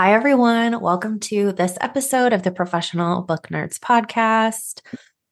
Hi, 0.00 0.14
everyone. 0.14 0.80
Welcome 0.80 1.20
to 1.20 1.52
this 1.52 1.76
episode 1.80 2.32
of 2.32 2.42
the 2.42 2.50
Professional 2.50 3.22
Book 3.22 3.48
Nerds 3.48 3.78
podcast. 3.78 4.80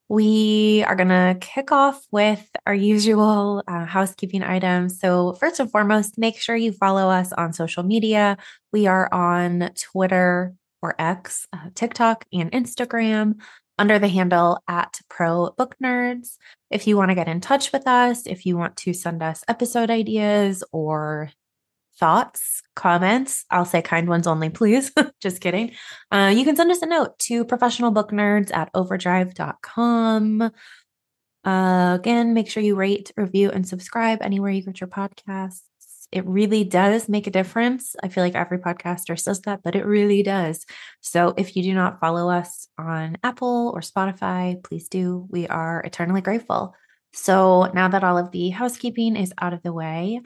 We 0.09 0.85
are 0.87 0.97
going 0.97 1.09
to 1.09 1.37
kick 1.41 1.71
off 1.71 2.03
with 2.11 2.49
our 2.67 2.75
usual 2.75 3.63
uh, 3.69 3.85
housekeeping 3.85 4.43
items. 4.43 4.99
So, 5.01 5.35
first 5.35 5.61
and 5.61 5.71
foremost, 5.71 6.17
make 6.17 6.39
sure 6.41 6.57
you 6.57 6.73
follow 6.73 7.11
us 7.11 7.33
on 7.33 7.53
social 7.53 7.83
media. 7.83 8.39
We 8.73 8.87
are 8.87 9.13
on 9.13 9.71
Twitter 9.79 10.55
or 10.81 10.95
X, 10.99 11.47
uh, 11.53 11.71
TikTok, 11.75 12.25
and 12.33 12.51
Instagram 12.53 13.35
under 13.79 13.99
the 13.99 14.09
handle 14.09 14.63
at 14.67 15.01
Pro 15.09 15.51
Book 15.57 15.77
Nerds. 15.83 16.37
If 16.71 16.87
you 16.87 16.97
want 16.97 17.11
to 17.11 17.15
get 17.15 17.29
in 17.29 17.41
touch 17.41 17.73
with 17.73 17.87
us, 17.87 18.27
if 18.27 18.47
you 18.47 18.57
want 18.57 18.77
to 18.79 18.93
send 18.93 19.23
us 19.23 19.45
episode 19.47 19.91
ideas 19.91 20.65
or 20.73 21.31
thoughts, 21.99 22.63
comments, 22.75 23.45
I'll 23.51 23.65
say 23.65 23.83
kind 23.83 24.09
ones 24.09 24.27
only, 24.27 24.51
please. 24.61 24.93
Just 25.21 25.41
kidding. 25.41 25.73
Uh, 26.11 26.33
you 26.35 26.45
can 26.45 26.57
send 26.57 26.71
us 26.71 26.83
a 26.83 26.87
note 26.87 27.19
to 27.21 27.45
professionalbooknerds 27.45 28.53
at 28.55 28.71
overdrive.com. 28.75 30.51
Uh, 31.45 31.97
again, 31.99 32.35
make 32.35 32.51
sure 32.51 32.63
you 32.63 32.77
rate, 32.77 33.13
review, 33.17 33.51
and 33.51 33.67
subscribe 33.67 34.19
anywhere 34.23 34.51
you 34.51 34.63
get 34.63 34.81
your 34.81 34.89
podcasts. 34.89 35.63
It 36.11 36.27
really 36.27 36.65
does 36.65 37.09
make 37.09 37.27
a 37.27 37.31
difference. 37.31 37.95
I 38.03 38.09
feel 38.09 38.25
like 38.25 38.35
every 38.35 38.59
podcaster 38.59 39.19
says 39.19 39.43
that, 39.43 39.61
but 39.63 39.75
it 39.75 39.85
really 39.85 40.23
does. 40.23 40.65
So 41.01 41.35
if 41.37 41.55
you 41.55 41.63
do 41.63 41.75
not 41.75 42.01
follow 42.01 42.31
us 42.31 42.69
on 42.79 43.19
Apple 43.23 43.73
or 43.75 43.81
Spotify, 43.81 44.63
please 44.63 44.89
do. 44.89 45.27
We 45.31 45.47
are 45.49 45.83
eternally 45.83 46.23
grateful. 46.23 46.75
So 47.13 47.71
now 47.75 47.89
that 47.89 48.05
all 48.05 48.17
of 48.17 48.31
the 48.31 48.51
housekeeping 48.51 49.17
is 49.17 49.35
out 49.39 49.53
of 49.53 49.63
the 49.63 49.73
way, 49.73 50.21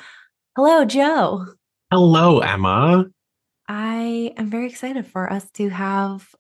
hello, 0.57 0.85
Joe. 0.85 1.47
Hello, 1.93 2.39
Emma. 2.39 3.05
I 3.69 4.33
am 4.39 4.49
very 4.49 4.67
excited 4.67 5.07
for 5.07 5.31
us 5.31 5.51
to 5.51 5.69
have 5.69 6.35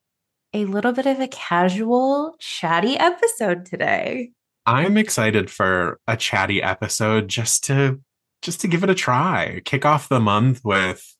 a 0.54 0.64
little 0.64 0.92
bit 0.92 1.04
of 1.04 1.20
a 1.20 1.28
casual, 1.28 2.36
chatty 2.38 2.96
episode 2.96 3.66
today. 3.66 4.30
I'm 4.64 4.96
excited 4.96 5.50
for 5.50 6.00
a 6.06 6.16
chatty 6.16 6.62
episode 6.62 7.28
just 7.28 7.64
to 7.64 8.00
just 8.40 8.62
to 8.62 8.66
give 8.66 8.82
it 8.82 8.88
a 8.88 8.94
try. 8.94 9.60
Kick 9.66 9.84
off 9.84 10.08
the 10.08 10.20
month 10.20 10.62
with 10.64 11.14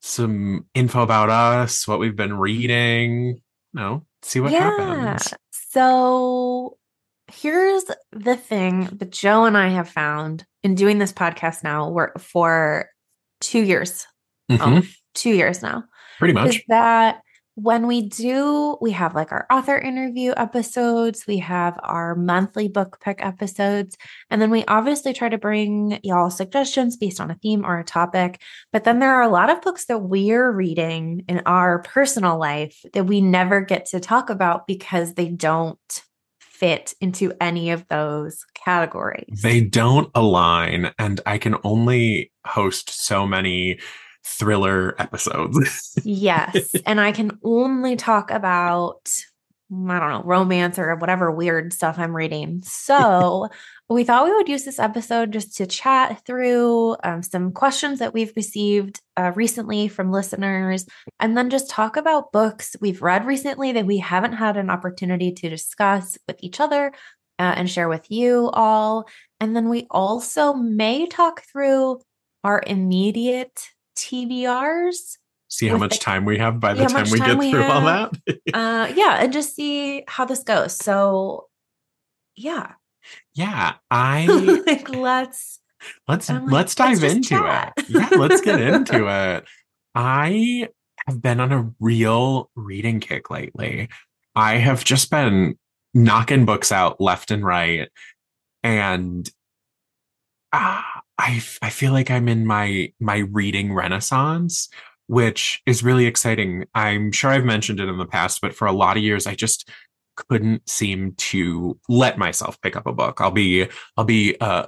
some 0.00 0.64
info 0.74 1.02
about 1.02 1.28
us, 1.28 1.86
what 1.86 1.98
we've 1.98 2.16
been 2.16 2.38
reading, 2.38 3.34
you 3.34 3.42
know, 3.74 4.06
see 4.22 4.40
what 4.40 4.52
yeah. 4.52 4.60
happens. 4.60 5.34
So 5.52 6.78
here's 7.30 7.84
the 8.12 8.36
thing 8.36 8.88
that 8.92 9.12
Joe 9.12 9.44
and 9.44 9.58
I 9.58 9.68
have 9.68 9.90
found 9.90 10.46
in 10.62 10.74
doing 10.74 10.96
this 10.96 11.12
podcast 11.12 11.62
now 11.62 11.90
we're, 11.90 12.14
for 12.16 12.88
two 13.40 13.62
years. 13.62 14.06
Mm-hmm. 14.50 14.62
Um, 14.62 14.88
two 15.14 15.30
years 15.30 15.62
now. 15.62 15.84
Pretty 16.18 16.34
much. 16.34 16.62
That 16.68 17.22
when 17.54 17.86
we 17.86 18.08
do, 18.08 18.78
we 18.80 18.90
have 18.92 19.14
like 19.14 19.32
our 19.32 19.46
author 19.50 19.76
interview 19.76 20.32
episodes, 20.36 21.26
we 21.26 21.38
have 21.38 21.78
our 21.82 22.14
monthly 22.14 22.68
book 22.68 22.98
pick 23.02 23.24
episodes, 23.24 23.96
and 24.30 24.40
then 24.40 24.50
we 24.50 24.64
obviously 24.66 25.12
try 25.12 25.28
to 25.28 25.36
bring 25.36 25.98
y'all 26.02 26.30
suggestions 26.30 26.96
based 26.96 27.20
on 27.20 27.30
a 27.30 27.34
theme 27.36 27.64
or 27.64 27.78
a 27.78 27.84
topic. 27.84 28.40
But 28.72 28.84
then 28.84 28.98
there 28.98 29.14
are 29.14 29.22
a 29.22 29.28
lot 29.28 29.50
of 29.50 29.60
books 29.60 29.86
that 29.86 29.98
we're 29.98 30.50
reading 30.50 31.24
in 31.28 31.42
our 31.44 31.82
personal 31.82 32.38
life 32.38 32.80
that 32.94 33.04
we 33.04 33.20
never 33.20 33.60
get 33.60 33.86
to 33.86 34.00
talk 34.00 34.30
about 34.30 34.66
because 34.66 35.14
they 35.14 35.28
don't 35.28 35.78
fit 36.60 36.94
into 37.00 37.32
any 37.40 37.70
of 37.70 37.88
those 37.88 38.44
categories. 38.54 39.40
They 39.42 39.62
don't 39.62 40.10
align, 40.14 40.92
and 40.98 41.20
I 41.24 41.38
can 41.38 41.56
only 41.64 42.30
host 42.46 42.90
so 43.04 43.26
many 43.26 43.80
thriller 44.24 44.94
episodes. 45.00 45.98
yes. 46.04 46.74
And 46.86 47.00
I 47.00 47.12
can 47.12 47.38
only 47.42 47.96
talk 47.96 48.30
about 48.30 49.10
I 49.72 49.98
don't 50.00 50.10
know, 50.10 50.22
romance 50.24 50.78
or 50.78 50.96
whatever 50.96 51.30
weird 51.30 51.72
stuff 51.72 51.98
I'm 51.98 52.14
reading. 52.14 52.62
So 52.90 53.48
we 53.88 54.04
thought 54.04 54.24
we 54.24 54.34
would 54.34 54.48
use 54.48 54.64
this 54.64 54.78
episode 54.78 55.32
just 55.32 55.56
to 55.56 55.66
chat 55.66 56.24
through 56.26 56.96
um, 57.04 57.22
some 57.22 57.52
questions 57.52 57.98
that 57.98 58.14
we've 58.14 58.32
received 58.36 59.00
uh, 59.16 59.32
recently 59.34 59.88
from 59.88 60.12
listeners, 60.12 60.86
and 61.18 61.36
then 61.36 61.50
just 61.50 61.70
talk 61.70 61.96
about 61.96 62.32
books 62.32 62.76
we've 62.80 63.02
read 63.02 63.26
recently 63.26 63.72
that 63.72 63.86
we 63.86 63.98
haven't 63.98 64.34
had 64.34 64.56
an 64.56 64.70
opportunity 64.70 65.32
to 65.32 65.48
discuss 65.48 66.18
with 66.26 66.36
each 66.40 66.60
other 66.60 66.92
uh, 67.38 67.54
and 67.56 67.70
share 67.70 67.88
with 67.88 68.10
you 68.10 68.50
all. 68.52 69.08
And 69.40 69.56
then 69.56 69.68
we 69.68 69.86
also 69.90 70.52
may 70.52 71.06
talk 71.06 71.42
through 71.50 72.00
our 72.44 72.62
immediate 72.66 73.70
TBRs 73.96 75.16
see 75.50 75.66
how 75.66 75.76
much 75.76 75.98
the, 75.98 76.04
time 76.04 76.24
we 76.24 76.38
have 76.38 76.60
by 76.60 76.72
the 76.72 76.86
time 76.86 77.10
we 77.10 77.18
get 77.18 77.36
we 77.36 77.50
through 77.50 77.62
have. 77.62 77.70
all 77.70 77.82
that. 77.82 78.12
uh, 78.54 78.92
yeah, 78.94 79.22
and 79.22 79.32
just 79.32 79.54
see 79.54 80.04
how 80.08 80.24
this 80.24 80.42
goes. 80.42 80.76
So, 80.76 81.48
yeah, 82.36 82.72
yeah, 83.34 83.74
I 83.90 84.26
like 84.66 84.88
let's 84.88 85.60
let's 86.08 86.30
like, 86.30 86.42
let's 86.46 86.74
dive 86.74 87.02
let's 87.02 87.14
into 87.14 87.28
chat. 87.30 87.72
it. 87.76 87.90
Yeah, 87.90 88.08
let's 88.12 88.40
get 88.40 88.60
into 88.60 89.06
it. 89.08 89.44
I 89.94 90.68
have 91.06 91.20
been 91.20 91.40
on 91.40 91.52
a 91.52 91.70
real 91.80 92.50
reading 92.54 93.00
kick 93.00 93.30
lately. 93.30 93.88
I 94.36 94.54
have 94.56 94.84
just 94.84 95.10
been 95.10 95.58
knocking 95.92 96.44
books 96.44 96.70
out 96.70 97.00
left 97.00 97.32
and 97.32 97.44
right, 97.44 97.88
and 98.62 99.28
uh, 100.52 100.82
I 101.18 101.42
I 101.60 101.70
feel 101.70 101.92
like 101.92 102.10
I'm 102.10 102.28
in 102.28 102.46
my 102.46 102.92
my 103.00 103.18
reading 103.18 103.72
renaissance 103.72 104.68
which 105.10 105.60
is 105.66 105.82
really 105.82 106.06
exciting. 106.06 106.64
I'm 106.72 107.10
sure 107.10 107.32
I've 107.32 107.44
mentioned 107.44 107.80
it 107.80 107.88
in 107.88 107.98
the 107.98 108.06
past, 108.06 108.40
but 108.40 108.54
for 108.54 108.68
a 108.68 108.72
lot 108.72 108.96
of 108.96 109.02
years, 109.02 109.26
I 109.26 109.34
just 109.34 109.68
couldn't 110.14 110.68
seem 110.70 111.14
to 111.16 111.76
let 111.88 112.16
myself 112.16 112.60
pick 112.60 112.76
up 112.76 112.86
a 112.86 112.92
book. 112.92 113.20
I'll 113.20 113.32
be, 113.32 113.66
I'll 113.96 114.04
be, 114.04 114.36
uh, 114.40 114.66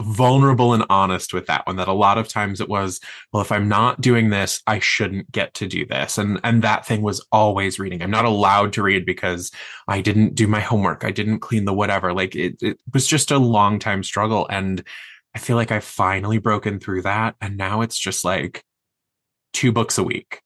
vulnerable 0.00 0.72
and 0.72 0.84
honest 0.88 1.34
with 1.34 1.46
that 1.46 1.66
one 1.66 1.74
that 1.76 1.88
a 1.88 1.92
lot 1.92 2.18
of 2.18 2.28
times 2.28 2.60
it 2.60 2.68
was 2.68 3.00
well 3.32 3.42
if 3.42 3.50
i'm 3.50 3.66
not 3.66 4.00
doing 4.00 4.30
this 4.30 4.62
i 4.68 4.78
shouldn't 4.78 5.28
get 5.32 5.52
to 5.54 5.66
do 5.66 5.84
this 5.84 6.18
and 6.18 6.38
and 6.44 6.62
that 6.62 6.86
thing 6.86 7.02
was 7.02 7.26
always 7.32 7.80
reading 7.80 8.00
i'm 8.00 8.10
not 8.10 8.24
allowed 8.24 8.72
to 8.72 8.80
read 8.80 9.04
because 9.04 9.50
i 9.88 10.00
didn't 10.00 10.36
do 10.36 10.46
my 10.46 10.60
homework 10.60 11.04
i 11.04 11.10
didn't 11.10 11.40
clean 11.40 11.64
the 11.64 11.74
whatever 11.74 12.12
like 12.12 12.36
it, 12.36 12.62
it 12.62 12.78
was 12.94 13.08
just 13.08 13.32
a 13.32 13.38
long 13.38 13.80
time 13.80 14.04
struggle 14.04 14.46
and 14.50 14.84
i 15.34 15.38
feel 15.40 15.56
like 15.56 15.72
i've 15.72 15.82
finally 15.82 16.38
broken 16.38 16.78
through 16.78 17.02
that 17.02 17.34
and 17.40 17.56
now 17.56 17.80
it's 17.80 17.98
just 17.98 18.24
like 18.24 18.62
two 19.52 19.72
books 19.72 19.98
a 19.98 20.02
week, 20.02 20.40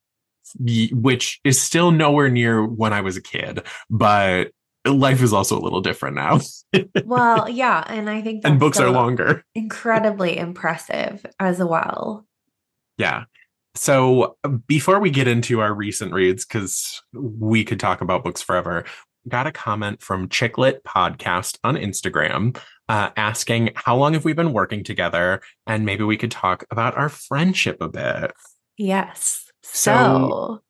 which 0.58 1.40
is 1.44 1.60
still 1.60 1.90
nowhere 1.90 2.28
near 2.28 2.64
when 2.64 2.92
I 2.92 3.00
was 3.00 3.16
a 3.16 3.22
kid, 3.22 3.62
but 3.90 4.50
life 4.84 5.22
is 5.22 5.32
also 5.32 5.58
a 5.58 5.62
little 5.62 5.80
different 5.80 6.16
now. 6.16 6.40
well, 7.04 7.48
yeah, 7.48 7.84
and 7.86 8.10
I 8.10 8.22
think 8.22 8.42
and 8.44 8.58
books 8.58 8.80
are 8.80 8.90
longer. 8.90 9.44
Incredibly 9.54 10.36
impressive 10.36 11.24
as 11.38 11.58
well. 11.58 12.26
Yeah. 12.98 13.24
So 13.74 14.36
before 14.66 15.00
we 15.00 15.10
get 15.10 15.28
into 15.28 15.60
our 15.60 15.72
recent 15.72 16.12
reads, 16.12 16.44
because 16.44 17.02
we 17.14 17.64
could 17.64 17.80
talk 17.80 18.02
about 18.02 18.22
books 18.22 18.42
forever, 18.42 18.84
got 19.28 19.46
a 19.46 19.52
comment 19.52 20.02
from 20.02 20.28
Chicklet 20.28 20.82
Podcast 20.82 21.58
on 21.64 21.76
Instagram 21.76 22.58
uh, 22.88 23.10
asking 23.16 23.70
how 23.74 23.96
long 23.96 24.12
have 24.12 24.24
we 24.24 24.34
been 24.34 24.52
working 24.52 24.84
together, 24.84 25.40
and 25.66 25.86
maybe 25.86 26.04
we 26.04 26.16
could 26.16 26.30
talk 26.30 26.64
about 26.70 26.96
our 26.96 27.08
friendship 27.08 27.80
a 27.80 27.88
bit. 27.88 28.32
Yes. 28.82 29.48
So, 29.62 29.92
so 29.94 30.62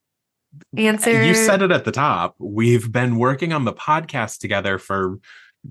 answer. 0.77 1.25
You 1.25 1.35
said 1.35 1.63
it 1.63 1.71
at 1.71 1.85
the 1.87 1.93
top. 1.93 2.35
We've 2.39 2.93
been 2.93 3.17
working 3.19 3.53
on 3.55 3.65
the 3.65 3.73
podcast 3.73 4.39
together 4.39 4.79
for 4.79 5.19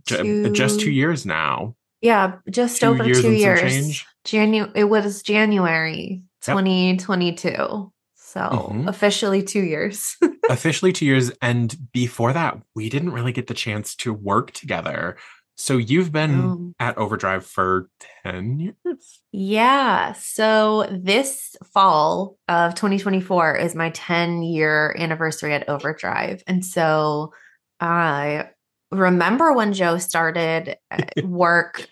two, 0.07 0.49
just 0.51 0.79
two 0.79 0.89
years 0.91 1.23
now. 1.25 1.75
Yeah, 2.01 2.37
just 2.49 2.79
two 2.79 2.87
over 2.87 3.03
years 3.05 3.21
two 3.21 3.31
years. 3.31 4.05
Janu- 4.25 4.71
it 4.75 4.85
was 4.85 5.21
January 5.21 6.23
2022. 6.41 7.91
So 8.15 8.39
Mhm. 8.39 8.87
officially 8.87 9.43
two 9.43 9.61
years. 9.63 10.15
Officially 10.49 10.91
two 10.93 11.05
years. 11.05 11.31
And 11.41 11.91
before 11.91 12.33
that, 12.33 12.57
we 12.75 12.89
didn't 12.89 13.11
really 13.11 13.31
get 13.33 13.47
the 13.47 13.53
chance 13.53 13.95
to 13.97 14.13
work 14.13 14.51
together. 14.51 15.17
So 15.61 15.77
you've 15.77 16.11
been 16.11 16.31
Um, 16.39 16.75
at 16.79 16.97
Overdrive 16.97 17.45
for 17.45 17.87
10 18.23 18.59
years? 18.59 19.21
yeah. 19.31 20.13
So 20.13 20.87
this 20.89 21.55
fall 21.71 22.37
of 22.47 22.73
2024 22.73 23.57
is 23.57 23.75
my 23.75 23.91
10 23.91 24.41
year 24.41 24.95
anniversary 24.97 25.53
at 25.53 25.69
Overdrive. 25.69 26.41
And 26.47 26.65
so 26.65 27.31
I 27.79 28.49
remember 28.91 29.53
when 29.53 29.73
Joe 29.73 29.99
started 29.99 30.77
uh, 30.89 31.03
work, 31.23 31.87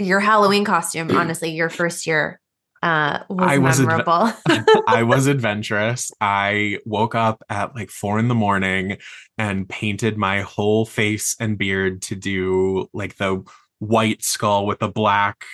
your 0.00 0.18
Halloween 0.18 0.64
costume, 0.64 1.10
honestly, 1.16 1.50
your 1.52 1.70
first 1.70 2.04
year 2.04 2.40
uh, 2.82 3.20
was, 3.28 3.48
I 3.48 3.58
was 3.58 3.80
adve- 3.80 3.86
memorable. 3.86 4.82
I 4.88 5.02
was 5.04 5.26
adventurous. 5.28 6.10
I 6.20 6.78
woke 6.84 7.14
up 7.14 7.42
at 7.48 7.74
like 7.74 7.90
four 7.90 8.18
in 8.18 8.28
the 8.28 8.34
morning 8.34 8.98
and 9.38 9.68
painted 9.68 10.16
my 10.16 10.40
whole 10.40 10.84
face 10.84 11.36
and 11.38 11.56
beard 11.56 12.02
to 12.02 12.16
do 12.16 12.88
like 12.92 13.16
the 13.16 13.44
white 13.78 14.22
skull 14.22 14.64
with 14.64 14.78
the 14.78 14.88
black 14.88 15.44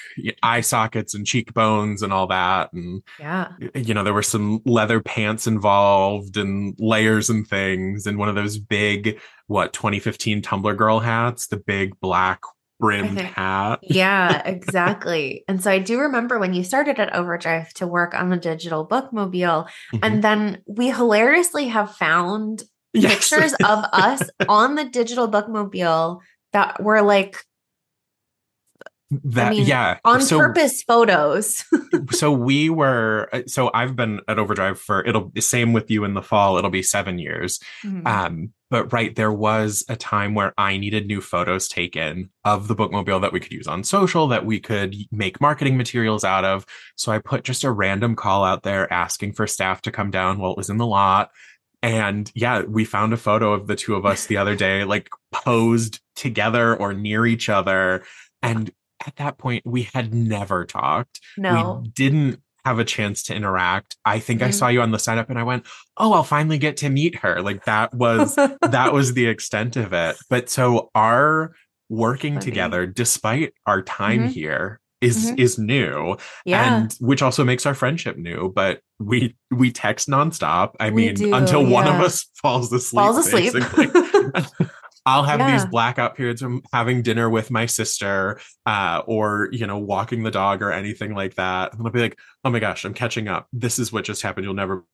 eye 0.42 0.60
sockets 0.60 1.14
and 1.14 1.26
cheekbones 1.26 2.02
and 2.02 2.12
all 2.12 2.26
that. 2.26 2.70
And, 2.74 3.02
yeah. 3.18 3.52
you 3.74 3.94
know, 3.94 4.04
there 4.04 4.12
were 4.12 4.22
some 4.22 4.60
leather 4.66 5.00
pants 5.00 5.46
involved 5.46 6.36
and 6.36 6.74
layers 6.78 7.30
and 7.30 7.48
things, 7.48 8.06
and 8.06 8.18
one 8.18 8.28
of 8.28 8.34
those 8.34 8.58
big, 8.58 9.18
what, 9.46 9.72
2015 9.72 10.42
Tumblr 10.42 10.76
girl 10.76 11.00
hats, 11.00 11.46
the 11.46 11.56
big 11.56 11.98
black 12.00 12.40
brimmed 12.78 13.18
hat. 13.18 13.80
Yeah, 13.82 14.42
exactly. 14.46 15.44
and 15.48 15.62
so 15.62 15.70
I 15.70 15.78
do 15.78 15.98
remember 16.00 16.38
when 16.38 16.54
you 16.54 16.62
started 16.64 16.98
at 17.00 17.14
Overdrive 17.14 17.72
to 17.74 17.86
work 17.86 18.14
on 18.14 18.28
the 18.30 18.36
digital 18.36 18.86
bookmobile. 18.86 19.68
Mhm. 19.92 19.98
And 20.02 20.22
then 20.24 20.62
we 20.66 20.90
hilariously 20.90 21.68
have 21.68 21.94
found 21.96 22.62
Yes. 22.94 23.12
pictures 23.14 23.52
of 23.64 23.84
us 23.92 24.22
on 24.48 24.74
the 24.76 24.84
digital 24.84 25.28
bookmobile 25.28 26.20
that 26.52 26.82
were 26.82 27.02
like 27.02 27.36
that, 29.10 29.50
mean, 29.50 29.66
yeah. 29.66 29.98
on 30.04 30.20
So- 30.20 30.38
purpose 30.38 30.82
photos. 30.82 31.64
so 32.12 32.30
we 32.32 32.68
were 32.70 33.28
uh, 33.32 33.42
so 33.46 33.70
i've 33.74 33.96
been 33.96 34.20
at 34.28 34.38
overdrive 34.38 34.78
for 34.78 35.04
it'll 35.06 35.30
the 35.34 35.40
same 35.40 35.72
with 35.72 35.90
you 35.90 36.04
in 36.04 36.12
the 36.14 36.22
fall 36.22 36.56
it'll 36.58 36.70
be 36.70 36.82
seven 36.82 37.18
years 37.18 37.58
Mhm. 37.84 38.06
um 38.06 38.52
but 38.70 38.92
right 38.92 39.16
there 39.16 39.32
was 39.32 39.84
a 39.88 39.96
time 39.96 40.34
where 40.34 40.52
i 40.58 40.76
needed 40.76 41.06
new 41.06 41.20
photos 41.20 41.68
taken 41.68 42.30
of 42.44 42.68
the 42.68 42.74
bookmobile 42.74 43.20
that 43.20 43.32
we 43.32 43.40
could 43.40 43.52
use 43.52 43.66
on 43.66 43.82
social 43.84 44.28
that 44.28 44.46
we 44.46 44.60
could 44.60 44.94
make 45.10 45.40
marketing 45.40 45.76
materials 45.76 46.24
out 46.24 46.44
of. 46.44 46.64
So 46.96 47.12
i 47.12 47.18
put 47.18 47.44
just 47.44 47.64
a 47.64 47.70
random 47.70 48.14
call 48.14 48.44
out 48.44 48.62
there 48.62 48.92
asking 48.92 49.32
for 49.32 49.46
staff 49.46 49.82
to 49.82 49.92
come 49.92 50.10
down 50.10 50.38
while 50.38 50.52
it 50.52 50.56
was 50.56 50.70
in 50.70 50.76
the 50.76 50.86
lot. 50.86 51.30
And 51.82 52.30
yeah 52.34 52.62
we 52.62 52.84
found 52.84 53.12
a 53.12 53.16
photo 53.16 53.52
of 53.52 53.66
the 53.66 53.76
two 53.76 53.94
of 53.94 54.06
us 54.06 54.26
the 54.26 54.36
other 54.36 54.56
day 54.56 54.84
like 54.94 55.08
posed 55.32 56.00
together 56.16 56.76
or 56.76 56.92
near 56.92 57.26
each 57.26 57.48
other. 57.48 58.04
And 58.42 58.70
at 59.06 59.16
that 59.16 59.38
point 59.38 59.64
we 59.66 59.82
had 59.94 60.14
never 60.14 60.64
talked. 60.64 61.20
No. 61.36 61.80
we 61.82 61.90
didn't 61.90 62.40
have 62.64 62.78
a 62.78 62.84
chance 62.84 63.22
to 63.24 63.34
interact. 63.34 63.96
I 64.04 64.18
think 64.18 64.42
I 64.42 64.48
Mhm. 64.48 64.54
saw 64.54 64.68
you 64.68 64.82
on 64.82 64.90
the 64.90 64.98
sign 64.98 65.18
up 65.18 65.30
and 65.30 65.38
I 65.38 65.42
went, 65.42 65.64
"Oh, 65.96 66.12
I'll 66.12 66.24
finally 66.24 66.58
get 66.58 66.76
to 66.78 66.90
meet 66.90 67.16
her." 67.16 67.40
Like 67.42 67.64
that 67.64 67.94
was 67.94 68.34
that 68.62 68.92
was 68.92 69.14
the 69.14 69.26
extent 69.26 69.76
of 69.76 69.92
it. 69.92 70.16
But 70.28 70.48
so 70.50 70.90
our 70.94 71.52
working 71.88 72.34
Funny. 72.34 72.44
together 72.44 72.86
despite 72.86 73.54
our 73.66 73.80
time 73.82 74.28
Mhm. 74.28 74.32
here 74.32 74.80
is 75.00 75.30
Mhm. 75.30 75.38
is 75.38 75.58
new 75.58 76.16
yeah. 76.44 76.74
and 76.76 76.92
which 77.00 77.22
also 77.22 77.44
makes 77.44 77.64
our 77.64 77.72
friendship 77.72 78.18
new 78.18 78.52
but 78.54 78.80
we 78.98 79.36
we 79.50 79.70
text 79.70 80.08
nonstop 80.08 80.72
i 80.80 80.90
We 80.90 81.06
mean 81.06 81.14
do, 81.14 81.32
until 81.34 81.64
one 81.64 81.86
of 81.86 81.94
us 82.00 82.26
falls 82.42 82.70
asleep 82.72 82.98
Falls 83.00 83.16
asleep. 83.26 83.54
I'll 85.08 85.22
have 85.24 85.50
these 85.50 85.64
blackout 85.64 86.16
periods 86.16 86.42
from 86.42 86.62
having 86.72 87.02
dinner 87.02 87.30
with 87.30 87.50
my 87.50 87.64
sister, 87.66 88.40
uh, 88.66 89.02
or 89.06 89.48
you 89.52 89.66
know, 89.66 89.78
walking 89.78 90.22
the 90.22 90.30
dog 90.30 90.60
or 90.62 90.70
anything 90.70 91.14
like 91.14 91.34
that. 91.36 91.72
And 91.72 91.86
I'll 91.86 91.92
be 91.92 92.00
like, 92.00 92.18
"Oh 92.44 92.50
my 92.50 92.58
gosh, 92.58 92.84
I'm 92.84 92.94
catching 92.94 93.26
up. 93.26 93.48
This 93.52 93.78
is 93.78 93.92
what 93.92 94.04
just 94.04 94.22
happened. 94.22 94.44
You'll 94.44 94.54
never." 94.54 94.84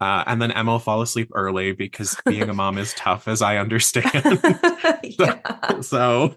Uh, 0.00 0.24
and 0.26 0.42
then 0.42 0.50
Emma 0.50 0.72
will 0.72 0.78
fall 0.80 1.00
asleep 1.00 1.30
early 1.34 1.72
because 1.72 2.16
being 2.26 2.48
a 2.48 2.54
mom 2.54 2.76
is 2.78 2.92
tough, 2.96 3.28
as 3.28 3.42
I 3.42 3.58
understand. 3.58 4.04
yeah. 5.02 5.80
so 5.80 6.36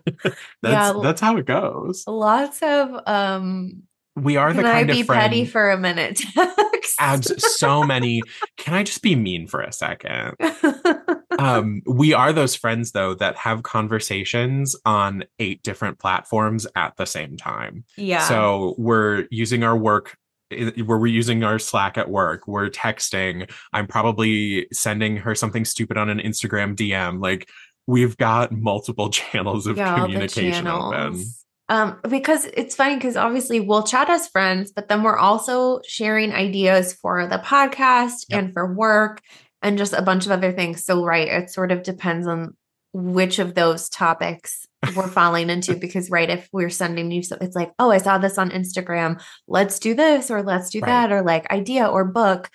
that's 0.62 0.96
Yeah. 0.96 1.00
that's 1.02 1.22
how 1.22 1.38
it 1.38 1.46
goes. 1.46 2.04
Lots 2.08 2.62
of 2.64 3.02
um 3.08 3.84
We 4.16 4.38
are 4.38 4.54
the 4.54 4.62
can 4.62 4.72
I 4.72 4.74
kind 4.74 4.88
be 4.88 5.02
of 5.02 5.08
friend 5.08 5.22
petty 5.22 5.46
for 5.46 5.70
a 5.72 5.78
minute? 5.78 6.22
adds 7.00 7.34
so 7.58 7.84
many. 7.84 8.22
Can 8.58 8.74
I 8.74 8.84
just 8.84 9.02
be 9.02 9.16
mean 9.16 9.48
for 9.48 9.60
a 9.62 9.72
second? 9.74 10.36
um 11.40 11.82
we 11.86 12.14
are 12.14 12.32
those 12.32 12.56
friends 12.56 12.92
though 12.92 13.14
that 13.14 13.36
have 13.36 13.64
conversations 13.64 14.76
on 14.86 15.24
eight 15.40 15.62
different 15.64 16.00
platforms 16.00 16.66
at 16.76 16.96
the 16.98 17.06
same 17.06 17.36
time 17.36 17.84
yeah. 17.98 18.26
so 18.28 18.74
we're 18.78 19.26
using 19.32 19.64
our 19.64 19.76
work 19.76 20.16
i- 20.54 20.72
we're 20.86 21.06
using 21.08 21.44
our 21.44 21.60
slack 21.60 21.98
at 21.98 22.10
work 22.10 22.48
we're 22.48 22.70
texting 22.70 23.50
i'm 23.74 23.88
probably 23.88 24.66
sending 24.72 25.18
her 25.18 25.36
something 25.36 25.66
stupid 25.66 25.98
on 25.98 26.10
an 26.10 26.20
instagram 26.20 26.74
dm 26.76 27.22
like 27.22 27.50
we've 27.88 28.16
got 28.18 28.52
multiple 28.52 29.10
channels 29.20 29.68
of 29.68 29.78
Yeah, 29.78 29.96
the 29.96 30.02
communication 30.02 30.68
open 30.68 30.92
channels. 30.92 31.45
Um, 31.68 32.00
because 32.08 32.46
it's 32.46 32.76
funny 32.76 32.96
because 32.96 33.18
obviously 33.18 33.60
we'll 33.60 33.84
chat 33.84 34.10
as 34.10 34.28
friends, 34.28 34.72
but 34.72 34.88
then 34.88 35.02
we're 35.02 35.18
also 35.18 35.82
sharing 35.88 36.32
ideas 36.32 36.94
for 36.94 37.26
the 37.28 37.38
podcast 37.40 38.26
Yep. 38.30 38.40
and 38.40 38.54
for 38.54 38.72
work 38.72 39.22
and 39.64 39.78
just 39.78 39.94
a 39.94 40.02
bunch 40.04 40.26
of 40.28 40.32
other 40.32 40.52
things. 40.52 40.86
So, 40.86 41.04
right, 41.04 41.28
it 41.28 41.50
sort 41.50 41.72
of 41.72 41.82
depends 41.82 42.28
on 42.28 42.56
which 42.94 43.40
of 43.40 43.56
those 43.56 43.90
topics 43.90 44.68
we're 44.96 45.08
falling 45.20 45.50
into. 45.50 45.76
Because, 45.76 46.12
right, 46.12 46.30
if 46.30 46.48
we're 46.54 46.70
sending 46.70 47.10
you 47.10 47.24
stuff, 47.24 47.40
it's 47.42 47.56
like, 47.56 47.72
oh, 47.80 47.90
I 47.90 47.98
saw 47.98 48.20
this 48.20 48.38
on 48.38 48.52
Instagram. 48.52 49.20
Let's 49.48 49.80
do 49.80 49.96
this 49.96 50.30
or 50.30 50.44
let's 50.44 50.70
do 50.70 50.82
Right. 50.82 50.88
that 50.88 51.12
or 51.12 51.24
like 51.24 51.50
idea 51.52 51.88
or 51.88 52.06
book. 52.06 52.50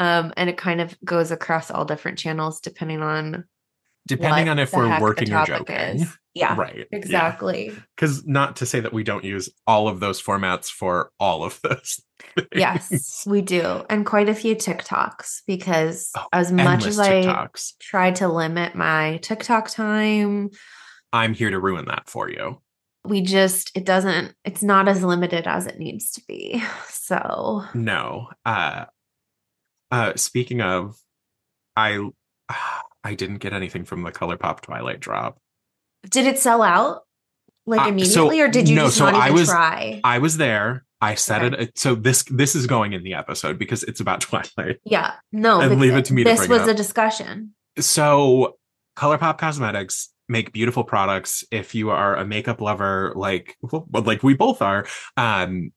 Um, 0.00 0.32
and 0.36 0.50
it 0.50 0.56
kind 0.58 0.80
of 0.80 0.94
goes 1.04 1.30
across 1.30 1.70
all 1.70 1.84
different 1.84 2.18
channels 2.18 2.60
depending 2.60 3.00
on 3.00 3.44
depending 4.06 4.48
on 4.48 4.58
if 4.58 4.72
we're 4.72 5.00
working 5.00 5.32
or 5.32 5.44
joking 5.44 5.76
is. 5.76 6.16
Yeah, 6.34 6.54
right 6.54 6.86
exactly. 6.92 7.72
because 7.94 8.26
not 8.26 8.56
to 8.56 8.66
say 8.66 8.80
that 8.80 8.92
we 8.92 9.02
don't 9.04 9.24
use 9.24 9.48
all 9.66 9.88
of 9.88 10.00
those 10.00 10.20
formats 10.22 10.68
for 10.70 11.10
all 11.18 11.42
of 11.44 11.58
those 11.62 12.02
things. 12.34 12.48
Yes, 12.54 13.24
we 13.26 13.40
do. 13.40 13.84
And 13.88 14.04
quite 14.04 14.28
a 14.28 14.34
few 14.34 14.54
TikToks 14.54 15.42
because 15.46 16.10
Oh, 16.16 16.26
as 16.32 16.52
much 16.52 16.84
as 16.86 16.98
I 16.98 17.48
try 17.80 18.10
to 18.12 18.28
limit 18.28 18.74
my 18.74 19.18
TikTok 19.22 19.70
time, 19.70 20.50
I'm 21.12 21.32
here 21.32 21.48
to 21.50 21.58
ruin 21.58 21.86
that 21.86 22.08
for 22.10 22.28
you. 22.28 22.60
we 23.06 23.22
just, 23.22 23.70
it 23.74 23.86
doesn't, 23.86 24.34
it's 24.44 24.62
not 24.62 24.88
as 24.88 25.02
limited 25.02 25.46
as 25.46 25.66
it 25.66 25.78
needs 25.78 26.10
to 26.12 26.22
be. 26.28 26.62
So, 26.88 27.62
No. 27.72 28.28
Uh 28.44 28.86
uh 29.92 30.12
speaking 30.16 30.60
of 30.60 30.96
I 31.76 32.00
I 33.06 33.14
didn't 33.14 33.38
get 33.38 33.52
anything 33.52 33.84
from 33.84 34.02
the 34.02 34.10
ColourPop 34.10 34.60
Twilight 34.62 35.00
drop. 35.00 35.38
did 36.10 36.26
it 36.26 36.38
sell 36.38 36.62
out 36.62 37.02
like 37.66 37.80
Uh, 37.80 37.84
so- 37.84 37.88
immediately 37.90 38.40
or 38.40 38.48
did 38.48 38.68
you 38.68 38.76
no, 38.76 38.84
just 38.86 38.96
so 38.98 39.06
not 39.06 39.14
I 39.14 39.26
even 39.26 39.34
was- 39.40 39.48
try? 39.48 40.00
I 40.04 40.18
was 40.18 40.36
there. 40.36 40.84
I 41.00 41.14
said 41.14 41.52
Okay. 41.52 41.62
it 41.64 41.78
so 41.78 41.94
this 41.94 42.22
this 42.24 42.54
is 42.54 42.66
going 42.66 42.92
in 42.94 43.02
the 43.02 43.14
episode 43.14 43.58
because 43.58 43.82
it's 43.84 44.00
about 44.00 44.20
Twilight. 44.26 44.78
yeah, 44.84 45.14
no, 45.32 45.60
And 45.60 45.78
leave 45.80 45.94
it 45.96 46.04
to 46.06 46.14
me 46.14 46.24
to 46.24 46.30
This 46.30 46.46
bring 46.46 46.50
was 46.60 46.68
a 46.68 46.74
discussion. 46.74 47.54
So 47.78 48.56
ColourPop 48.96 49.36
Cosmetics 49.38 50.10
make 50.28 50.52
beautiful 50.52 50.82
products 50.84 51.44
if 51.52 51.74
you 51.74 51.90
are 51.90 52.16
a 52.16 52.24
makeup 52.24 52.60
lover 52.60 53.12
like 53.14 53.56
well, 53.62 53.86
like 53.92 54.22
we 54.22 54.34
both 54.34 54.62
are. 54.62 54.86
Um 55.16 55.70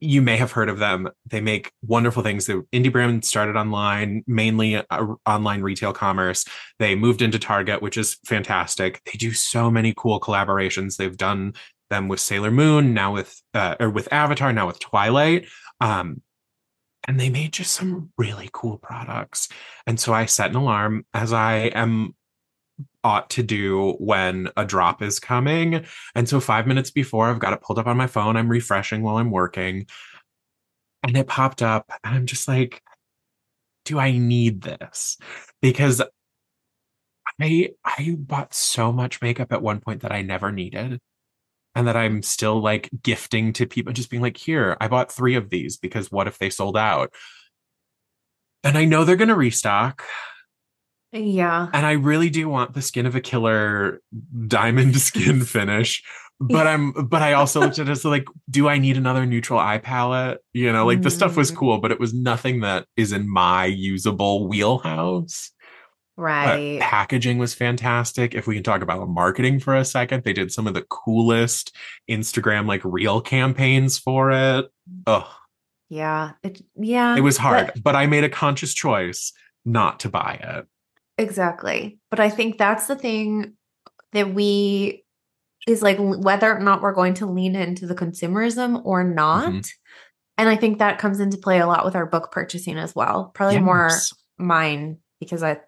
you 0.00 0.20
may 0.20 0.36
have 0.36 0.52
heard 0.52 0.68
of 0.68 0.78
them. 0.78 1.08
They 1.26 1.40
make 1.40 1.72
wonderful 1.82 2.22
things. 2.22 2.46
The 2.46 2.66
indie 2.72 2.92
brand 2.92 3.24
started 3.24 3.56
online, 3.56 4.22
mainly 4.26 4.76
uh, 4.76 5.06
online 5.24 5.62
retail 5.62 5.92
commerce. 5.92 6.44
They 6.78 6.94
moved 6.94 7.22
into 7.22 7.38
Target, 7.38 7.80
which 7.80 7.96
is 7.96 8.18
fantastic. 8.26 9.00
They 9.04 9.12
do 9.12 9.32
so 9.32 9.70
many 9.70 9.94
cool 9.96 10.20
collaborations. 10.20 10.96
They've 10.96 11.16
done 11.16 11.54
them 11.88 12.08
with 12.08 12.20
Sailor 12.20 12.50
Moon, 12.50 12.94
now 12.94 13.14
with 13.14 13.40
uh, 13.54 13.76
or 13.80 13.90
with 13.90 14.12
Avatar, 14.12 14.52
now 14.52 14.66
with 14.66 14.78
Twilight. 14.80 15.46
Um, 15.80 16.22
and 17.08 17.20
they 17.20 17.30
made 17.30 17.52
just 17.52 17.72
some 17.72 18.10
really 18.18 18.50
cool 18.52 18.78
products. 18.78 19.48
And 19.86 19.98
so 19.98 20.12
I 20.12 20.26
set 20.26 20.50
an 20.50 20.56
alarm 20.56 21.06
as 21.14 21.32
I 21.32 21.70
am 21.74 22.14
ought 23.06 23.30
to 23.30 23.42
do 23.42 23.92
when 23.98 24.48
a 24.56 24.64
drop 24.64 25.02
is 25.02 25.20
coming. 25.20 25.84
And 26.14 26.28
so 26.28 26.40
five 26.40 26.66
minutes 26.66 26.90
before, 26.90 27.26
I've 27.30 27.38
got 27.44 27.52
it 27.54 27.62
pulled 27.62 27.78
up 27.78 27.86
on 27.86 27.96
my 27.96 28.08
phone. 28.08 28.36
I'm 28.36 28.48
refreshing 28.50 29.02
while 29.02 29.18
I'm 29.18 29.30
working. 29.30 29.86
And 31.02 31.16
it 31.16 31.28
popped 31.28 31.62
up. 31.62 31.84
And 32.02 32.14
I'm 32.16 32.26
just 32.26 32.48
like, 32.48 32.82
do 33.84 33.98
I 33.98 34.10
need 34.18 34.62
this? 34.62 35.18
Because 35.62 36.02
I 37.40 37.70
I 37.84 38.16
bought 38.18 38.54
so 38.54 38.92
much 38.92 39.22
makeup 39.22 39.52
at 39.52 39.62
one 39.62 39.80
point 39.80 40.02
that 40.02 40.12
I 40.12 40.22
never 40.22 40.50
needed. 40.52 41.00
and 41.74 41.86
that 41.86 41.96
I'm 41.96 42.22
still 42.22 42.60
like 42.60 42.88
gifting 43.02 43.52
to 43.54 43.66
people, 43.66 43.92
just 43.92 44.10
being 44.10 44.22
like, 44.22 44.36
here, 44.38 44.76
I 44.80 44.88
bought 44.88 45.12
three 45.12 45.34
of 45.34 45.50
these 45.50 45.76
because 45.76 46.10
what 46.10 46.26
if 46.26 46.38
they 46.38 46.48
sold 46.50 46.76
out? 46.76 47.12
And 48.64 48.76
I 48.78 48.84
know 48.86 49.04
they're 49.04 49.16
going 49.16 49.28
to 49.28 49.34
restock. 49.36 50.02
Yeah. 51.16 51.68
And 51.72 51.86
I 51.86 51.92
really 51.92 52.30
do 52.30 52.48
want 52.48 52.74
the 52.74 52.82
skin 52.82 53.06
of 53.06 53.14
a 53.14 53.20
killer 53.20 54.00
diamond 54.46 54.96
skin 55.00 55.44
finish. 55.44 56.02
But 56.38 56.66
I'm 56.66 56.92
but 56.92 57.22
I 57.22 57.32
also 57.32 57.60
looked 57.60 57.78
at 57.78 57.88
it 57.88 57.90
as 57.92 58.04
like, 58.04 58.26
do 58.50 58.68
I 58.68 58.76
need 58.78 58.98
another 58.98 59.24
neutral 59.24 59.58
eye 59.58 59.78
palette? 59.78 60.38
You 60.52 60.70
know, 60.70 60.84
like 60.84 61.00
the 61.00 61.10
stuff 61.10 61.34
was 61.36 61.50
Mm. 61.50 61.56
cool, 61.56 61.78
but 61.78 61.90
it 61.92 61.98
was 61.98 62.12
nothing 62.12 62.60
that 62.60 62.86
is 62.96 63.12
in 63.12 63.26
my 63.28 63.64
usable 63.64 64.46
wheelhouse. 64.46 65.50
Right. 66.18 66.78
packaging 66.80 67.36
was 67.36 67.52
fantastic. 67.54 68.34
If 68.34 68.46
we 68.46 68.54
can 68.54 68.62
talk 68.62 68.80
about 68.80 69.06
marketing 69.06 69.60
for 69.60 69.74
a 69.74 69.84
second, 69.84 70.24
they 70.24 70.32
did 70.32 70.50
some 70.50 70.66
of 70.66 70.72
the 70.72 70.80
coolest 70.88 71.76
Instagram 72.10 72.66
like 72.66 72.80
real 72.84 73.20
campaigns 73.20 73.98
for 73.98 74.30
it. 74.32 74.66
Oh, 75.06 75.30
Yeah. 75.90 76.32
It, 76.42 76.62
yeah. 76.74 77.16
it 77.16 77.20
was 77.20 77.36
hard, 77.36 77.66
but- 77.74 77.82
but 77.82 77.96
I 77.96 78.06
made 78.06 78.24
a 78.24 78.30
conscious 78.30 78.72
choice 78.72 79.32
not 79.66 80.00
to 80.00 80.08
buy 80.08 80.40
it. 80.42 80.66
Exactly. 81.18 81.98
But 82.10 82.20
I 82.20 82.30
think 82.30 82.58
that's 82.58 82.86
the 82.86 82.96
thing 82.96 83.54
that 84.12 84.34
we 84.34 85.04
is 85.66 85.82
like 85.82 85.96
whether 85.98 86.54
or 86.54 86.60
not 86.60 86.80
we're 86.82 86.92
going 86.92 87.14
to 87.14 87.26
lean 87.26 87.56
into 87.56 87.86
the 87.86 87.94
consumerism 87.94 88.82
or 88.84 89.02
not. 89.02 89.48
Mhm. 89.52 89.68
And 90.38 90.48
I 90.48 90.56
think 90.56 90.78
that 90.78 90.98
comes 90.98 91.18
into 91.18 91.38
play 91.38 91.58
a 91.60 91.66
lot 91.66 91.84
with 91.84 91.96
our 91.96 92.06
book 92.06 92.30
purchasing 92.30 92.78
as 92.78 92.94
well. 92.94 93.30
Probably 93.34 93.58
more 93.58 93.90
mine 94.38 94.98
because 95.18 95.42
I 95.42 95.60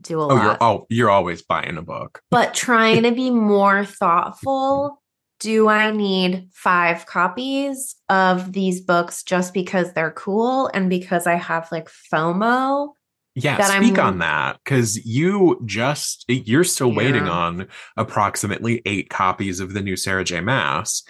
do 0.00 0.20
a 0.20 0.26
Oh, 0.28 0.36
you're 0.36 0.44
lot. 0.46 0.58
oh, 0.60 0.86
you're 0.88 1.10
always 1.10 1.42
buying 1.42 1.76
a 1.76 1.82
book. 1.82 2.22
but 2.30 2.54
trying 2.54 3.02
to 3.02 3.10
be 3.12 3.30
more 3.30 3.84
thoughtful. 4.00 5.02
Do 5.40 5.68
I 5.68 5.90
need 5.90 6.48
five 6.54 7.04
copies 7.06 7.96
of 8.08 8.52
these 8.52 8.80
books 8.80 9.22
just 9.24 9.52
because 9.52 9.92
they're 9.92 10.12
cool 10.12 10.70
and 10.72 10.88
because 10.88 11.26
I 11.26 11.34
have 11.34 11.68
like 11.72 11.88
FOMO? 12.12 12.92
Yeah, 13.36 13.56
that 13.56 13.68
speak 13.82 13.98
I'm- 13.98 14.06
on 14.06 14.18
that 14.18 14.58
because 14.64 15.04
you 15.04 15.60
just 15.66 16.24
you're 16.28 16.62
still 16.64 16.92
waiting 16.92 17.26
on 17.28 17.66
approximately 17.96 18.80
eight 18.86 19.10
copies 19.10 19.58
of 19.60 19.72
the 19.74 19.80
new 19.82 19.96
Sarah 19.96 20.24
J. 20.24 20.40
Maas. 20.40 21.02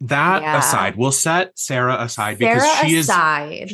That 0.00 0.42
Yeah. 0.42 0.58
aside, 0.58 0.96
we'll 0.96 1.12
set 1.12 1.56
Sarah 1.56 1.96
aside 2.00 2.38
because 2.38 2.62
Sarah 2.62 2.88
she 2.88 2.96
is 2.96 3.06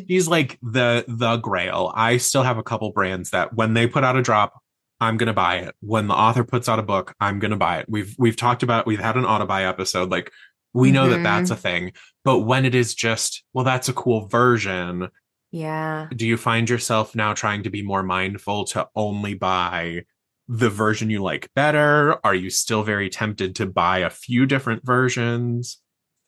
she's 0.07 0.29
like 0.29 0.59
the 0.63 1.05
the 1.09 1.37
grail. 1.39 1.91
I 1.95 2.19
still 2.19 2.43
have 2.43 2.59
a 2.59 2.63
couple 2.63 2.93
brands 2.93 3.31
that 3.31 3.55
when 3.55 3.73
they 3.73 3.87
put 3.87 4.05
out 4.05 4.17
a 4.17 4.23
drop, 4.23 4.61
I'm 5.01 5.17
gonna 5.17 5.33
buy 5.33 5.57
it. 5.59 5.75
When 5.81 6.07
the 6.09 6.15
author 6.15 6.45
puts 6.45 6.69
out 6.69 6.79
a 6.79 6.83
book, 6.83 7.15
I'm 7.21 7.39
gonna 7.39 7.57
buy 7.57 7.79
it. 7.79 7.87
We've 7.89 8.15
we've 8.19 8.37
talked 8.37 8.63
about 8.63 8.85
we've 8.87 9.01
had 9.01 9.17
an 9.17 9.25
auto 9.25 9.47
buy 9.47 9.65
episode. 9.65 10.11
Like 10.11 10.31
we 10.75 10.93
know 10.93 11.09
that 11.09 11.21
Mhm. 11.21 11.25
that's 11.25 11.51
a 11.51 11.57
thing. 11.57 11.93
But 12.25 12.41
when 12.41 12.67
it 12.67 12.75
is 12.75 12.95
just 12.95 13.43
well, 13.55 13.65
that's 13.65 13.89
a 13.89 13.95
cool 13.95 14.27
version. 14.29 15.09
Yeah. 15.51 16.09
Do 16.15 16.27
you 16.27 16.37
find 16.37 16.69
yourself 16.69 17.15
now 17.15 17.33
trying 17.33 17.63
to 17.63 17.71
be 17.71 17.83
more 17.83 18.03
mindful 18.03 18.65
to 18.67 18.89
only 18.95 19.35
buy 19.35 20.03
the 20.49 20.71
version 20.71 21.11
you 21.11 21.23
like 21.23 21.51
better? 21.55 22.19
Are 22.25 22.35
you 22.35 22.51
still 22.51 22.83
very 22.83 23.09
tempted 23.11 23.55
to 23.57 23.67
buy 23.67 23.99
a 23.99 24.11
few 24.11 24.47
different 24.47 24.85
versions? 24.85 25.79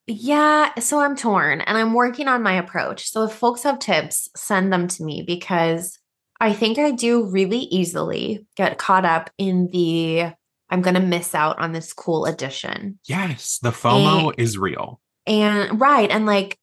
Yeah, 0.06 0.74
so 0.80 1.00
I'm 1.00 1.14
torn 1.16 1.60
and 1.60 1.76
I'm 1.78 1.94
working 1.94 2.26
on 2.28 2.42
my 2.42 2.54
approach. 2.54 3.10
So 3.10 3.24
if 3.24 3.32
folks 3.32 3.62
have 3.62 3.78
tips, 3.78 4.28
send 4.34 4.72
them 4.72 4.88
to 4.88 5.04
me 5.04 5.22
because 5.26 5.98
I 6.40 6.52
think 6.52 6.78
I 6.78 6.90
do 6.90 7.26
really 7.30 7.58
easily 7.58 8.46
get 8.56 8.78
caught 8.78 9.04
up 9.04 9.30
in 9.38 9.68
the 9.70 10.32
I'm 10.72 10.82
going 10.82 10.94
to 10.94 11.00
miss 11.00 11.34
out 11.34 11.58
on 11.58 11.72
this 11.72 11.92
cool 11.92 12.26
edition. 12.26 12.98
Yes, 13.06 13.58
the 13.60 13.72
FOMO 13.72 14.30
And- 14.30 14.38
is 14.38 14.56
real. 14.56 15.00
And 15.26 15.80
right, 15.80 16.10
and 16.10 16.26
like 16.26 16.58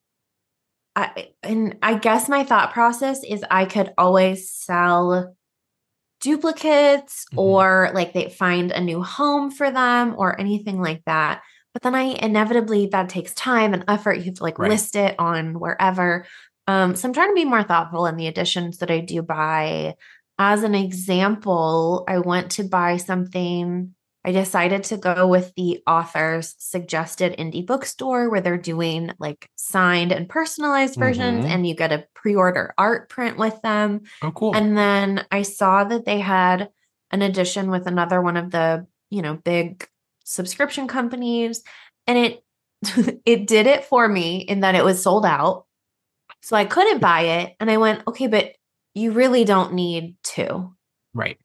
I 0.98 1.28
and 1.44 1.78
I 1.84 1.94
guess 2.00 2.28
my 2.28 2.44
thought 2.44 2.74
process 2.74 3.24
is 3.24 3.46
I 3.52 3.66
could 3.66 3.94
always 3.98 4.52
sell 4.52 5.36
duplicates 6.22 7.26
Mhm. 7.34 7.38
or 7.38 7.92
like 7.94 8.14
they 8.14 8.30
find 8.30 8.72
a 8.72 8.82
new 8.82 9.04
home 9.04 9.52
for 9.52 9.70
them 9.70 10.16
or 10.18 10.40
anything 10.40 10.82
like 10.82 11.04
that. 11.06 11.42
But 11.74 11.84
then 11.84 11.94
I 11.94 12.16
inevitably 12.20 12.88
that 12.88 13.10
takes 13.10 13.34
time 13.36 13.74
and 13.76 13.86
effort. 13.88 14.18
You 14.18 14.24
have 14.26 14.34
to 14.36 14.44
like 14.44 14.58
Right. 14.58 14.72
list 14.72 14.96
it 14.96 15.16
on 15.20 15.60
wherever. 15.60 16.26
Um, 16.66 16.96
so 16.96 17.08
I'm 17.08 17.14
trying 17.14 17.30
to 17.30 17.36
be 17.36 17.46
more 17.46 17.64
thoughtful 17.64 18.08
in 18.08 18.18
the 18.18 18.28
additions 18.28 18.80
that 18.80 18.90
I 18.90 19.00
do 19.00 19.22
buy. 19.22 19.96
As 20.40 20.64
an 20.64 20.74
example, 20.76 22.04
I 22.08 22.18
went 22.20 22.52
to 22.54 22.64
buy 22.64 22.98
something. 22.98 23.94
I 24.28 24.34
decided 24.34 24.84
to 24.86 24.98
go 24.98 25.26
with 25.26 25.54
the 25.56 25.82
author's 25.88 26.54
suggested 26.60 27.38
indie 27.38 27.66
bookstore 27.66 28.30
where 28.30 28.42
they're 28.42 28.58
doing 28.58 29.12
like 29.20 29.50
signed 29.56 30.12
and 30.12 30.28
personalized 30.28 31.00
versions, 31.00 31.46
Mhm. 31.46 31.50
and 31.50 31.66
you 31.68 31.74
get 31.76 31.94
a 31.94 32.06
pre 32.14 32.36
order 32.36 32.74
art 32.78 33.08
print 33.10 33.38
with 33.38 33.60
them. 33.62 34.02
Oh, 34.22 34.32
cool. 34.32 34.54
And 34.54 34.78
then 34.78 35.26
I 35.32 35.44
saw 35.44 35.86
that 35.86 36.04
they 36.04 36.20
had 36.20 36.70
an 37.10 37.22
edition 37.22 37.72
with 37.72 37.88
another 37.88 38.22
one 38.22 38.36
of 38.36 38.52
the, 38.52 38.86
you 39.10 39.22
know, 39.22 39.36
big 39.36 39.88
subscription 40.26 40.90
companies 40.90 41.64
and 42.06 42.18
it 42.18 42.44
it 43.26 43.48
did 43.48 43.66
it 43.66 43.86
for 43.86 44.10
me 44.10 44.40
in 44.40 44.60
that 44.60 44.76
it 44.76 44.84
was 44.84 45.02
sold 45.02 45.26
out. 45.26 45.66
So 46.42 46.58
I 46.58 46.66
couldn't 46.66 47.00
buy 47.00 47.22
it 47.22 47.56
and 47.62 47.72
I 47.72 47.78
went, 47.78 48.06
"Okay, 48.08 48.28
but 48.28 48.52
you 48.94 49.12
really 49.14 49.46
don't 49.46 49.74
need 49.74 50.18
two. 50.24 50.74
right. 51.14 51.38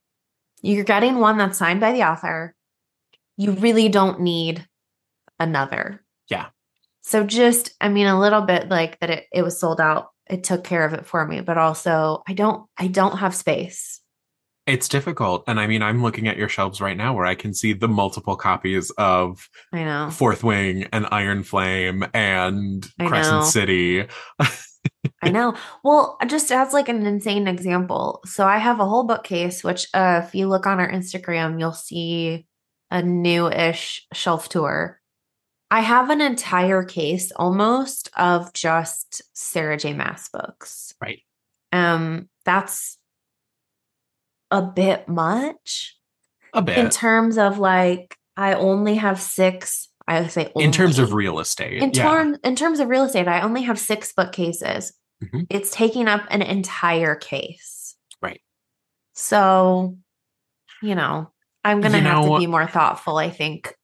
You're 0.62 0.84
getting 0.84 1.18
one 1.20 1.38
that's 1.38 1.58
signed 1.58 1.80
by 1.80 1.92
the 1.92 2.02
author. 2.02 2.54
You 3.36 3.52
really 3.52 3.88
don't 3.88 4.20
need 4.20 4.66
another." 5.38 6.04
Yeah. 6.28 6.46
So 7.02 7.24
just, 7.24 7.74
I 7.80 7.88
mean, 7.88 8.06
a 8.06 8.18
little 8.20 8.42
bit 8.42 8.68
like 8.68 9.00
that 9.00 9.10
it, 9.10 9.26
it 9.32 9.42
was 9.42 9.58
sold 9.58 9.80
out. 9.80 10.10
It 10.30 10.44
took 10.44 10.64
care 10.64 10.84
of 10.84 10.94
it 10.94 11.04
for 11.04 11.26
me, 11.26 11.40
but 11.40 11.58
also 11.58 12.22
I 12.28 12.32
don't 12.32 12.66
I 12.78 12.86
don't 12.86 13.18
have 13.18 13.34
space. 13.34 14.00
It's 14.64 14.88
difficult. 14.88 15.42
And 15.48 15.58
I 15.58 15.66
mean, 15.66 15.82
I'm 15.82 16.02
looking 16.02 16.28
at 16.28 16.36
your 16.36 16.48
shelves 16.48 16.80
right 16.80 16.96
now 16.96 17.14
where 17.14 17.26
I 17.26 17.34
can 17.34 17.52
see 17.52 17.72
the 17.72 17.88
multiple 17.88 18.36
copies 18.36 18.90
of 18.92 19.48
I 19.72 19.82
know. 19.82 20.10
Fourth 20.10 20.44
Wing 20.44 20.86
and 20.92 21.08
Iron 21.10 21.42
Flame 21.42 22.04
and 22.14 22.88
I 23.00 23.08
Crescent 23.08 23.40
know. 23.40 23.44
City. 23.44 24.06
I 25.20 25.30
know. 25.30 25.54
Well, 25.82 26.16
just 26.28 26.52
as 26.52 26.72
like 26.72 26.88
an 26.88 27.04
insane 27.04 27.48
example. 27.48 28.20
So 28.24 28.46
I 28.46 28.58
have 28.58 28.78
a 28.78 28.86
whole 28.86 29.02
bookcase, 29.04 29.64
which 29.64 29.88
uh, 29.94 30.22
if 30.24 30.34
you 30.34 30.48
look 30.48 30.66
on 30.66 30.78
our 30.78 30.90
Instagram, 30.90 31.58
you'll 31.58 31.72
see 31.72 32.46
a 32.92 33.02
new-ish 33.02 34.06
shelf 34.12 34.49
tour. 34.50 35.00
I 35.70 35.80
have 35.80 36.11
an 36.11 36.20
entire 36.20 36.84
case 36.84 37.32
almost 37.32 38.11
of 38.16 38.52
just 38.52 39.22
Sarah 39.32 39.78
J. 39.78 39.94
Maas 39.94 40.28
books. 40.28 40.94
Right. 41.00 41.22
Um, 41.72 42.28
that's 42.44 42.99
a 44.50 44.61
bit 44.61 45.08
much 45.08 45.96
A 46.52 46.61
bit. 46.61 46.76
in 46.76 46.90
terms 46.90 47.38
of 47.38 47.58
like 47.58 48.14
I 48.37 48.52
only 48.52 48.96
have 48.96 49.18
six. 49.20 49.88
I 50.06 50.20
would 50.20 50.30
say 50.30 50.52
in 50.56 50.72
terms 50.72 50.99
of 50.99 51.14
real 51.14 51.38
estate. 51.38 51.82
In 51.82 51.90
yeah. 51.94 52.02
terms 52.02 52.38
in 52.44 52.54
terms 52.56 52.78
of 52.78 52.88
real 52.88 53.04
estate, 53.04 53.26
I 53.26 53.40
only 53.40 53.62
have 53.62 53.78
six 53.78 54.12
bookcases. 54.12 54.92
Mhm. 55.25 55.46
It's 55.49 55.70
taking 55.70 56.06
up 56.06 56.26
an 56.28 56.42
entire 56.42 57.14
case. 57.14 57.96
Right. 58.20 58.42
So, 59.14 59.96
you 60.82 60.94
know, 60.94 61.31
I'm 61.64 61.81
gonna 61.81 61.99
You 61.99 62.04
have 62.04 62.25
know- 62.25 62.35
to 62.35 62.38
be 62.40 62.47
more 62.47 62.66
thoughtful, 62.66 63.19
I 63.19 63.31
think, 63.31 63.75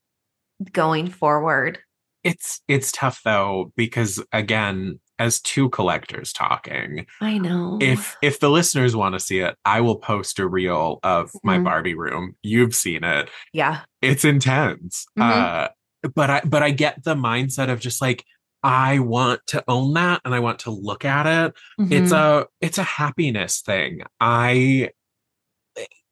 going 0.72 1.08
forward. 1.10 1.78
It's 2.24 2.60
it's 2.68 2.90
tough 2.92 3.20
though, 3.24 3.72
because 3.76 4.22
again, 4.32 4.98
as 5.20 5.40
two 5.40 5.68
collectors 5.70 6.32
talking, 6.32 7.06
I 7.20 7.38
know. 7.38 7.78
if 7.80 8.16
if 8.22 8.40
the 8.40 8.50
listeners 8.50 8.94
want 8.96 9.14
to 9.14 9.20
see 9.20 9.38
it, 9.38 9.56
I 9.64 9.80
will 9.80 9.96
post 9.96 10.38
a 10.40 10.46
reel 10.48 10.98
of 11.02 11.30
my 11.44 11.58
Mhm. 11.58 11.64
Barbie 11.64 11.94
room. 11.94 12.34
You've 12.42 12.74
seen 12.74 13.04
it. 13.04 13.30
yeah. 13.52 13.80
It's 14.02 14.24
intense. 14.24 15.06
Mhm. 15.18 15.22
Uh 15.30 15.68
but 16.14 16.30
I 16.30 16.40
but 16.44 16.62
I 16.62 16.70
get 16.70 17.02
the 17.04 17.14
mindset 17.14 17.70
of 17.70 17.80
just 17.80 18.00
like 18.02 18.24
I 18.64 18.98
want 18.98 19.40
to 19.48 19.62
own 19.68 19.94
that 19.94 20.20
and 20.24 20.34
I 20.34 20.40
want 20.40 20.58
to 20.60 20.70
look 20.72 21.04
at 21.04 21.26
it. 21.26 21.54
It's 21.90 22.12
Mhm. 22.12 22.42
a 22.42 22.46
it's 22.60 22.78
a 22.78 22.82
happiness 22.82 23.60
thing. 23.60 24.02
I 24.20 24.90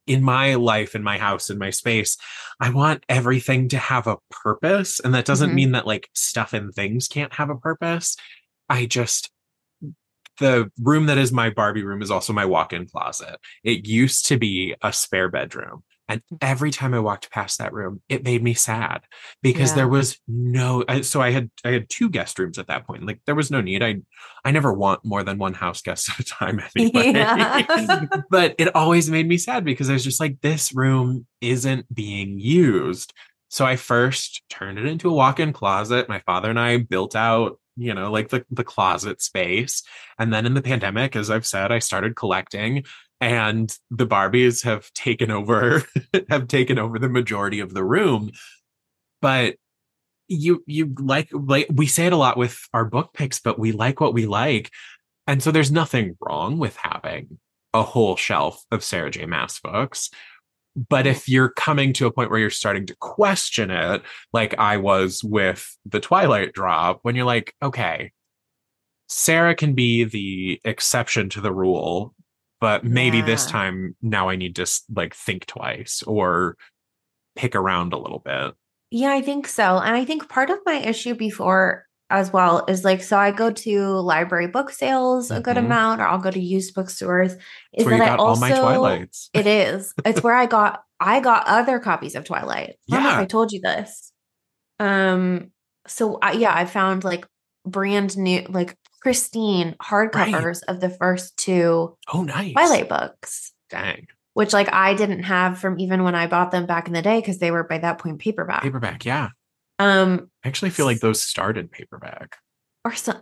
in 0.06 0.22
my 0.22 0.54
life, 0.54 0.94
in 0.94 1.02
my 1.02 1.18
house, 1.18 1.50
in 1.50 1.58
my 1.58 1.70
space, 1.70 2.16
I 2.60 2.70
want 2.70 3.04
everything 3.08 3.68
to 3.70 3.78
have 3.78 4.06
a 4.06 4.18
purpose. 4.30 5.00
And 5.00 5.14
that 5.14 5.25
doesn't 5.25 5.50
Mhm. 5.50 5.54
mean 5.54 5.72
that 5.72 5.86
like 5.86 6.08
stuff 6.14 6.52
and 6.52 6.72
things 6.72 7.08
can't 7.08 7.34
have 7.34 7.50
a 7.50 7.56
purpose. 7.56 8.16
I 8.68 8.86
just 8.86 9.30
the 10.38 10.70
room 10.82 11.06
that 11.06 11.16
is 11.16 11.32
my 11.32 11.48
Barbie 11.48 11.82
room 11.82 12.02
is 12.02 12.10
also 12.10 12.32
my 12.32 12.44
walk-in 12.44 12.86
closet. 12.86 13.36
It 13.64 13.86
used 13.86 14.26
to 14.26 14.36
be 14.36 14.75
a 14.82 14.92
spare 14.92 15.30
bedroom. 15.30 15.82
And 16.08 16.22
mm. 16.32 16.38
every 16.40 16.70
time 16.70 16.94
I 16.94 17.00
walked 17.00 17.30
past 17.30 17.58
that 17.58 17.72
room, 17.72 18.00
it 18.08 18.25
made 18.25 18.42
me 18.42 18.54
sad 18.54 19.02
because 19.42 19.70
Yeah. 19.70 19.76
there 19.76 19.88
was 19.88 20.18
no. 20.28 20.84
So 21.02 21.20
I 21.20 21.30
had 21.30 21.50
I 21.64 21.70
had 21.70 21.88
two 21.88 22.08
guest 22.08 22.38
rooms 22.38 22.58
at 22.58 22.68
that 22.68 22.86
point. 22.86 23.06
Like 23.06 23.20
there 23.26 23.34
was 23.34 23.50
no 23.50 23.60
need. 23.60 23.82
I 23.82 23.96
I 24.44 24.50
never 24.52 24.72
want 24.72 25.04
more 25.04 25.22
than 25.22 25.38
one 25.38 25.54
house 25.54 25.82
guest 25.82 26.08
at 26.14 26.20
a 26.20 26.25
time 26.25 26.60
anyway. 26.76 27.12
Yeah. 27.12 28.06
but 28.30 28.54
it 28.58 28.75
always 28.75 29.10
made 29.10 29.26
me 29.28 29.38
sad 29.38 29.64
because 29.64 29.90
I 29.90 29.94
was 29.94 30.04
just 30.04 30.20
like, 30.20 30.40
this 30.40 30.72
room 30.75 31.26
isn't 31.40 31.92
being 31.94 32.38
used. 32.38 33.12
so 33.48 33.64
I 33.64 33.76
first 33.76 34.42
turned 34.50 34.78
it 34.78 34.86
into 34.86 35.08
a 35.08 35.14
walk-in 35.14 35.52
closet. 35.52 36.08
My 36.08 36.20
father 36.26 36.50
and 36.50 36.58
I 36.58 36.78
built 36.78 37.14
out, 37.14 37.58
you 37.76 37.94
know, 37.94 38.10
like 38.10 38.28
the, 38.28 38.44
the 38.50 38.64
closet 38.64 39.22
space. 39.22 39.82
And 40.18 40.32
then 40.32 40.46
in 40.46 40.54
the 40.54 40.62
pandemic, 40.62 41.14
as 41.16 41.30
I've 41.30 41.46
said, 41.46 41.70
I 41.72 41.78
started 41.78 42.16
collecting 42.16 42.84
and 43.20 43.75
the 43.90 44.06
Barbies 44.06 44.64
have 44.64 44.92
taken 44.92 45.30
over, 45.30 45.82
have 46.28 46.49
taken 46.49 46.78
over 46.78 46.99
the 46.99 47.08
majority 47.08 47.61
of 47.61 47.75
the 47.75 47.85
room. 47.85 48.30
But 49.20 49.56
you 50.28 50.62
you 50.66 50.92
like 50.99 51.28
like 51.32 51.68
we 51.73 51.87
say 51.87 52.06
it 52.06 52.12
a 52.12 52.16
lot 52.16 52.37
with 52.37 52.61
our 52.75 52.85
book 52.85 53.12
picks, 53.14 53.40
but 53.40 53.58
we 53.58 53.73
like 53.73 54.00
what 54.00 54.14
we 54.14 54.26
like. 54.26 54.70
And 55.26 55.42
so 55.42 55.50
there's 55.50 55.73
nothing 55.73 56.16
wrong 56.20 56.58
with 56.58 56.76
having 56.76 57.38
a 57.75 57.82
whole 57.82 58.16
shelf 58.16 58.64
of 58.70 58.85
Sarah 58.85 59.11
J. 59.11 59.26
Maas 59.26 59.61
books. 59.61 60.11
But 60.76 61.06
if 61.06 61.26
you're 61.28 61.49
coming 61.49 61.94
to 61.94 62.06
a 62.06 62.12
point 62.12 62.30
where 62.30 62.38
you're 62.38 62.50
starting 62.50 62.87
to 62.87 62.96
question 62.96 63.70
it, 63.70 64.02
like 64.32 64.54
I 64.58 64.76
was 64.76 65.25
with 65.25 65.75
the 65.87 66.00
Twilight 66.00 66.52
drop, 66.52 66.99
when 67.02 67.16
you're 67.16 67.25
like, 67.25 67.54
okay, 67.62 68.12
Sarah 69.08 69.54
can 69.54 69.73
be 69.73 70.04
the 70.04 70.61
exception 70.64 71.30
to 71.30 71.40
the 71.40 71.52
rule, 71.52 72.14
but 72.60 72.84
maybe 72.84 73.18
yeah. 73.18 73.26
this 73.26 73.46
time 73.46 73.96
now 74.02 74.28
I 74.28 74.36
need 74.36 74.56
to 74.56 74.66
like 74.94 75.14
think 75.14 75.46
twice 75.46 76.02
or 76.02 76.56
pick 77.34 77.54
around 77.54 77.92
a 77.92 77.98
little 77.98 78.18
bit. 78.18 78.54
Yeah, 78.90 79.12
I 79.12 79.22
think 79.22 79.48
so. 79.48 79.78
And 79.78 79.94
I 79.94 80.04
think 80.04 80.28
part 80.28 80.50
of 80.50 80.58
my 80.64 80.76
issue 80.76 81.14
before 81.14 81.86
as 82.08 82.32
well 82.32 82.64
is 82.68 82.84
like 82.84 83.02
so 83.02 83.18
I 83.18 83.32
go 83.32 83.50
to 83.50 83.80
library 84.00 84.46
book 84.46 84.70
sales 84.70 85.30
a 85.30 85.40
good 85.40 85.56
mm-hmm. 85.56 85.66
amount, 85.66 86.00
or 86.00 86.06
I'll 86.06 86.18
go 86.18 86.30
to 86.30 86.40
used 86.40 86.75
bookstores. 86.75 87.34
Is 87.72 87.84
that 87.86 88.00
I 88.00 88.16
also 88.16 88.25
all 88.25 88.36
my 88.36 88.50
Twilights? 88.50 89.30
it 89.34 89.46
is. 89.46 89.92
It's 90.04 90.22
where 90.22 90.34
I 90.34 90.46
got 90.46 90.82
I 91.00 91.20
got 91.20 91.46
other 91.46 91.78
copies 91.78 92.14
of 92.14 92.25
Twilight. 92.25 92.76
I 92.92 92.98
yeah, 92.98 93.20
I 93.20 93.25
told 93.25 93.52
you 93.52 93.60
this. 93.60 94.12
Um. 94.78 95.50
So 95.88 96.18
I, 96.20 96.32
yeah, 96.32 96.54
I 96.54 96.64
found 96.64 97.04
like 97.04 97.26
brand 97.64 98.16
new, 98.16 98.44
like 98.48 98.76
pristine 99.06 99.76
hardcovers 99.80 100.62
right. 100.62 100.75
of 100.75 100.80
the 100.80 100.90
first 100.90 101.36
two. 101.36 101.96
Oh, 102.12 102.22
nice 102.22 102.54
Twilight 102.54 102.88
books. 102.88 103.52
Dang 103.70 104.08
which 104.36 104.52
like 104.52 104.70
I 104.70 104.92
didn't 104.92 105.22
have 105.22 105.58
from 105.58 105.80
even 105.80 106.04
when 106.04 106.14
I 106.14 106.26
bought 106.26 106.50
them 106.50 106.66
back 106.66 106.88
in 106.88 106.92
the 106.92 107.00
day 107.00 107.20
because 107.20 107.38
they 107.38 107.50
were 107.50 107.64
by 107.64 107.78
that 107.78 107.96
point 107.96 108.18
paperback. 108.18 108.62
Paperback, 108.62 109.06
yeah. 109.06 109.30
Um, 109.78 110.30
I 110.44 110.48
actually 110.48 110.72
feel 110.72 110.84
like 110.84 111.00
those 111.00 111.22
started 111.22 111.72
paperback 111.72 112.36
or 112.84 112.94
so, 112.94 113.14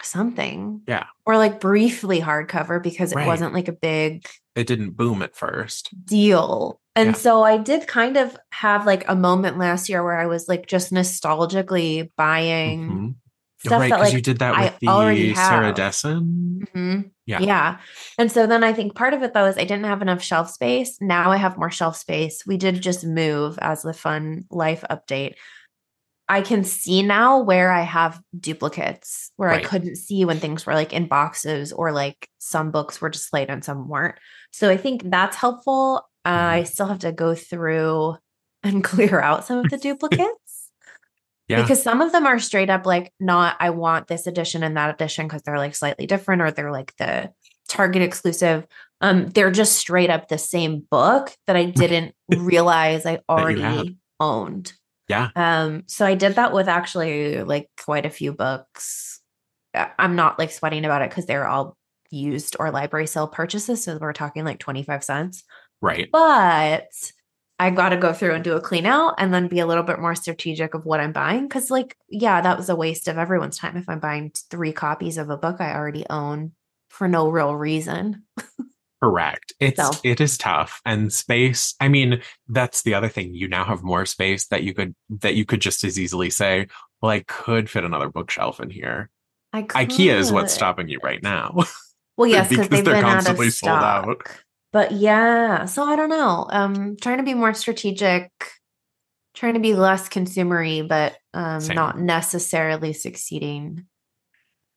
something. 0.00 0.82
Yeah, 0.86 1.06
or 1.26 1.38
like 1.38 1.58
briefly 1.58 2.20
hardcover 2.20 2.80
because 2.80 3.10
it 3.10 3.16
right. 3.16 3.26
wasn't 3.26 3.52
like 3.52 3.66
a 3.66 3.72
big. 3.72 4.28
It 4.54 4.68
didn't 4.68 4.96
boom 4.96 5.22
at 5.22 5.34
first. 5.34 5.90
Deal. 6.06 6.80
And 6.94 7.08
yeah. 7.08 7.14
so 7.14 7.42
I 7.42 7.56
did 7.56 7.88
kind 7.88 8.16
of 8.16 8.36
have 8.52 8.86
like 8.86 9.08
a 9.08 9.16
moment 9.16 9.58
last 9.58 9.88
year 9.88 10.04
where 10.04 10.20
I 10.20 10.26
was 10.26 10.46
like 10.46 10.68
just 10.68 10.92
nostalgically 10.92 12.10
buying 12.16 12.82
mm-hmm 12.84 13.10
stuff 13.64 13.80
right, 13.80 13.90
that 13.90 14.00
like 14.00 14.12
you 14.12 14.20
did 14.20 14.38
that 14.38 14.58
with 14.58 14.88
I 14.88 15.14
the 15.14 15.34
Sarah 15.34 15.72
Dessen. 15.72 16.66
Mm-hmm. 16.74 17.08
Yeah. 17.26 17.40
Yeah. 17.40 17.78
And 18.18 18.32
so 18.32 18.46
then 18.46 18.64
I 18.64 18.72
think 18.72 18.94
part 18.94 19.14
of 19.14 19.22
it 19.22 19.34
though 19.34 19.46
is 19.46 19.56
I 19.56 19.64
didn't 19.64 19.84
have 19.84 20.02
enough 20.02 20.22
shelf 20.22 20.50
space. 20.50 20.98
Now 21.00 21.30
I 21.30 21.36
have 21.36 21.58
more 21.58 21.70
shelf 21.70 21.96
space. 21.96 22.44
We 22.46 22.56
did 22.56 22.80
just 22.80 23.04
move 23.04 23.58
as 23.60 23.82
the 23.82 23.92
fun 23.92 24.46
life 24.50 24.82
update. 24.90 25.34
I 26.28 26.42
can 26.42 26.62
see 26.62 27.02
now 27.02 27.40
where 27.40 27.72
I 27.72 27.82
have 27.82 28.20
duplicates 28.38 29.32
where 29.36 29.50
right. 29.50 29.64
I 29.64 29.68
couldn't 29.68 29.96
see 29.96 30.24
when 30.24 30.38
things 30.38 30.64
were 30.64 30.74
like 30.74 30.92
in 30.92 31.06
boxes 31.06 31.72
or 31.72 31.90
like 31.92 32.28
some 32.38 32.70
books 32.70 33.00
were 33.00 33.10
displayed 33.10 33.50
and 33.50 33.64
some 33.64 33.88
weren't. 33.88 34.14
So 34.52 34.70
I 34.70 34.76
think 34.76 35.10
that's 35.10 35.36
helpful. 35.36 36.08
Uh, 36.24 36.28
I 36.28 36.58
mm-hmm. 36.60 36.66
still 36.66 36.86
have 36.86 37.00
to 37.00 37.12
go 37.12 37.34
through 37.34 38.16
and 38.62 38.84
clear 38.84 39.20
out 39.20 39.44
some 39.44 39.58
of 39.58 39.70
the 39.70 39.76
duplicates. 39.82 40.30
Yeah. 41.50 41.62
Because 41.62 41.82
some 41.82 42.00
of 42.00 42.12
them 42.12 42.26
are 42.26 42.38
straight 42.38 42.70
up 42.70 42.86
like 42.86 43.12
not 43.18 43.56
I 43.58 43.70
want 43.70 44.06
this 44.06 44.28
edition 44.28 44.62
and 44.62 44.76
that 44.76 44.94
edition 44.94 45.26
because 45.26 45.42
they're 45.42 45.58
like 45.58 45.74
slightly 45.74 46.06
different 46.06 46.42
or 46.42 46.52
they're 46.52 46.70
like 46.70 46.94
the 46.96 47.32
Target 47.68 48.02
exclusive. 48.02 48.68
Um 49.00 49.30
they're 49.30 49.50
just 49.50 49.72
straight 49.72 50.10
up 50.10 50.28
the 50.28 50.38
same 50.38 50.86
book 50.88 51.32
that 51.48 51.56
I 51.56 51.64
didn't 51.76 52.14
realize 52.28 53.04
I 53.04 53.18
already 53.28 53.98
owned. 54.20 54.72
Yeah. 55.08 55.30
Um 55.34 55.82
so 55.88 56.06
I 56.06 56.14
did 56.14 56.36
that 56.36 56.52
with 56.52 56.68
actually 56.68 57.42
like 57.42 57.68
quite 57.84 58.06
a 58.06 58.10
few 58.10 58.32
books. 58.32 59.20
I'm 59.74 60.14
not 60.14 60.38
like 60.38 60.52
sweating 60.52 60.84
about 60.84 61.02
it 61.02 61.10
cuz 61.10 61.26
they're 61.26 61.48
all 61.48 61.76
used 62.12 62.54
or 62.60 62.70
library 62.70 63.08
sale 63.08 63.26
purchases 63.26 63.82
so 63.82 63.98
we're 64.00 64.12
talking 64.12 64.44
like 64.44 64.60
25 64.60 65.02
cents. 65.02 65.42
Right. 65.82 66.08
But 66.12 66.86
I 67.60 67.68
got 67.68 67.90
to 67.90 67.98
go 67.98 68.14
through 68.14 68.32
and 68.32 68.42
do 68.42 68.56
a 68.56 68.60
clean 68.60 68.86
out 68.86 69.16
and 69.18 69.34
then 69.34 69.46
be 69.46 69.60
a 69.60 69.66
little 69.66 69.82
bit 69.82 69.98
more 69.98 70.14
strategic 70.14 70.72
of 70.72 70.86
what 70.86 70.98
I'm 70.98 71.12
buying. 71.12 71.46
Cause, 71.46 71.70
like, 71.70 71.94
yeah, 72.08 72.40
that 72.40 72.56
was 72.56 72.70
a 72.70 72.74
waste 72.74 73.06
of 73.06 73.18
everyone's 73.18 73.58
time 73.58 73.76
if 73.76 73.86
I'm 73.86 74.00
buying 74.00 74.32
three 74.48 74.72
copies 74.72 75.18
of 75.18 75.28
a 75.28 75.36
book 75.36 75.60
I 75.60 75.74
already 75.74 76.06
own 76.08 76.52
for 76.88 77.06
no 77.06 77.28
real 77.28 77.54
reason. 77.54 78.22
Correct. 79.02 79.52
It's 79.60 79.76
so. 79.76 79.90
it 80.02 80.22
is 80.22 80.38
tough 80.38 80.80
and 80.86 81.12
space. 81.12 81.74
I 81.80 81.88
mean, 81.88 82.22
that's 82.48 82.80
the 82.80 82.94
other 82.94 83.08
thing. 83.08 83.34
You 83.34 83.46
now 83.46 83.64
have 83.64 83.82
more 83.82 84.06
space 84.06 84.46
that 84.46 84.62
you 84.62 84.72
could 84.72 84.94
that 85.20 85.34
you 85.34 85.44
could 85.44 85.60
just 85.60 85.84
as 85.84 85.98
easily 85.98 86.30
say, 86.30 86.66
well, 87.02 87.10
I 87.10 87.20
could 87.20 87.68
fit 87.68 87.84
another 87.84 88.08
bookshelf 88.08 88.60
in 88.60 88.70
here. 88.70 89.10
I 89.52 89.62
could. 89.62 89.88
IKEA 89.88 90.14
is 90.14 90.32
what's 90.32 90.54
stopping 90.54 90.88
you 90.88 90.98
right 91.02 91.22
now. 91.22 91.64
Well, 92.16 92.28
yes, 92.30 92.48
because 92.48 92.68
they've 92.68 92.84
been 92.84 93.02
constantly 93.02 93.46
out 93.46 93.48
of 93.48 93.54
stock. 93.54 93.80
sold 93.80 94.08
out 94.08 94.28
but 94.72 94.92
yeah 94.92 95.64
so 95.64 95.84
i 95.84 95.96
don't 95.96 96.10
know 96.10 96.46
um 96.50 96.96
trying 97.00 97.18
to 97.18 97.24
be 97.24 97.34
more 97.34 97.54
strategic 97.54 98.30
trying 99.34 99.54
to 99.54 99.60
be 99.60 99.74
less 99.74 100.08
consumery 100.08 100.86
but 100.86 101.16
um 101.34 101.60
Same. 101.60 101.76
not 101.76 101.98
necessarily 101.98 102.92
succeeding 102.92 103.86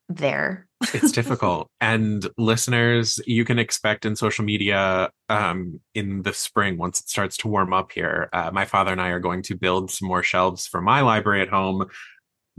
there. 0.08 0.68
It's 0.92 1.12
difficult 1.12 1.70
and 1.80 2.28
listeners 2.36 3.18
you 3.26 3.46
can 3.46 3.58
expect 3.58 4.04
in 4.04 4.16
social 4.16 4.44
media 4.44 5.10
um 5.30 5.80
in 5.94 6.22
the 6.22 6.34
spring 6.34 6.76
once 6.76 7.00
it 7.00 7.08
starts 7.08 7.38
to 7.38 7.48
warm 7.48 7.72
up 7.72 7.90
here 7.90 8.28
uh, 8.34 8.50
my 8.52 8.66
father 8.66 8.92
and 8.92 9.00
i 9.00 9.08
are 9.08 9.18
going 9.18 9.40
to 9.44 9.56
build 9.56 9.90
some 9.90 10.08
more 10.08 10.22
shelves 10.22 10.66
for 10.66 10.82
my 10.82 11.00
library 11.00 11.40
at 11.40 11.48
home 11.48 11.86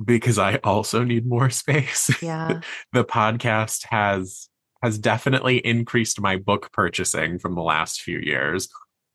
because 0.04 0.40
i 0.40 0.56
also 0.64 1.04
need 1.04 1.28
more 1.28 1.50
space. 1.62 2.10
Yeah. 2.22 2.62
The 2.94 3.06
podcast 3.06 3.86
has 3.86 4.50
has 4.86 5.00
definitely 5.00 5.58
increased 5.58 6.22
my 6.22 6.38
book 6.38 6.72
purchasing 6.72 7.40
from 7.40 7.56
the 7.56 7.62
last 7.62 8.02
few 8.02 8.20
years. 8.20 8.70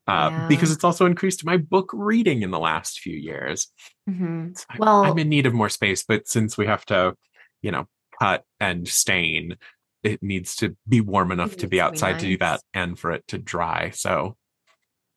Uh, 0.09 0.31
yeah. 0.33 0.49
Because 0.49 0.73
it's 0.73 0.83
also 0.83 1.07
increased 1.07 1.45
my 1.45 1.57
book 1.57 1.91
reading 1.93 2.43
in 2.43 2.51
the 2.51 2.59
last 2.59 2.99
few 2.99 3.17
years. 3.17 3.69
Mm-hmm. 4.09 4.49
So 4.57 4.65
well, 4.79 5.05
I'm 5.05 5.19
in 5.19 5.29
need 5.29 5.47
of 5.47 5.55
more 5.55 5.69
space, 5.69 6.03
but 6.03 6.27
since 6.27 6.59
we 6.59 6.67
have 6.67 6.85
to, 6.87 7.15
you 7.63 7.71
know, 7.71 7.87
cut 8.21 8.43
and 8.59 8.89
stain, 8.89 9.57
it 10.03 10.21
needs 10.23 10.57
to 10.57 10.77
be 10.89 11.01
warm 11.01 11.31
enough 11.31 11.57
to 11.59 11.69
be 11.69 11.81
outside 11.81 12.19
to, 12.19 12.27
be 12.27 12.31
nice. 12.31 12.31
to 12.31 12.31
do 12.31 12.39
that 12.39 12.61
and 12.75 12.99
for 12.99 13.13
it 13.13 13.25
to 13.29 13.39
dry. 13.39 13.91
So 13.91 14.37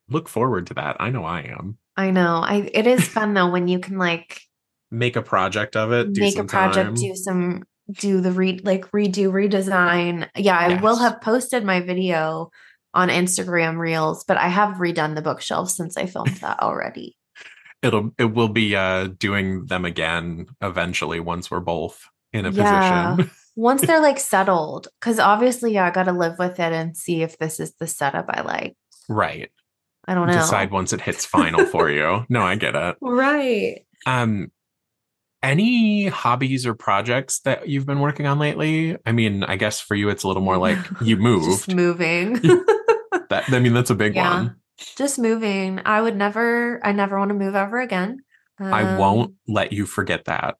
look 0.09 0.29
forward 0.29 0.67
to 0.67 0.75
that. 0.75 0.97
I 0.99 1.09
know 1.09 1.25
I 1.25 1.41
am. 1.41 1.79
I 1.97 2.11
know. 2.11 2.43
I 2.45 2.69
it 2.71 2.85
is 2.85 3.07
fun 3.07 3.33
though 3.33 3.49
when 3.49 3.67
you 3.67 3.79
can 3.79 3.97
like 3.97 4.39
make 4.91 5.15
a 5.15 5.23
project 5.23 5.75
of 5.75 5.91
it, 5.91 6.15
make 6.15 6.37
a 6.37 6.43
project, 6.43 6.89
time. 6.89 6.93
do 6.93 7.15
some 7.15 7.63
do 7.91 8.21
the 8.21 8.31
read 8.31 8.65
like 8.65 8.89
redo 8.91 9.31
redesign. 9.31 10.29
Yeah, 10.35 10.57
I 10.57 10.69
yes. 10.69 10.81
will 10.81 10.97
have 10.97 11.21
posted 11.21 11.63
my 11.63 11.81
video 11.81 12.51
on 12.93 13.09
Instagram 13.09 13.77
Reels, 13.77 14.23
but 14.23 14.37
I 14.37 14.47
have 14.47 14.75
redone 14.75 15.15
the 15.15 15.21
bookshelf 15.21 15.69
since 15.69 15.97
I 15.97 16.05
filmed 16.05 16.37
that 16.37 16.59
already. 16.61 17.17
It'll 17.81 18.11
it 18.17 18.33
will 18.33 18.49
be 18.49 18.75
uh 18.75 19.07
doing 19.17 19.65
them 19.65 19.85
again 19.85 20.47
eventually 20.61 21.19
once 21.19 21.51
we're 21.51 21.59
both 21.59 22.07
in 22.31 22.45
a 22.45 22.51
yeah. 22.51 23.15
position. 23.15 23.31
once 23.55 23.81
they're 23.81 24.01
like 24.01 24.19
settled, 24.19 24.87
because 24.99 25.19
obviously, 25.19 25.73
yeah, 25.73 25.85
I 25.85 25.91
got 25.91 26.03
to 26.03 26.13
live 26.13 26.39
with 26.39 26.59
it 26.59 26.73
and 26.73 26.97
see 26.97 27.21
if 27.21 27.37
this 27.37 27.59
is 27.59 27.73
the 27.75 27.87
setup 27.87 28.25
I 28.29 28.41
like. 28.41 28.75
Right. 29.07 29.51
I 30.05 30.15
don't 30.15 30.27
know. 30.27 30.33
Decide 30.33 30.71
once 30.71 30.91
it 30.91 31.01
hits 31.01 31.25
final 31.25 31.65
for 31.65 31.89
you. 31.89 32.25
No, 32.27 32.41
I 32.41 32.55
get 32.55 32.75
it. 32.75 32.97
Right. 33.01 33.85
Um, 34.05 34.51
any 35.43 36.07
hobbies 36.07 36.65
or 36.65 36.73
projects 36.73 37.39
that 37.41 37.67
you've 37.67 37.85
been 37.85 37.99
working 37.99 38.25
on 38.25 38.39
lately? 38.39 38.97
I 39.05 39.11
mean, 39.11 39.43
I 39.43 39.57
guess 39.57 39.79
for 39.79 39.93
you 39.93 40.09
it's 40.09 40.23
a 40.23 40.27
little 40.27 40.41
more 40.41 40.57
like 40.57 40.79
you 41.01 41.17
moved. 41.17 41.67
Just 41.67 41.75
moving. 41.75 42.33
that 43.29 43.43
I 43.49 43.59
mean, 43.59 43.73
that's 43.73 43.89
a 43.89 43.95
big 43.95 44.15
yeah. 44.15 44.33
one. 44.33 44.55
Just 44.95 45.19
moving. 45.19 45.81
I 45.85 46.01
would 46.01 46.15
never 46.15 46.79
I 46.83 46.93
never 46.93 47.19
want 47.19 47.29
to 47.29 47.35
move 47.35 47.55
ever 47.55 47.79
again. 47.79 48.23
Um, 48.59 48.73
I 48.73 48.97
won't 48.97 49.35
let 49.47 49.73
you 49.73 49.85
forget 49.85 50.25
that. 50.25 50.55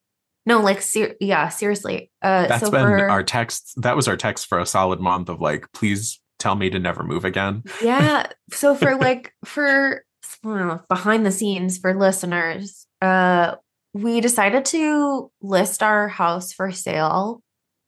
No, 0.46 0.60
like 0.60 0.82
ser- 0.82 1.16
yeah, 1.20 1.48
seriously. 1.48 2.10
Uh 2.22 2.46
That's 2.46 2.64
so 2.64 2.70
been 2.70 2.82
for, 2.82 3.08
our 3.08 3.22
text 3.22 3.80
that 3.82 3.96
was 3.96 4.06
our 4.06 4.16
text 4.16 4.46
for 4.46 4.58
a 4.60 4.66
solid 4.66 5.00
month 5.00 5.28
of 5.28 5.40
like 5.40 5.72
please 5.72 6.20
tell 6.38 6.54
me 6.54 6.68
to 6.70 6.78
never 6.78 7.02
move 7.02 7.24
again. 7.24 7.64
yeah. 7.82 8.26
So 8.52 8.74
for 8.74 8.96
like 8.96 9.32
for 9.44 10.04
know, 10.44 10.82
behind 10.88 11.24
the 11.24 11.32
scenes 11.32 11.78
for 11.78 11.94
listeners, 11.94 12.86
uh 13.00 13.56
we 13.94 14.20
decided 14.20 14.64
to 14.66 15.30
list 15.40 15.82
our 15.82 16.08
house 16.08 16.52
for 16.52 16.70
sale 16.72 17.42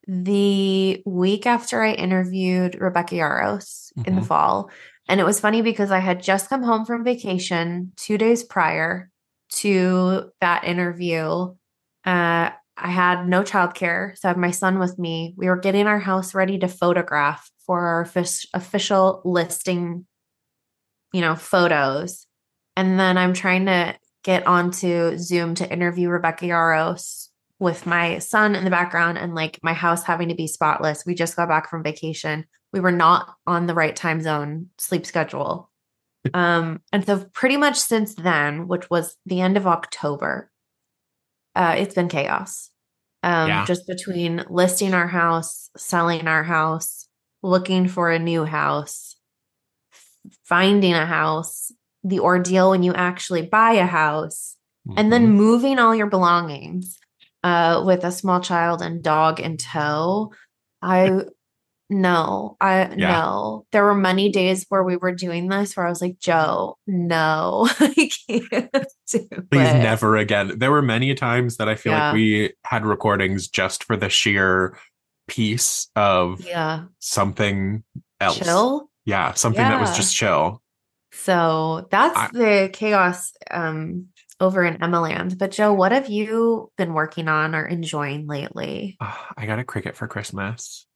the 0.07 1.03
week 1.05 1.47
after 1.47 1.83
I 1.83 1.93
interviewed 1.93 2.81
Rebecca 2.81 3.17
Yarros 3.17 3.93
mm-hmm. 3.93 4.03
in 4.07 4.15
the 4.15 4.21
mm-hmm. 4.21 4.29
fall. 4.29 4.71
And 5.09 5.21
it 5.21 5.25
was 5.25 5.41
funny 5.41 5.63
because 5.63 5.91
I 5.91 5.99
had 5.99 6.23
just 6.23 6.49
come 6.49 6.63
home 6.63 6.87
from 6.87 7.05
vacation 7.05 7.93
two 7.97 8.17
days 8.17 8.43
prior. 8.45 9.11
to 9.49 10.31
that 10.41 10.65
interview, 10.65 11.55
uh, 12.05 12.51
I 12.79 12.91
had 12.91 13.29
no 13.29 13.43
childcare, 13.43 14.17
so 14.19 14.29
I 14.29 14.31
had 14.31 14.37
my 14.37 14.51
son 14.51 14.79
with 14.79 14.99
me. 14.99 15.35
We 15.37 15.47
were 15.47 15.57
getting 15.57 15.87
our 15.87 16.01
house 16.01 16.35
ready 16.35 16.59
to 16.59 16.69
photograph 16.69 17.51
for 17.65 17.81
our 17.81 18.09
official 18.55 19.23
listing, 19.25 20.07
you 21.13 21.21
know, 21.21 21.37
photos. 21.37 22.27
And 22.77 22.99
then 23.01 23.17
I'm 23.17 23.33
trying 23.33 23.67
to 23.67 23.97
get 24.27 24.45
onto 24.45 25.17
Zoom 25.19 25.55
to 25.55 25.73
interview 25.73 26.09
Rebecca 26.09 26.47
Yarros 26.47 27.29
with 27.61 27.87
my 27.87 28.19
son 28.19 28.57
in 28.57 28.65
the 28.65 28.71
background 28.71 29.17
and 29.17 29.37
like 29.37 29.61
my 29.63 29.73
house 29.73 30.03
having 30.03 30.31
to 30.31 30.35
be 30.35 30.49
spotless. 30.49 31.07
We 31.07 31.15
just 31.15 31.37
got 31.37 31.49
back 31.49 31.71
from 31.71 31.85
vacation. 31.85 32.45
We 32.73 32.81
were 32.81 32.91
not 32.91 33.37
on 33.47 33.69
the 33.69 33.75
right 33.75 33.95
time 33.95 34.21
zone 34.21 34.69
sleep 34.77 35.07
schedule. 35.07 35.71
Um, 36.35 36.81
and 36.93 37.07
so 37.07 37.25
pretty 37.35 37.57
much 37.57 37.77
since 37.77 38.17
then, 38.17 38.67
which 38.67 38.91
was 38.91 39.17
the 39.27 39.41
end 39.41 39.57
of 39.57 39.65
October, 39.65 40.51
uh, 41.55 41.77
it's 41.79 41.95
been 41.95 42.09
chaos. 42.09 42.69
Um, 43.23 43.47
yeah. 43.47 43.65
just 43.65 43.87
between 43.87 44.45
listing 44.51 44.93
our 44.93 45.07
house, 45.07 45.71
selling 45.77 46.27
our 46.27 46.43
house, 46.43 47.07
looking 47.45 47.87
for 47.87 48.11
a 48.11 48.19
new 48.19 48.45
house, 48.45 49.15
finding 50.43 50.95
a 50.95 51.07
house, 51.07 51.71
the 52.07 52.21
ordeal 52.21 52.71
when 52.71 52.83
you 52.83 52.95
actually 52.95 53.43
buy 53.43 53.73
a 53.73 53.87
house, 53.87 54.57
mm-hmm. 54.87 54.99
and 54.99 55.13
then 55.13 55.27
mm-hmm. 55.27 55.37
moving 55.37 55.79
all 55.79 55.95
your 55.95 56.07
belongings 56.07 56.99
uh, 57.43 57.83
with 57.85 58.05
a 58.05 58.13
small 58.13 58.41
child 58.41 58.83
and 58.83 59.03
dog 59.03 59.41
in 59.41 59.57
tow. 59.57 60.33
I 60.83 61.23
no, 61.89 62.57
I 62.61 62.93
yeah. 62.95 63.13
no. 63.13 63.67
There 63.71 63.85
were 63.85 63.95
many 63.95 64.31
days 64.31 64.67
where 64.69 64.83
we 64.83 64.97
were 64.97 65.13
doing 65.13 65.49
this 65.49 65.77
where 65.77 65.87
I 65.87 65.89
was 65.89 66.03
like, 66.03 66.19
Joe, 66.19 66.79
no, 66.87 67.69
I 67.81 68.11
can't 68.29 68.87
do 69.11 69.29
Please 69.51 69.69
it. 69.69 69.83
never 69.83 70.17
again. 70.17 70.59
There 70.59 70.73
were 70.73 70.83
many 70.83 71.15
times 71.15 71.59
that 71.59 71.69
I 71.69 71.77
feel 71.77 71.93
yeah. 71.93 72.07
like 72.07 72.15
we 72.15 72.55
had 72.65 72.85
recordings 72.85 73.49
just 73.49 73.85
for 73.85 73.97
the 73.97 74.09
sheer 74.09 74.77
piece 75.29 75.89
of 75.95 76.45
yeah 76.45 76.85
something 76.99 77.85
else. 78.21 78.39
Chill? 78.39 78.91
Yeah, 79.05 79.35
something 79.35 79.63
yeah. 79.63 79.71
that 79.71 79.81
was 79.81 79.97
just 79.97 80.17
chill. 80.17 80.61
So 81.27 81.89
that's 81.91 82.17
I, 82.17 82.29
the 82.33 82.71
chaos 82.73 83.33
um 83.51 84.07
over 84.39 84.63
in 84.65 84.77
Emmaland. 84.77 85.39
But 85.39 85.51
Joe, 85.51 85.73
what 85.73 85.91
have 85.91 86.09
you 86.09 86.71
been 86.79 86.95
working 86.95 87.27
on 87.27 87.57
or 87.57 87.67
enjoying 87.67 88.29
lately? 88.29 88.97
I 89.01 89.45
got 89.47 89.59
a 89.59 89.65
Cricut 89.65 89.97
for 89.97 90.07
Christmas 90.07 90.87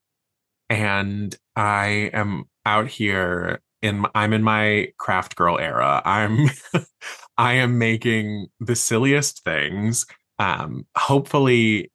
and 0.69 1.35
I 1.57 2.11
am 2.13 2.45
out 2.65 2.87
here 2.87 3.61
in 3.83 4.07
I'm 4.15 4.33
in 4.33 4.45
my 4.45 4.93
craft 4.99 5.35
girl 5.35 5.59
era. 5.59 6.01
I'm 6.05 6.49
I 7.37 7.55
am 7.55 7.79
making 7.79 8.47
the 8.61 8.77
silliest 8.77 9.43
things. 9.43 10.07
Um 10.39 10.87
hopefully 10.97 11.91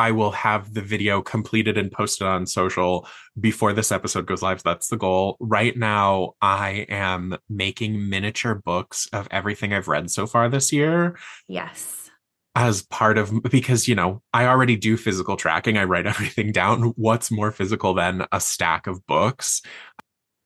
I 0.00 0.12
will 0.12 0.30
have 0.30 0.72
the 0.72 0.80
video 0.80 1.20
completed 1.20 1.76
and 1.76 1.92
posted 1.92 2.26
on 2.26 2.46
social 2.46 3.06
before 3.38 3.74
this 3.74 3.92
episode 3.92 4.24
goes 4.24 4.40
live. 4.40 4.62
That's 4.62 4.88
the 4.88 4.96
goal. 4.96 5.36
Right 5.40 5.76
now, 5.76 6.36
I 6.40 6.86
am 6.88 7.36
making 7.50 8.08
miniature 8.08 8.54
books 8.54 9.08
of 9.12 9.28
everything 9.30 9.74
I've 9.74 9.88
read 9.88 10.10
so 10.10 10.26
far 10.26 10.48
this 10.48 10.72
year. 10.72 11.18
Yes 11.48 12.00
as 12.56 12.82
part 12.82 13.16
of 13.16 13.32
because 13.44 13.86
you 13.86 13.94
know 13.94 14.22
I 14.32 14.46
already 14.46 14.76
do 14.76 14.96
physical 14.96 15.36
tracking. 15.36 15.78
I 15.78 15.84
write 15.84 16.06
everything 16.14 16.50
down. 16.50 16.92
What's 16.96 17.30
more 17.30 17.52
physical 17.52 17.94
than 17.94 18.26
a 18.32 18.40
stack 18.40 18.86
of 18.86 19.06
books? 19.06 19.62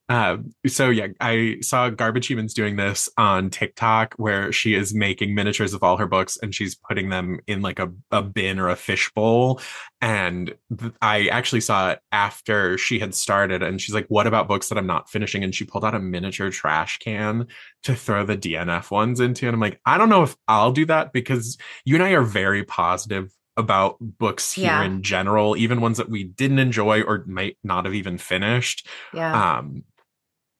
Uh, 0.08 0.36
so 0.66 0.90
yeah, 0.90 1.08
I 1.18 1.56
saw 1.62 1.88
Garbage 1.88 2.26
Humans 2.26 2.52
doing 2.52 2.76
this 2.76 3.08
on 3.16 3.48
TikTok 3.48 4.14
where 4.16 4.52
she 4.52 4.74
is 4.74 4.94
making 4.94 5.34
miniatures 5.34 5.72
of 5.72 5.82
all 5.82 5.96
her 5.96 6.06
books 6.06 6.36
and 6.42 6.54
she's 6.54 6.74
putting 6.74 7.08
them 7.08 7.40
in 7.46 7.62
like 7.62 7.78
a, 7.78 7.90
a 8.10 8.22
bin 8.22 8.58
or 8.58 8.68
a 8.68 8.76
fish 8.76 9.10
bowl. 9.14 9.62
And 10.02 10.54
th- 10.78 10.92
I 11.00 11.28
actually 11.28 11.62
saw 11.62 11.92
it 11.92 12.00
after 12.12 12.76
she 12.76 12.98
had 12.98 13.14
started 13.14 13.62
and 13.62 13.80
she's 13.80 13.94
like, 13.94 14.06
what 14.08 14.26
about 14.26 14.46
books 14.46 14.68
that 14.68 14.76
I'm 14.76 14.86
not 14.86 15.08
finishing? 15.08 15.42
And 15.42 15.54
she 15.54 15.64
pulled 15.64 15.86
out 15.86 15.94
a 15.94 16.00
miniature 16.00 16.50
trash 16.50 16.98
can 16.98 17.46
to 17.84 17.94
throw 17.94 18.26
the 18.26 18.36
DNF 18.36 18.90
ones 18.90 19.20
into. 19.20 19.46
And 19.46 19.54
I'm 19.54 19.60
like, 19.60 19.80
I 19.86 19.96
don't 19.96 20.10
know 20.10 20.22
if 20.22 20.36
I'll 20.46 20.72
do 20.72 20.84
that 20.86 21.14
because 21.14 21.56
you 21.86 21.94
and 21.94 22.04
I 22.04 22.10
are 22.10 22.22
very 22.22 22.62
positive 22.62 23.32
about 23.56 23.96
books 24.00 24.52
here 24.52 24.66
yeah. 24.66 24.84
in 24.84 25.02
general, 25.02 25.56
even 25.56 25.80
ones 25.80 25.96
that 25.96 26.10
we 26.10 26.24
didn't 26.24 26.58
enjoy 26.58 27.02
or 27.02 27.24
might 27.26 27.56
not 27.62 27.84
have 27.84 27.94
even 27.94 28.18
finished. 28.18 28.86
Yeah. 29.14 29.58
Um, 29.58 29.84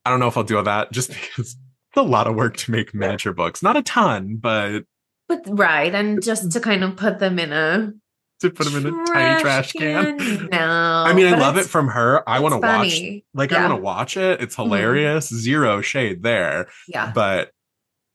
I 0.05 0.09
don't 0.11 0.19
know 0.19 0.27
if 0.27 0.37
I'll 0.37 0.43
do 0.43 0.57
all 0.57 0.63
that 0.63 0.91
just 0.91 1.09
because 1.13 1.55
it's 1.55 1.97
a 1.97 2.01
lot 2.01 2.27
of 2.27 2.35
work 2.35 2.57
to 2.57 2.71
make 2.71 2.93
miniature 2.93 3.33
books. 3.33 3.63
Not 3.63 3.77
a 3.77 3.81
ton, 3.81 4.37
but 4.37 4.83
but 5.27 5.41
right, 5.47 5.93
and 5.93 6.21
just 6.21 6.51
to 6.51 6.59
kind 6.59 6.83
of 6.83 6.95
put 6.95 7.19
them 7.19 7.39
in 7.39 7.51
a 7.51 7.91
to 8.41 8.49
put 8.51 8.67
them 8.67 8.85
in 8.85 8.93
a 8.93 9.05
tiny 9.05 9.41
trash 9.41 9.71
can. 9.71 10.19
can. 10.19 10.49
No, 10.51 10.59
I 10.59 11.13
mean 11.13 11.33
I 11.33 11.37
love 11.37 11.57
it 11.57 11.65
from 11.65 11.87
her. 11.89 12.27
I 12.29 12.39
want 12.39 12.53
to 12.53 12.59
watch, 12.59 13.01
like 13.33 13.51
yeah. 13.51 13.57
I 13.57 13.67
want 13.67 13.79
to 13.79 13.83
watch 13.83 14.17
it. 14.17 14.41
It's 14.41 14.55
mm-hmm. 14.55 14.63
hilarious. 14.63 15.27
Mm-hmm. 15.27 15.37
Zero 15.37 15.81
shade 15.81 16.21
there. 16.21 16.67
Yeah, 16.87 17.11
but 17.13 17.51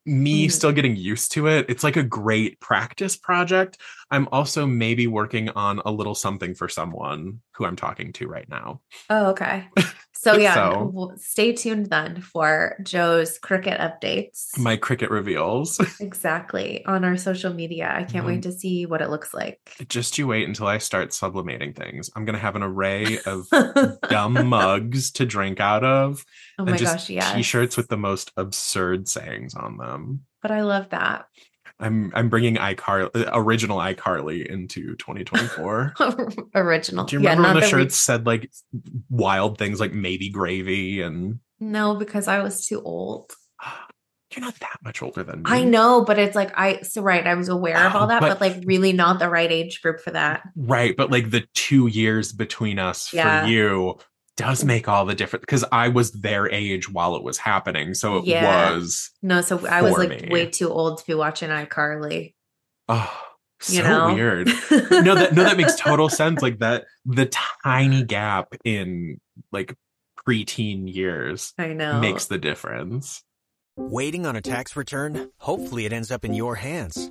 me 0.06 0.44
mm-hmm. 0.44 0.50
still 0.50 0.72
getting 0.72 0.96
used 0.96 1.32
to 1.32 1.46
it. 1.48 1.66
It's 1.68 1.84
like 1.84 1.96
a 1.96 2.02
great 2.02 2.60
practice 2.60 3.16
project. 3.16 3.78
I'm 4.10 4.28
also 4.32 4.66
maybe 4.66 5.06
working 5.06 5.50
on 5.50 5.80
a 5.84 5.90
little 5.92 6.14
something 6.14 6.54
for 6.54 6.68
someone 6.68 7.40
who 7.54 7.64
I'm 7.64 7.76
talking 7.76 8.12
to 8.14 8.26
right 8.26 8.48
now. 8.48 8.80
Oh, 9.08 9.26
okay. 9.30 9.68
So 10.12 10.36
yeah, 10.36 10.54
so, 10.54 11.12
stay 11.16 11.52
tuned 11.52 11.86
then 11.86 12.20
for 12.20 12.76
Joe's 12.82 13.38
Cricut 13.38 13.78
updates. 13.78 14.58
My 14.58 14.76
Cricut 14.76 15.10
reveals. 15.10 15.78
exactly. 16.00 16.84
On 16.86 17.04
our 17.04 17.16
social 17.16 17.54
media. 17.54 17.88
I 17.88 18.00
can't 18.00 18.24
mm-hmm. 18.24 18.26
wait 18.26 18.42
to 18.42 18.52
see 18.52 18.84
what 18.84 19.00
it 19.00 19.10
looks 19.10 19.32
like. 19.32 19.58
Just 19.88 20.18
you 20.18 20.26
wait 20.26 20.48
until 20.48 20.66
I 20.66 20.78
start 20.78 21.12
sublimating 21.12 21.72
things. 21.72 22.10
I'm 22.16 22.24
gonna 22.24 22.38
have 22.38 22.56
an 22.56 22.62
array 22.62 23.20
of 23.26 23.46
dumb 24.08 24.46
mugs 24.48 25.12
to 25.12 25.26
drink 25.26 25.60
out 25.60 25.84
of. 25.84 26.24
Oh 26.58 26.64
my 26.64 26.76
gosh, 26.76 27.10
yeah. 27.10 27.32
T-shirts 27.34 27.76
with 27.76 27.88
the 27.88 27.96
most 27.96 28.32
absurd 28.36 29.08
sayings 29.08 29.54
on 29.54 29.76
them. 29.76 30.22
But 30.42 30.50
I 30.50 30.62
love 30.62 30.90
that. 30.90 31.26
I'm 31.80 32.12
I'm 32.14 32.28
bringing 32.28 32.56
iCarly 32.56 33.26
uh, 33.26 33.30
original 33.32 33.78
iCarly 33.78 34.46
into 34.46 34.94
2024. 34.96 35.94
original. 36.54 37.04
Do 37.04 37.16
you 37.16 37.20
remember 37.20 37.42
yeah, 37.42 37.54
when 37.54 37.60
the 37.60 37.66
shirts 37.66 37.84
we... 37.84 37.90
said 37.90 38.26
like 38.26 38.50
wild 39.08 39.58
things 39.58 39.80
like 39.80 39.92
maybe 39.92 40.30
gravy 40.30 41.00
and 41.00 41.40
No, 41.58 41.94
because 41.94 42.28
I 42.28 42.40
was 42.40 42.66
too 42.66 42.82
old. 42.82 43.32
You're 44.32 44.44
not 44.44 44.54
that 44.60 44.78
much 44.84 45.02
older 45.02 45.24
than 45.24 45.42
me. 45.42 45.50
I 45.50 45.64
know, 45.64 46.04
but 46.04 46.16
it's 46.16 46.36
like 46.36 46.52
I 46.56 46.82
so 46.82 47.02
right, 47.02 47.26
I 47.26 47.34
was 47.34 47.48
aware 47.48 47.84
of 47.84 47.96
oh, 47.96 48.00
all 48.00 48.06
that, 48.06 48.20
but, 48.20 48.38
but, 48.38 48.40
like 48.40 48.62
really 48.64 48.92
not 48.92 49.18
the 49.18 49.28
right 49.28 49.50
age 49.50 49.82
group 49.82 49.98
for 49.98 50.12
that. 50.12 50.42
Right, 50.54 50.96
but 50.96 51.10
like 51.10 51.30
the 51.30 51.44
2 51.54 51.88
years 51.88 52.32
between 52.32 52.78
us 52.78 53.12
yeah. 53.12 53.42
for 53.42 53.48
you 53.48 53.98
does 54.40 54.64
make 54.64 54.88
all 54.88 55.04
the 55.04 55.14
difference 55.14 55.42
because 55.42 55.64
I 55.70 55.88
was 55.88 56.12
their 56.12 56.50
age 56.50 56.88
while 56.88 57.14
it 57.14 57.22
was 57.22 57.36
happening. 57.36 57.92
So 57.92 58.18
it 58.18 58.24
yeah. 58.24 58.72
was 58.72 59.10
no, 59.22 59.42
so 59.42 59.66
I 59.66 59.82
was 59.82 59.98
like 59.98 60.22
me. 60.22 60.28
way 60.30 60.46
too 60.46 60.70
old 60.70 60.98
to 60.98 61.06
be 61.06 61.12
watching 61.12 61.50
iCarly. 61.50 62.34
Oh, 62.88 63.22
so 63.60 63.72
you 63.74 63.82
know? 63.82 64.14
weird. 64.14 64.46
no, 64.70 65.14
that 65.14 65.34
no, 65.34 65.44
that 65.44 65.58
makes 65.58 65.76
total 65.76 66.08
sense. 66.08 66.40
Like 66.40 66.60
that 66.60 66.86
the 67.04 67.26
tiny 67.62 68.02
gap 68.02 68.54
in 68.64 69.20
like 69.52 69.76
preteen 70.26 70.92
years 70.92 71.52
I 71.58 71.74
know 71.74 72.00
makes 72.00 72.26
the 72.26 72.38
difference. 72.38 73.22
Waiting 73.76 74.24
on 74.24 74.36
a 74.36 74.40
tax 74.40 74.74
return? 74.74 75.30
Hopefully 75.38 75.84
it 75.84 75.92
ends 75.92 76.10
up 76.10 76.24
in 76.24 76.32
your 76.34 76.56
hands. 76.56 77.10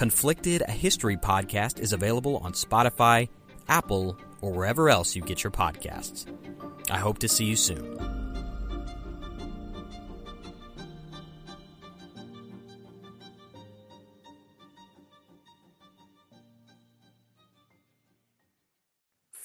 Conflicted, 0.00 0.62
a 0.62 0.70
history 0.70 1.18
podcast, 1.18 1.78
is 1.78 1.92
available 1.92 2.38
on 2.38 2.54
Spotify, 2.54 3.28
Apple, 3.68 4.16
or 4.40 4.50
wherever 4.50 4.88
else 4.88 5.14
you 5.14 5.20
get 5.20 5.44
your 5.44 5.50
podcasts. 5.50 6.24
I 6.90 6.96
hope 6.96 7.18
to 7.18 7.28
see 7.28 7.44
you 7.44 7.54
soon. 7.54 7.98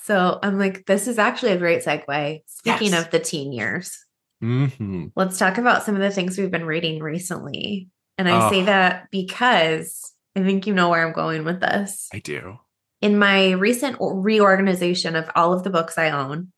So 0.04 0.39
I'm 0.41 0.58
like, 0.58 0.86
this 0.86 1.08
is 1.10 1.18
actually 1.20 1.52
a 1.52 1.58
great 1.58 1.84
segue. 1.84 2.41
Speaking 2.46 2.91
Yes. 2.91 3.06
of 3.06 3.12
the 3.12 3.20
teen 3.20 3.52
years, 3.52 4.06
hmm 4.39 5.08
let's 5.18 5.38
talk 5.38 5.58
about 5.58 5.84
some 5.84 5.96
of 5.96 6.02
the 6.02 6.12
things 6.12 6.38
we've 6.38 6.50
been 6.50 6.65
reading 6.65 7.02
recently. 7.04 7.89
And 8.18 8.30
I 8.30 8.46
Oh. 8.46 8.50
say 8.50 8.63
that 8.63 9.10
because 9.12 10.13
I 10.36 10.43
think 10.43 10.67
you 10.67 10.74
know 10.74 10.89
where 10.89 11.06
I'm 11.06 11.13
going 11.13 11.45
with 11.45 11.62
this. 11.62 12.10
I 12.13 12.19
do. 12.19 12.58
In 13.02 13.17
my 13.17 13.52
recent 13.52 13.98
reorganization 14.00 15.15
of 15.15 15.30
all 15.36 15.54
of 15.54 15.63
the 15.63 15.69
books 15.69 15.98
I 15.98 16.10
own, 16.10 16.52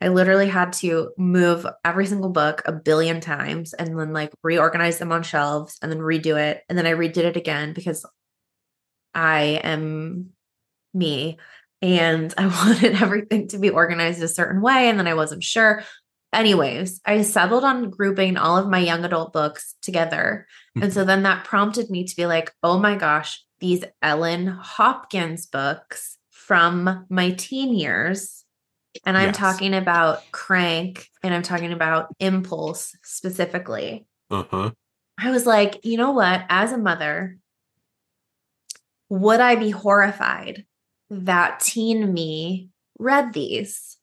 I 0.00 0.08
literally 0.08 0.48
had 0.48 0.72
to 0.74 1.12
move 1.16 1.64
every 1.84 2.06
single 2.06 2.30
book 2.30 2.62
a 2.66 2.72
billion 2.72 3.20
times 3.20 3.72
and 3.72 3.96
then 3.96 4.12
like 4.12 4.32
reorganize 4.42 4.98
them 4.98 5.12
on 5.12 5.22
shelves 5.22 5.78
and 5.80 5.92
then 5.92 6.00
redo 6.00 6.36
it. 6.36 6.62
And 6.68 6.76
then 6.76 6.86
I 6.86 6.92
redid 6.92 7.18
it 7.18 7.36
again 7.36 7.72
because 7.72 8.04
I 9.14 9.60
am 9.62 10.30
me 10.92 11.38
and 11.80 12.34
I 12.38 12.46
wanted 12.46 13.00
everything 13.00 13.48
to 13.48 13.58
be 13.58 13.70
organized 13.70 14.22
a 14.22 14.28
certain 14.28 14.60
way. 14.60 14.88
And 14.88 14.98
then 14.98 15.06
I 15.06 15.14
wasn't 15.14 15.44
sure. 15.44 15.84
Anyways, 16.32 17.00
I 17.04 17.22
settled 17.22 17.62
on 17.62 17.90
grouping 17.90 18.36
all 18.38 18.56
of 18.56 18.68
my 18.68 18.78
young 18.78 19.04
adult 19.04 19.32
books 19.32 19.74
together. 19.82 20.46
And 20.80 20.90
so 20.92 21.04
then 21.04 21.24
that 21.24 21.44
prompted 21.44 21.90
me 21.90 22.04
to 22.04 22.16
be 22.16 22.24
like, 22.24 22.52
oh 22.62 22.78
my 22.78 22.96
gosh, 22.96 23.44
these 23.60 23.84
Ellen 24.00 24.46
Hopkins 24.46 25.44
books 25.46 26.16
from 26.30 27.04
my 27.10 27.32
teen 27.32 27.74
years. 27.74 28.44
And 29.04 29.16
I'm 29.18 29.28
Yes. 29.28 29.36
talking 29.36 29.74
about 29.74 30.20
Crank 30.32 31.06
and 31.22 31.34
I'm 31.34 31.42
talking 31.42 31.72
about 31.72 32.14
Impulse 32.18 32.96
specifically. 33.02 34.06
Uh-huh. 34.30 34.70
I 35.18 35.30
was 35.30 35.46
like, 35.46 35.84
you 35.84 35.98
know 35.98 36.12
what? 36.12 36.44
As 36.48 36.72
a 36.72 36.78
mother, 36.78 37.38
would 39.10 39.40
I 39.40 39.56
be 39.56 39.70
horrified 39.70 40.64
that 41.10 41.60
teen 41.60 42.12
me 42.14 42.70
read 42.98 43.34
these 43.34 43.98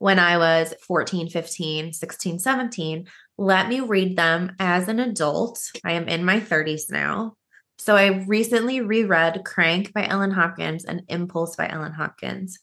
when 0.00 0.18
I 0.18 0.38
was 0.38 0.74
14, 0.88 1.28
15, 1.28 1.92
16, 1.92 2.38
17? 2.38 3.06
Let 3.36 3.68
me 3.68 3.80
read 3.80 4.16
them 4.16 4.56
as 4.58 4.88
an 4.88 4.98
adult. 4.98 5.60
I 5.84 5.92
am 5.92 6.08
in 6.08 6.24
my 6.24 6.40
30s 6.40 6.90
now. 6.90 7.34
So 7.78 7.96
I 7.96 8.24
recently 8.26 8.80
reread 8.80 9.44
Crank 9.44 9.92
by 9.92 10.06
Ellen 10.06 10.30
Hopkins 10.30 10.86
and 10.86 11.02
Impulse 11.08 11.54
by 11.54 11.68
Ellen 11.68 11.92
Hopkins. 11.92 12.58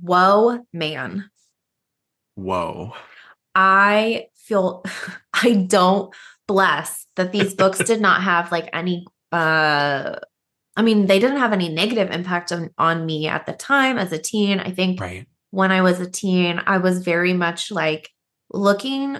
Whoa, 0.00 0.66
man. 0.72 1.30
Whoa. 2.34 2.92
I 3.54 4.26
feel 4.34 4.84
I 5.32 5.52
don't 5.52 6.12
bless 6.48 7.06
that 7.14 7.30
these 7.30 7.54
books 7.54 7.78
did 7.78 8.00
not 8.00 8.22
have 8.22 8.50
like 8.50 8.68
any 8.72 9.06
uh 9.30 10.16
I 10.76 10.82
mean 10.82 11.06
they 11.06 11.18
didn't 11.18 11.38
have 11.38 11.52
any 11.52 11.68
negative 11.68 12.10
impact 12.10 12.52
on 12.52 12.70
on 12.78 13.06
me 13.06 13.26
at 13.28 13.46
the 13.46 13.52
time 13.52 13.98
as 13.98 14.12
a 14.12 14.18
teen. 14.18 14.60
I 14.60 14.70
think 14.72 15.00
Right. 15.00 15.26
when 15.50 15.72
I 15.72 15.82
was 15.82 16.00
a 16.00 16.10
teen, 16.10 16.60
I 16.66 16.78
was 16.78 17.02
very 17.04 17.32
much 17.32 17.70
like 17.70 18.10
looking 18.52 19.18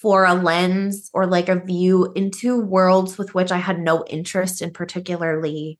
for 0.00 0.24
a 0.24 0.34
lens 0.34 1.10
or 1.14 1.26
like 1.26 1.48
a 1.48 1.60
view 1.60 2.12
into 2.16 2.60
worlds 2.60 3.16
with 3.18 3.34
which 3.34 3.52
I 3.52 3.58
had 3.58 3.78
no 3.78 4.04
interest 4.06 4.60
in 4.60 4.72
particularly 4.72 5.78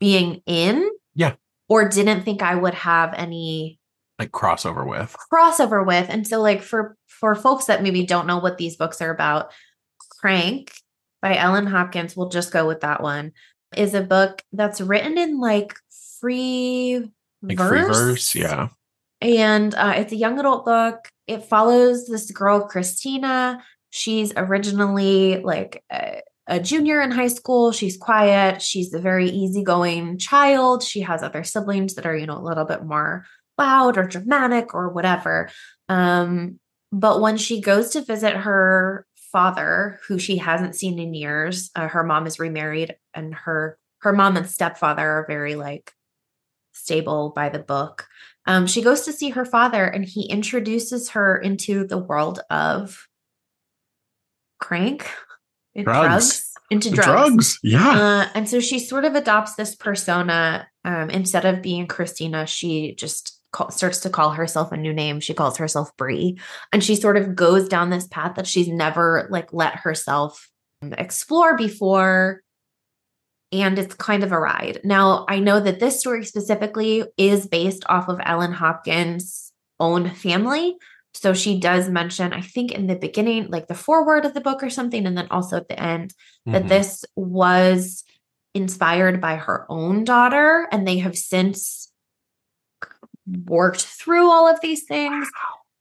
being 0.00 0.42
in. 0.46 0.88
Yeah. 1.14 1.34
Or 1.68 1.88
didn't 1.88 2.22
think 2.24 2.42
I 2.42 2.54
would 2.56 2.74
have 2.74 3.14
any 3.14 3.78
Like 4.18 4.32
crossover 4.32 4.84
with. 4.88 5.14
crossover 5.32 5.86
with 5.86 6.06
and 6.08 6.26
so 6.26 6.40
like 6.40 6.62
for 6.62 6.96
for 7.06 7.34
folks 7.34 7.66
that 7.66 7.82
maybe 7.82 8.04
don't 8.04 8.26
know 8.26 8.38
what 8.38 8.58
these 8.58 8.76
books 8.76 9.00
are 9.00 9.10
about 9.12 9.52
crank 10.20 10.72
by 11.22 11.36
ellen 11.36 11.66
hopkins 11.66 12.16
we'll 12.16 12.28
just 12.30 12.50
go 12.52 12.66
with 12.66 12.80
that 12.80 13.02
one 13.02 13.32
is 13.76 13.94
a 13.94 14.02
book 14.02 14.42
that's 14.52 14.80
written 14.80 15.16
in 15.18 15.38
like 15.40 15.74
free 16.20 17.10
Like 17.42 17.58
verse? 17.58 17.68
free 17.68 17.80
verse. 17.82 18.34
Yeah. 18.34 18.68
and 19.20 19.74
uh, 19.74 19.94
it's 19.96 20.12
a 20.12 20.16
young 20.16 20.38
adult 20.38 20.64
book. 20.64 21.08
It 21.26 21.44
follows 21.44 22.06
this 22.06 22.30
girl 22.30 22.68
kristina. 22.68 23.60
She's 23.90 24.32
originally 24.36 25.40
like 25.42 25.82
a, 25.92 26.20
a 26.46 26.60
junior 26.60 27.00
in 27.00 27.10
high 27.10 27.28
school. 27.28 27.72
She's 27.72 27.96
quiet. 27.96 28.62
She's 28.62 28.92
a 28.94 28.98
very 29.00 29.28
easygoing 29.30 30.18
child. 30.18 30.82
She 30.82 31.00
has 31.02 31.22
other 31.22 31.44
siblings 31.44 31.94
that 31.94 32.06
are 32.06 32.16
you 32.16 32.26
know 32.26 32.38
a 32.38 32.42
little 32.48 32.64
bit 32.64 32.84
more 32.84 33.24
loud 33.58 33.98
or 33.98 34.04
dramatic 34.06 34.74
or 34.74 34.88
whatever. 34.90 35.50
Um 35.88 36.58
but 36.92 37.20
when 37.20 37.36
she 37.36 37.60
goes 37.60 37.90
to 37.90 38.00
visit 38.02 38.34
her 38.36 39.06
father 39.32 40.00
who 40.06 40.18
she 40.18 40.36
hasn't 40.36 40.74
seen 40.74 40.98
in 40.98 41.14
years 41.14 41.70
uh, 41.74 41.88
her 41.88 42.02
mom 42.02 42.26
is 42.26 42.38
remarried 42.38 42.96
and 43.14 43.34
her 43.34 43.78
her 44.00 44.12
mom 44.12 44.36
and 44.36 44.48
stepfather 44.48 45.08
are 45.08 45.26
very 45.26 45.54
like 45.54 45.92
stable 46.72 47.32
by 47.34 47.48
the 47.48 47.58
book 47.58 48.06
um, 48.46 48.66
she 48.66 48.82
goes 48.82 49.02
to 49.02 49.12
see 49.12 49.30
her 49.30 49.44
father 49.44 49.84
and 49.84 50.04
he 50.04 50.26
introduces 50.28 51.10
her 51.10 51.36
into 51.36 51.86
the 51.86 51.98
world 51.98 52.40
of 52.50 53.06
crank 54.58 55.08
and 55.74 55.84
Drugs. 55.84 56.52
into 56.70 56.90
drugs, 56.90 57.06
drugs. 57.06 57.58
Yeah. 57.62 57.88
Uh, 57.88 58.28
and 58.34 58.48
so 58.48 58.60
she 58.60 58.78
sort 58.78 59.04
of 59.04 59.14
adopts 59.14 59.54
this 59.54 59.74
persona 59.74 60.68
um, 60.84 61.10
instead 61.10 61.44
of 61.44 61.62
being 61.62 61.86
kristina 61.86 62.46
she 62.46 62.94
just 62.94 63.39
call, 63.52 63.70
starts 63.70 64.00
to 64.00 64.10
call 64.10 64.30
herself 64.30 64.72
a 64.72 64.76
new 64.76 64.92
name 64.92 65.20
she 65.20 65.34
calls 65.34 65.56
herself 65.56 65.96
bree 65.96 66.38
and 66.72 66.82
she 66.84 66.94
sort 66.94 67.16
of 67.16 67.34
goes 67.34 67.68
down 67.68 67.90
this 67.90 68.06
path 68.08 68.36
that 68.36 68.46
she's 68.46 68.68
never 68.68 69.28
like 69.30 69.52
let 69.52 69.76
herself 69.76 70.48
explore 70.98 71.56
before 71.56 72.42
and 73.52 73.78
it's 73.78 73.94
kind 73.94 74.22
of 74.22 74.32
a 74.32 74.38
ride. 74.38 74.80
Now, 74.84 75.26
I 75.28 75.40
know 75.40 75.58
that 75.58 75.80
this 75.80 75.98
story 75.98 76.24
specifically 76.24 77.04
is 77.16 77.48
based 77.48 77.84
off 77.88 78.08
of 78.08 78.20
Ellen 78.22 78.52
Hopkins' 78.52 79.52
own 79.80 80.10
family. 80.10 80.76
So 81.14 81.34
she 81.34 81.58
does 81.58 81.88
mention, 81.88 82.32
I 82.32 82.42
think 82.42 82.70
in 82.70 82.86
the 82.86 82.94
beginning, 82.94 83.48
like 83.48 83.66
the 83.66 83.74
foreword 83.74 84.24
of 84.24 84.34
the 84.34 84.40
book 84.40 84.62
or 84.62 84.70
something, 84.70 85.04
and 85.04 85.18
then 85.18 85.26
also 85.30 85.56
at 85.56 85.68
the 85.68 85.80
end, 85.82 86.14
that 86.46 86.64
Mhm. 86.64 86.68
this 86.68 87.04
was 87.16 88.04
inspired 88.54 89.20
by 89.20 89.34
her 89.34 89.66
own 89.68 90.04
daughter, 90.04 90.68
and 90.70 90.86
they 90.86 90.98
have 90.98 91.18
since 91.18 91.89
worked 93.46 93.82
through 93.82 94.30
all 94.30 94.48
of 94.48 94.60
these 94.60 94.84
things. 94.84 95.28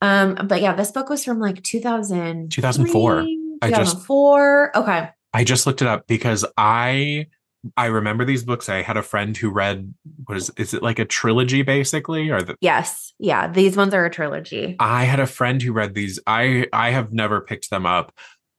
Um, 0.01 0.47
but 0.47 0.61
yeah, 0.61 0.73
this 0.75 0.91
book 0.91 1.09
was 1.09 1.23
from 1.25 1.39
like 1.39 1.61
2000 1.63 2.51
2004. 2.51 3.19
I 3.61 3.69
just- 3.69 3.91
2004. 3.91 4.77
Okay. 4.77 5.09
I 5.33 5.43
just 5.43 5.67
looked 5.67 5.81
it 5.81 5.87
up 5.87 6.07
because 6.07 6.45
I 6.57 7.27
I 7.75 7.87
remember 7.87 8.23
these 8.23 8.43
books. 8.45 8.69
I 8.69 8.81
had 8.81 8.95
a 8.95 9.03
friend 9.03 9.35
who 9.35 9.49
read 9.49 9.93
what 10.25 10.37
is 10.37 10.49
is 10.57 10.73
it 10.73 10.81
like 10.81 10.97
a 10.97 11.05
trilogy 11.05 11.61
basically 11.61 12.29
or 12.29 12.41
the 12.41 12.55
Yes. 12.61 13.13
Yeah. 13.19 13.47
These 13.49 13.75
ones 13.75 13.93
are 13.93 14.05
a 14.05 14.09
trilogy. 14.09 14.77
I 14.79 15.03
had 15.03 15.19
a 15.19 15.27
friend 15.27 15.61
who 15.61 15.73
read 15.73 15.93
these. 15.93 16.19
I 16.25 16.67
I 16.71 16.91
have 16.91 17.11
never 17.11 17.41
picked 17.41 17.69
them 17.69 17.85
up. 17.85 18.13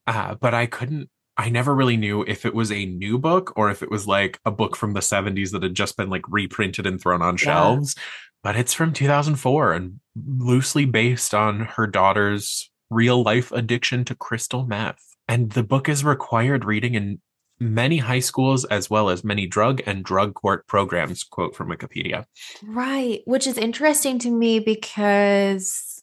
Uh, 0.07 0.35
but 0.35 0.53
I 0.55 0.67
couldn't 0.67 1.09
I 1.39 1.49
never 1.49 1.75
really 1.75 1.97
knew 1.97 2.23
if 2.29 2.45
it 2.45 2.55
was 2.55 2.71
a 2.71 2.85
new 2.85 3.19
book 3.19 3.55
or 3.57 3.71
if 3.71 3.83
it 3.83 3.91
was 3.91 4.07
like 4.07 4.39
a 4.45 4.51
book 4.51 4.77
from 4.77 4.93
the 4.93 5.01
70s 5.01 5.53
that 5.53 5.63
had 5.63 5.75
just 5.75 5.97
been 5.97 6.11
like 6.11 6.23
reprinted 6.29 6.87
and 6.87 7.01
thrown 7.01 7.23
on 7.23 7.35
Yeah. 7.35 7.39
shelves. 7.45 7.95
But 8.43 8.57
it's 8.57 8.73
from 8.73 8.93
2004 8.93 9.73
and 9.73 10.01
loosely 10.17 10.87
based 10.87 11.35
on 11.35 11.61
her 11.61 11.87
daughter's 11.87 12.71
real 12.89 13.23
life 13.23 13.53
addiction 13.53 14.05
to 14.07 14.15
crystal 14.15 14.67
meth. 14.67 15.17
And 15.29 15.53
the 15.53 15.63
book 15.63 15.89
is 15.89 16.05
required 16.05 16.65
reading 16.65 16.95
in 16.95 17.21
many 17.61 17.99
high 17.99 18.21
schools 18.21 18.65
as 18.65 18.89
well 18.89 19.11
as 19.11 19.23
many 19.23 19.47
drug 19.47 19.83
and 19.87 20.03
drug 20.03 20.35
court 20.35 20.67
programs, 20.67 21.23
quote 21.23 21.55
from 21.55 21.69
Wikipedia. 21.69 22.25
Right. 22.65 23.21
Which 23.27 23.47
is 23.47 23.59
interesting 23.59 24.19
to 24.21 24.31
me 24.31 24.59
because 24.59 26.03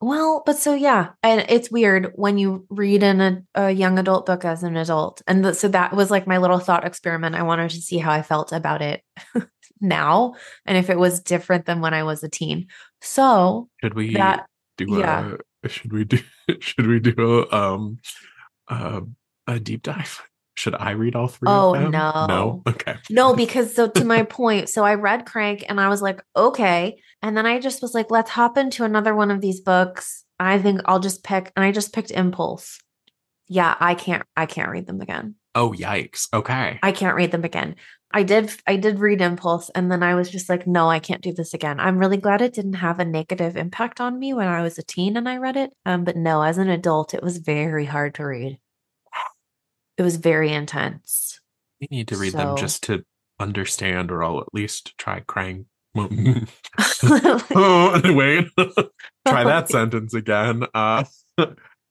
Well, 0.00 0.42
but 0.46 0.56
so 0.56 0.74
yeah, 0.74 1.10
and 1.22 1.44
it's 1.48 1.70
weird 1.70 2.12
when 2.14 2.38
you 2.38 2.66
read 2.70 3.02
in 3.02 3.20
a, 3.20 3.42
a 3.54 3.70
young 3.72 3.98
adult 3.98 4.26
book 4.26 4.44
as 4.44 4.62
an 4.62 4.76
adult, 4.76 5.22
and 5.26 5.42
th- 5.42 5.56
so 5.56 5.68
that 5.68 5.94
was 5.94 6.10
like 6.10 6.26
my 6.26 6.38
little 6.38 6.60
thought 6.60 6.86
experiment. 6.86 7.34
I 7.34 7.42
wanted 7.42 7.70
to 7.70 7.80
see 7.80 7.98
how 7.98 8.12
I 8.12 8.22
felt 8.22 8.52
about 8.52 8.80
it 8.80 9.02
now, 9.80 10.34
and 10.66 10.76
if 10.78 10.90
it 10.90 10.98
was 10.98 11.20
different 11.20 11.66
than 11.66 11.80
when 11.80 11.94
I 11.94 12.02
was 12.04 12.22
a 12.22 12.28
teen. 12.28 12.68
So 13.00 13.68
Should 13.82 13.94
we 13.94 14.14
that 14.14 14.46
do 14.76 14.86
yeah. 14.98 15.34
a 15.62 15.68
should 15.68 15.92
we 15.92 16.04
do 16.04 16.18
should 16.60 16.86
we 16.86 17.00
do 17.00 17.46
a 17.50 17.54
um 17.56 17.98
uh, 18.68 19.00
a 19.46 19.60
deep 19.60 19.82
dive? 19.82 20.22
Should 20.56 20.76
I 20.76 20.92
read 20.92 21.16
all 21.16 21.26
three 21.26 21.48
Oh, 21.48 21.74
of 21.74 21.82
them? 21.82 21.90
no. 21.90 22.26
No. 22.28 22.62
Okay. 22.68 22.94
No, 23.10 23.34
because 23.34 23.74
so 23.74 23.88
to 23.88 24.04
my 24.04 24.22
point, 24.22 24.68
so 24.68 24.84
I 24.84 24.94
read 24.94 25.26
Crank 25.26 25.64
and 25.68 25.80
I 25.80 25.88
was 25.88 26.00
like, 26.00 26.22
okay. 26.36 26.96
And 27.22 27.36
then 27.36 27.44
I 27.44 27.58
just 27.58 27.82
was 27.82 27.92
like, 27.92 28.10
let's 28.12 28.30
hop 28.30 28.56
into 28.56 28.84
another 28.84 29.16
one 29.16 29.32
of 29.32 29.40
these 29.40 29.60
books. 29.60 30.24
I 30.38 30.58
think 30.60 30.80
I'll 30.84 31.00
just 31.00 31.24
pick, 31.24 31.50
and 31.56 31.64
I 31.64 31.72
just 31.72 31.92
picked 31.92 32.10
Impulse. 32.12 32.78
Yeah, 33.48 33.74
I 33.80 33.94
can't, 33.94 34.22
I 34.36 34.46
can't 34.46 34.70
read 34.70 34.86
them 34.86 35.00
again. 35.00 35.34
Oh 35.56 35.72
yikes. 35.72 36.28
Okay. 36.32 36.78
I 36.82 36.92
can't 36.92 37.16
read 37.16 37.30
them 37.32 37.44
again. 37.44 37.76
I 38.14 38.22
did, 38.22 38.54
I 38.64 38.76
did 38.76 39.00
read 39.00 39.20
Impulse, 39.20 39.70
and 39.74 39.90
then 39.90 40.04
I 40.04 40.14
was 40.14 40.30
just 40.30 40.48
like, 40.48 40.68
no, 40.68 40.88
I 40.88 41.00
can't 41.00 41.20
do 41.20 41.32
this 41.32 41.52
again. 41.52 41.80
I'm 41.80 41.98
really 41.98 42.16
glad 42.16 42.42
it 42.42 42.54
didn't 42.54 42.74
have 42.74 43.00
a 43.00 43.04
negative 43.04 43.56
impact 43.56 44.00
on 44.00 44.20
me 44.20 44.32
when 44.32 44.46
I 44.46 44.62
was 44.62 44.78
a 44.78 44.84
teen 44.84 45.16
and 45.16 45.28
I 45.28 45.38
read 45.38 45.56
it. 45.56 45.72
Um, 45.84 46.04
but 46.04 46.16
no, 46.16 46.40
as 46.42 46.56
an 46.56 46.68
adult, 46.68 47.12
it 47.12 47.24
was 47.24 47.38
very 47.38 47.86
hard 47.86 48.14
to 48.14 48.24
read. 48.24 48.60
It 49.98 50.02
was 50.02 50.14
very 50.14 50.52
intense. 50.52 51.40
We 51.80 51.88
need 51.90 52.06
to 52.08 52.16
read 52.16 52.34
them 52.34 52.54
just 52.56 52.84
to 52.84 53.04
understand, 53.40 54.12
or 54.12 54.22
I'll 54.22 54.40
at 54.40 54.54
least 54.54 54.96
try 54.96 55.18
crying. 55.18 55.66
oh, 55.96 56.06
wait. 58.14 58.46
try 59.26 59.42
that 59.42 59.68
sentence 59.68 60.14
again. 60.14 60.64
Uh, 60.72 61.04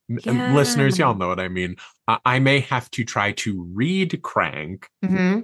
Yeah. 0.08 0.54
listeners, 0.54 1.00
y'all 1.00 1.16
know 1.16 1.28
what 1.28 1.40
I 1.40 1.48
mean. 1.48 1.78
I, 2.08 2.20
I 2.26 2.40
may 2.40 2.60
have 2.60 2.90
to 2.92 3.04
try 3.06 3.32
to 3.34 3.68
read 3.74 4.22
Crank 4.22 4.88
hmm 5.04 5.42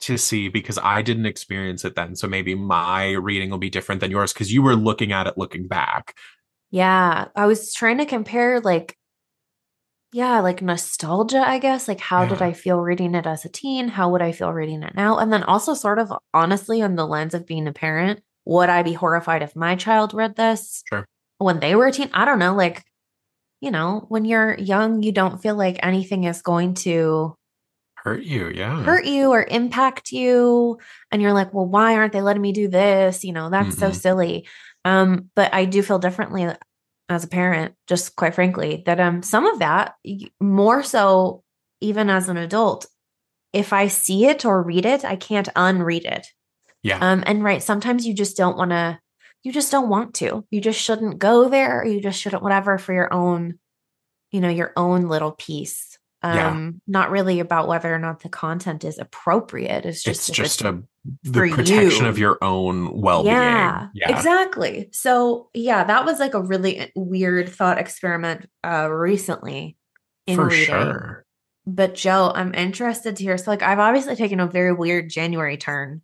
to 0.00 0.16
see 0.16 0.48
because 0.48 0.78
I 0.82 1.02
didn't 1.02 1.26
experience 1.26 1.84
it 1.84 1.94
then. 1.94 2.16
So 2.16 2.26
maybe 2.26 2.54
my 2.54 3.12
reading 3.12 3.50
will 3.50 3.58
be 3.58 3.70
different 3.70 4.00
than 4.00 4.10
yours 4.10 4.32
because 4.32 4.52
you 4.52 4.62
were 4.62 4.76
looking 4.76 5.12
at 5.12 5.26
it 5.26 5.36
looking 5.36 5.68
back. 5.68 6.16
Yeah, 6.70 7.28
I 7.36 7.46
was 7.46 7.74
trying 7.74 7.98
to 7.98 8.06
compare 8.06 8.60
like 8.60 8.96
yeah, 10.12 10.40
like 10.40 10.60
nostalgia, 10.60 11.38
I 11.38 11.58
guess. 11.58 11.86
Like 11.86 12.00
how 12.00 12.26
did 12.26 12.42
I 12.42 12.52
feel 12.52 12.80
reading 12.80 13.14
it 13.14 13.26
as 13.26 13.44
a 13.44 13.48
teen? 13.48 13.86
How 13.88 14.10
would 14.10 14.22
I 14.22 14.32
feel 14.32 14.52
reading 14.52 14.82
it 14.82 14.94
now? 14.96 15.18
And 15.18 15.32
then 15.32 15.44
also 15.44 15.74
sort 15.74 16.00
of 16.00 16.12
honestly 16.34 16.82
on 16.82 16.96
the 16.96 17.06
lens 17.06 17.32
of 17.32 17.46
being 17.46 17.68
a 17.68 17.72
parent, 17.72 18.20
would 18.44 18.68
I 18.68 18.82
be 18.82 18.92
horrified 18.92 19.42
if 19.42 19.54
my 19.54 19.76
child 19.76 20.12
read 20.12 20.34
this 20.34 20.82
Sure. 20.88 21.06
when 21.38 21.60
they 21.60 21.76
were 21.76 21.86
a 21.86 21.92
teen? 21.92 22.10
I 22.12 22.24
don't 22.24 22.40
know, 22.40 22.54
like 22.54 22.82
you 23.60 23.70
know, 23.70 24.06
when 24.08 24.24
you're 24.24 24.58
young, 24.58 25.02
you 25.02 25.12
don't 25.12 25.40
feel 25.42 25.54
like 25.54 25.78
anything 25.82 26.24
is 26.24 26.40
going 26.42 26.74
to 26.74 27.34
Hurt 28.04 28.22
you, 28.22 28.48
yeah. 28.48 28.82
hurt 28.82 29.04
you 29.04 29.30
or 29.30 29.44
impact 29.44 30.10
you 30.12 30.78
and 31.10 31.20
you're 31.20 31.32
like 31.34 31.52
well 31.52 31.66
why 31.66 31.94
aren't 31.96 32.12
they 32.12 32.22
letting 32.22 32.40
me 32.42 32.52
do 32.52 32.66
this 32.68 33.24
you 33.24 33.32
know 33.32 33.50
that's 33.50 33.76
so 33.76 33.90
Mhm. 33.90 33.94
silly 33.94 34.48
um 34.86 35.30
but 35.36 35.52
i 35.52 35.66
do 35.66 35.82
feel 35.82 35.98
differently 35.98 36.46
as 37.10 37.24
a 37.24 37.28
parent 37.28 37.74
just 37.86 38.16
quite 38.16 38.34
frankly 38.34 38.82
that 38.86 38.98
um 39.00 39.22
some 39.22 39.44
of 39.44 39.58
that 39.58 39.94
more 40.40 40.82
so 40.82 41.42
even 41.82 42.08
as 42.08 42.28
an 42.30 42.36
adult 42.38 42.86
if 43.52 43.72
i 43.74 43.88
see 43.88 44.24
it 44.26 44.44
or 44.46 44.62
read 44.62 44.86
it 44.86 45.04
i 45.04 45.16
can't 45.16 45.48
unread 45.54 46.04
it 46.06 46.26
Yeah. 46.82 46.98
um 47.00 47.22
and 47.26 47.44
right 47.44 47.62
sometimes 47.62 48.06
you 48.06 48.14
just 48.14 48.36
don't 48.36 48.56
want 48.56 48.70
to 48.70 48.98
you 49.42 49.52
just 49.52 49.70
don't 49.70 49.88
want 49.90 50.14
to 50.16 50.44
you 50.50 50.60
just 50.62 50.80
shouldn't 50.80 51.18
go 51.18 51.48
there 51.50 51.80
or 51.80 51.84
you 51.86 52.00
just 52.00 52.18
shouldn't 52.20 52.42
whatever 52.42 52.78
for 52.78 52.94
your 52.94 53.12
own 53.12 53.58
you 54.32 54.40
know 54.40 54.48
your 54.48 54.72
own 54.76 55.02
little 55.08 55.32
piece 55.32 55.89
Yeah. 56.22 56.50
um 56.50 56.82
not 56.86 57.10
really 57.10 57.40
about 57.40 57.66
whether 57.66 57.94
or 57.94 57.98
not 57.98 58.20
the 58.22 58.28
content 58.28 58.84
is 58.84 58.98
appropriate 58.98 59.86
it's 59.86 60.02
just 60.02 60.28
it's 60.28 60.36
just 60.36 60.60
a 60.62 60.82
the 61.22 61.48
protection 61.50 62.04
you. 62.04 62.08
of 62.10 62.18
your 62.18 62.36
own 62.42 62.92
well-being. 63.00 63.34
yeah, 63.34 63.88
Yeah. 63.94 64.14
exactly 64.16 64.90
so 64.92 65.48
yeah 65.54 65.82
that 65.84 66.04
was 66.04 66.18
like 66.20 66.34
a 66.34 66.42
really 66.42 66.92
weird 66.94 67.48
thought 67.48 67.78
experiment 67.78 68.50
uh 68.62 68.88
recently 68.90 69.78
in 70.26 70.36
For 70.36 70.46
reading 70.48 70.66
sure. 70.66 71.24
but 71.66 71.94
joe 71.94 72.30
i'm 72.34 72.54
interested 72.54 73.16
to 73.16 73.22
hear 73.22 73.38
so 73.38 73.50
like 73.50 73.62
i've 73.62 73.78
obviously 73.78 74.14
taken 74.14 74.40
a 74.40 74.46
very 74.46 74.74
weird 74.74 75.08
january 75.08 75.56
turn 75.56 76.02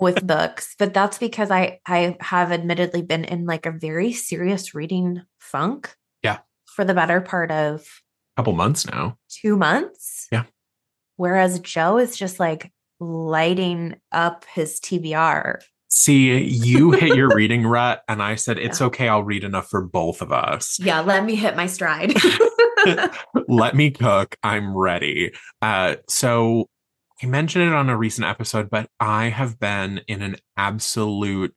with 0.00 0.26
books 0.26 0.74
but 0.78 0.94
that's 0.94 1.18
because 1.18 1.50
i 1.50 1.80
i 1.86 2.16
have 2.20 2.50
admittedly 2.50 3.02
been 3.02 3.24
in 3.24 3.44
like 3.44 3.66
a 3.66 3.70
very 3.72 4.12
serious 4.12 4.74
reading 4.74 5.20
funk 5.38 5.94
Yeah. 6.22 6.38
for 6.64 6.86
the 6.86 6.94
better 6.94 7.20
part 7.20 7.50
of 7.50 7.84
couple 8.36 8.52
months 8.52 8.86
now. 8.86 9.16
two 9.28 9.56
months. 9.56 10.26
Yeah. 10.32 10.44
Whereas 11.16 11.60
Joe 11.60 11.98
is 11.98 12.16
just 12.16 12.40
like 12.40 12.72
lighting 13.00 13.96
up 14.12 14.44
his 14.52 14.80
TBR. 14.80 15.60
See, 15.88 16.42
you 16.42 16.90
hit 16.92 17.14
your 17.16 17.28
reading 17.34 17.64
rut, 17.66 18.02
and 18.08 18.20
I 18.22 18.34
said, 18.34 18.58
it's 18.58 18.80
Yeah. 18.80 18.86
okay, 18.88 19.08
I'll 19.08 19.22
read 19.22 19.44
enough 19.44 19.68
for 19.68 19.80
both 19.82 20.22
of 20.22 20.32
us. 20.32 20.78
Yeah, 20.80 21.00
let 21.00 21.24
me 21.24 21.36
hit 21.36 21.54
my 21.56 21.66
stride. 21.66 22.14
Let 23.48 23.74
me 23.74 23.90
cook. 23.90 24.36
I'm 24.42 24.76
ready. 24.76 25.32
Uh, 25.62 25.96
so 26.08 26.68
I 27.22 27.26
mentioned 27.26 27.64
it 27.64 27.72
on 27.72 27.88
a 27.88 27.96
recent 27.96 28.26
episode, 28.26 28.68
but 28.68 28.90
I 29.00 29.28
have 29.30 29.58
been 29.58 30.02
in 30.06 30.20
an 30.20 30.36
absolute 30.56 31.54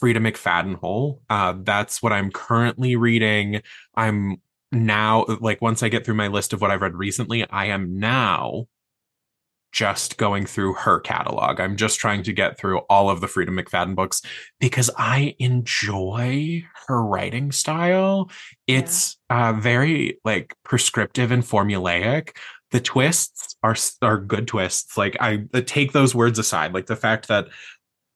Freida 0.00 0.18
McFadden 0.18 0.76
hole. 0.76 1.22
Uh, 1.28 1.54
that's 1.62 2.00
what 2.02 2.12
I'm 2.12 2.30
currently 2.30 2.94
reading. 2.94 3.62
I'm 3.96 4.36
now, 4.72 5.24
like, 5.40 5.62
once 5.62 5.82
I 5.82 5.88
get 5.88 6.04
through 6.04 6.14
my 6.14 6.28
list 6.28 6.52
of 6.52 6.60
what 6.60 6.70
I've 6.70 6.82
read 6.82 6.94
recently, 6.94 7.48
I 7.48 7.66
am 7.66 7.98
now 7.98 8.66
just 9.72 10.16
going 10.16 10.46
through 10.46 10.74
her 10.74 11.00
catalog. 11.00 11.60
I'm 11.60 11.76
just 11.76 11.98
trying 11.98 12.22
to 12.24 12.32
get 12.32 12.58
through 12.58 12.78
all 12.90 13.10
of 13.10 13.20
the 13.20 13.26
Freida 13.26 13.50
McFadden 13.50 13.94
books 13.94 14.22
because 14.60 14.90
I 14.96 15.34
enjoy 15.38 16.64
her 16.86 17.02
writing 17.02 17.52
style. 17.52 18.30
Yeah. 18.66 18.78
It's 18.78 19.18
uh, 19.28 19.52
very 19.52 20.18
like 20.24 20.54
prescriptive 20.64 21.30
and 21.30 21.42
formulaic. 21.42 22.36
The 22.70 22.80
twists 22.80 23.56
are 23.62 23.76
are 24.02 24.18
good 24.18 24.46
twists. 24.48 24.96
Like 24.96 25.16
I 25.20 25.44
uh, 25.52 25.60
take 25.64 25.92
those 25.92 26.14
words 26.14 26.38
aside, 26.38 26.74
like 26.74 26.86
the 26.86 26.96
fact 26.96 27.28
that 27.28 27.48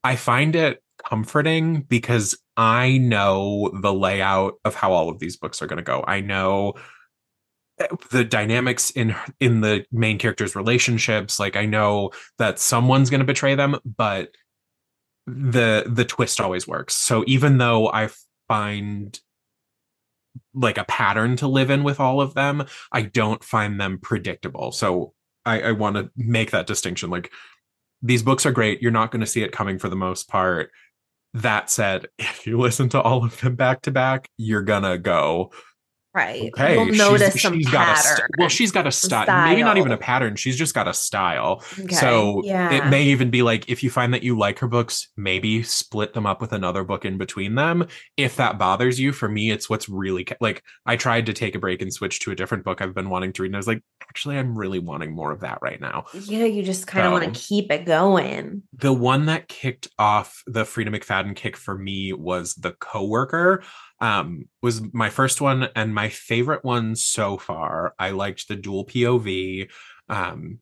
I 0.03 0.15
find 0.15 0.55
it 0.55 0.81
comforting 1.05 1.81
because 1.81 2.37
I 2.57 2.97
know 2.97 3.71
the 3.81 3.93
layout 3.93 4.55
of 4.63 4.75
how 4.75 4.93
all 4.93 5.09
of 5.09 5.19
these 5.19 5.37
books 5.37 5.61
are 5.61 5.67
going 5.67 5.77
to 5.77 5.83
go. 5.83 6.03
I 6.07 6.21
know 6.21 6.73
eh, 7.79 7.87
the 8.11 8.23
dynamics 8.23 8.89
in 8.91 9.15
in 9.39 9.61
the 9.61 9.85
main 9.91 10.17
characters 10.17 10.55
relationships. 10.55 11.39
Like 11.39 11.55
i 11.55 11.65
know 11.65 12.11
that 12.37 12.59
someone's 12.59 13.09
going 13.09 13.19
to 13.19 13.25
betray 13.25 13.55
them 13.55 13.77
but 13.85 14.29
the 15.25 15.85
the 15.87 16.05
twist 16.05 16.39
always 16.39 16.67
works. 16.67 16.93
So 16.95 17.23
even 17.27 17.57
though 17.57 17.89
i 17.91 18.09
find 18.47 19.19
like 20.53 20.77
a 20.77 20.83
pattern 20.85 21.35
to 21.37 21.47
live 21.47 21.69
in 21.69 21.83
with 21.83 21.99
all 21.99 22.19
of 22.19 22.33
them 22.33 22.65
i 22.91 23.01
don't 23.01 23.43
find 23.43 23.79
them 23.79 23.99
predictable. 23.99 24.71
So 24.71 25.13
i 25.45 25.61
i 25.61 25.71
want 25.71 25.95
to 25.95 26.11
make 26.15 26.51
that 26.51 26.67
distinction. 26.67 27.09
Like 27.09 27.31
these 28.03 28.21
books 28.21 28.45
are 28.45 28.51
great. 28.51 28.81
You're 28.81 28.91
not 28.91 29.11
going 29.11 29.21
to 29.21 29.25
see 29.25 29.43
it 29.43 29.53
coming 29.53 29.79
for 29.79 29.89
the 29.89 29.95
most 29.95 30.27
part 30.27 30.69
that 31.33 31.69
said 31.69 32.07
if 32.19 32.45
you 32.47 32.59
listen 32.59 32.89
to 32.89 33.01
all 33.01 33.23
of 33.23 33.39
them 33.41 33.55
back 33.55 33.81
to 33.81 33.91
back 33.91 34.27
you're 34.37 34.61
gonna 34.61 34.97
go 34.97 35.51
right. 36.13 36.51
Okay, 36.57 36.75
You'll 36.75 37.17
she's- 37.17 37.41
some 37.41 37.53
she's 37.55 37.69
got 37.69 37.97
a 37.97 38.01
st- 38.01 38.29
well, 38.37 38.49
she's 38.49 38.71
got 38.71 38.87
a 38.87 38.91
some 38.91 39.09
style. 39.09 39.49
Maybe 39.49 39.63
not 39.63 39.77
even 39.77 39.91
a 39.91 39.97
pattern. 39.97 40.35
She's 40.35 40.55
just 40.55 40.73
got 40.73 40.87
a 40.87 40.93
style. 40.93 41.63
Okay, 41.79 41.95
So 41.95 42.41
yeah. 42.45 42.71
it 42.71 42.89
may 42.89 43.03
even 43.05 43.29
be 43.29 43.41
like 43.41 43.69
if 43.69 43.83
you 43.83 43.89
find 43.89 44.13
that 44.13 44.23
you 44.23 44.37
like 44.37 44.59
her 44.59 44.67
books, 44.67 45.09
maybe 45.17 45.63
split 45.63 46.13
them 46.13 46.25
up 46.25 46.41
with 46.41 46.53
another 46.53 46.83
book 46.83 47.05
in 47.05 47.17
between 47.17 47.55
them. 47.55 47.87
If 48.17 48.35
that 48.37 48.57
bothers 48.57 48.99
you, 48.99 49.11
for 49.11 49.27
me, 49.29 49.51
it's 49.51 49.69
what's 49.69 49.89
really 49.89 50.25
ca- 50.25 50.35
like. 50.39 50.63
I 50.85 50.95
tried 50.97 51.25
to 51.27 51.33
take 51.33 51.55
a 51.55 51.59
break 51.59 51.81
and 51.81 51.93
switch 51.93 52.19
to 52.21 52.31
a 52.31 52.35
different 52.35 52.63
book 52.63 52.81
I've 52.81 52.93
been 52.93 53.09
wanting 53.09 53.33
to 53.33 53.41
read, 53.41 53.47
and 53.49 53.55
I 53.55 53.59
was 53.59 53.67
like, 53.67 53.81
actually, 54.01 54.37
I'm 54.37 54.57
really 54.57 54.79
wanting 54.79 55.13
more 55.15 55.31
of 55.31 55.39
that 55.41 55.59
right 55.61 55.79
now. 55.79 56.05
yeah, 56.13 56.45
you 56.45 56.61
just 56.63 56.87
kind 56.87 57.05
of 57.05 57.11
want 57.13 57.33
to 57.33 57.39
keep 57.39 57.71
it 57.71 57.85
going. 57.85 58.63
The 58.73 58.93
one 58.93 59.25
that 59.27 59.47
kicked 59.47 59.87
off 59.97 60.43
the 60.45 60.63
Freida 60.63 60.89
McFadden 60.89 61.35
kick 61.35 61.55
for 61.57 61.77
me 61.77 62.13
was 62.13 62.53
The 62.55 62.71
Coworker. 62.73 63.63
Um, 64.03 64.49
was 64.61 64.81
my 64.93 65.09
first 65.09 65.39
one 65.39 65.69
and 65.77 65.95
my 65.95 66.09
favorite 66.09 66.65
one 66.65 66.97
so 66.97 67.37
far. 67.37 67.95
I 67.97 68.09
liked 68.09 68.49
the 68.49 68.57
dual 68.57 68.85
POV. 68.85 69.69
Um, 70.09 70.59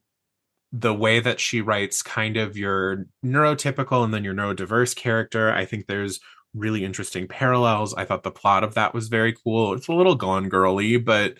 the 0.71 0.93
way 0.93 1.19
that 1.19 1.39
she 1.39 1.59
writes 1.59 2.03
kind 2.03 2.37
of 2.37 2.55
your 2.55 3.07
neurotypical 3.25 4.03
and 4.03 4.13
then 4.13 4.23
your 4.23 4.35
neurodiverse 4.35 4.95
character. 4.95 5.51
I 5.51 5.65
think 5.65 5.87
there's 5.87 6.19
really 6.53 6.85
interesting 6.85 7.27
parallels. 7.27 7.95
I 7.95 8.05
thought 8.05 8.21
the 8.21 8.29
plot 8.29 8.63
of 8.63 8.75
that 8.75 8.93
was 8.93 9.07
very 9.07 9.33
cool. 9.33 9.73
It's 9.73 9.87
a 9.87 9.93
little 9.93 10.15
gone 10.15 10.47
girly, 10.47 10.97
but 10.97 11.39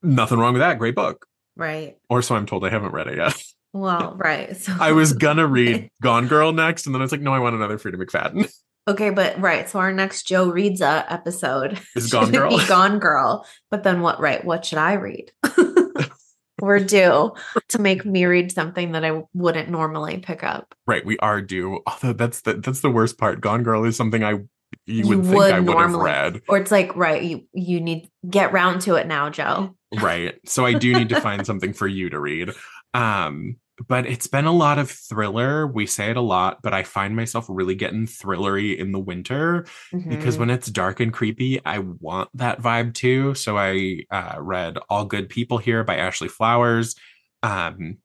nothing 0.00 0.38
wrong 0.38 0.52
with 0.52 0.60
that. 0.60 0.78
Great 0.78 0.94
book. 0.94 1.26
Right. 1.56 1.96
Or 2.08 2.22
so 2.22 2.36
I'm 2.36 2.46
told. 2.46 2.64
I 2.64 2.70
haven't 2.70 2.92
read 2.92 3.08
it 3.08 3.16
yet. 3.16 3.42
Well, 3.72 4.14
right. 4.16 4.56
So 4.56 4.72
I 4.80 4.92
was 4.92 5.12
gonna 5.12 5.46
read 5.48 5.90
Gone 6.00 6.28
Girl 6.28 6.52
next, 6.52 6.86
and 6.86 6.94
then 6.94 7.02
I 7.02 7.04
was 7.04 7.10
like, 7.10 7.20
no, 7.20 7.34
I 7.34 7.40
want 7.40 7.56
another 7.56 7.78
Freida 7.78 7.96
McFadden. 7.96 8.48
Okay, 8.88 9.10
but 9.10 9.38
right. 9.38 9.68
So 9.68 9.78
our 9.78 9.92
next 9.92 10.22
Joe 10.22 10.48
reads 10.48 10.80
a 10.80 11.04
episode 11.12 11.78
is 11.94 12.06
Gone 12.10 12.32
Girl. 12.32 12.56
be 12.56 12.66
Gone 12.66 12.98
Girl. 12.98 13.46
But 13.70 13.82
then 13.82 14.00
what? 14.00 14.18
Right? 14.18 14.42
What 14.42 14.64
should 14.64 14.78
I 14.78 14.94
read? 14.94 15.30
We're 16.60 16.80
due 16.80 17.34
to 17.68 17.78
make 17.78 18.04
me 18.04 18.24
read 18.24 18.50
something 18.50 18.92
that 18.92 19.04
I 19.04 19.22
wouldn't 19.34 19.68
normally 19.68 20.18
pick 20.18 20.42
up. 20.42 20.74
Right, 20.86 21.04
we 21.04 21.16
are 21.18 21.40
due. 21.40 21.80
Although 21.86 22.14
that's 22.14 22.40
the 22.40 22.54
that's 22.54 22.80
the 22.80 22.90
worst 22.90 23.18
part. 23.18 23.42
Gone 23.42 23.62
Girl 23.62 23.84
is 23.84 23.94
something 23.94 24.24
I 24.24 24.40
you, 24.86 25.06
would 25.06 25.24
think 25.24 25.36
I 25.36 25.60
would 25.60 25.76
have 25.76 25.94
read. 25.94 26.40
Or 26.48 26.56
it's 26.56 26.70
like, 26.70 26.96
right, 26.96 27.22
you 27.22 27.44
you 27.52 27.80
need 27.80 28.10
get 28.28 28.52
round 28.52 28.80
to 28.82 28.94
it 28.94 29.06
now, 29.06 29.28
Joe. 29.28 29.76
Right. 30.00 30.34
So 30.46 30.64
I 30.64 30.72
do 30.72 30.94
need 30.94 31.10
to 31.10 31.20
find 31.20 31.46
something 31.46 31.74
for 31.74 31.86
you 31.86 32.10
to 32.10 32.18
read. 32.18 32.52
Um 32.94 33.56
but 33.86 34.06
it's 34.06 34.26
been 34.26 34.46
a 34.46 34.52
lot 34.52 34.78
of 34.78 34.90
thriller. 34.90 35.66
We 35.66 35.86
say 35.86 36.10
it 36.10 36.16
a 36.16 36.22
lot, 36.22 36.62
but 36.62 36.74
I 36.74 36.82
find 36.82 37.14
myself 37.14 37.46
really 37.48 37.74
getting 37.74 38.06
thrillery 38.06 38.76
in 38.76 38.92
the 38.92 38.98
winter 38.98 39.66
mm-hmm. 39.92 40.08
because 40.08 40.36
when 40.36 40.50
it's 40.50 40.68
dark 40.68 41.00
and 41.00 41.12
creepy, 41.12 41.64
I 41.64 41.78
want 41.78 42.30
that 42.34 42.60
vibe 42.60 42.94
too. 42.94 43.34
So 43.34 43.56
I 43.56 44.04
uh, 44.10 44.36
read 44.40 44.78
All 44.88 45.04
Good 45.04 45.28
People 45.28 45.58
Here 45.58 45.84
by 45.84 45.96
Ashley 45.96 46.28
Flowers. 46.28 46.96
Um, 47.42 47.98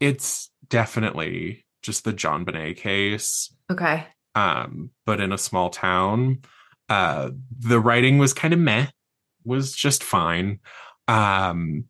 it's 0.00 0.50
definitely 0.68 1.64
just 1.82 2.04
the 2.04 2.12
JonBenét 2.12 2.76
case. 2.76 3.54
Okay. 3.70 4.06
Um, 4.34 4.90
but 5.06 5.20
in 5.20 5.32
a 5.32 5.38
small 5.38 5.70
town. 5.70 6.42
Uh, 6.88 7.30
the 7.58 7.80
writing 7.80 8.16
was 8.16 8.32
kind 8.32 8.54
of 8.54 8.60
meh, 8.60 8.86
was 9.44 9.74
just 9.74 10.02
fine. 10.02 10.58
Um, 11.06 11.84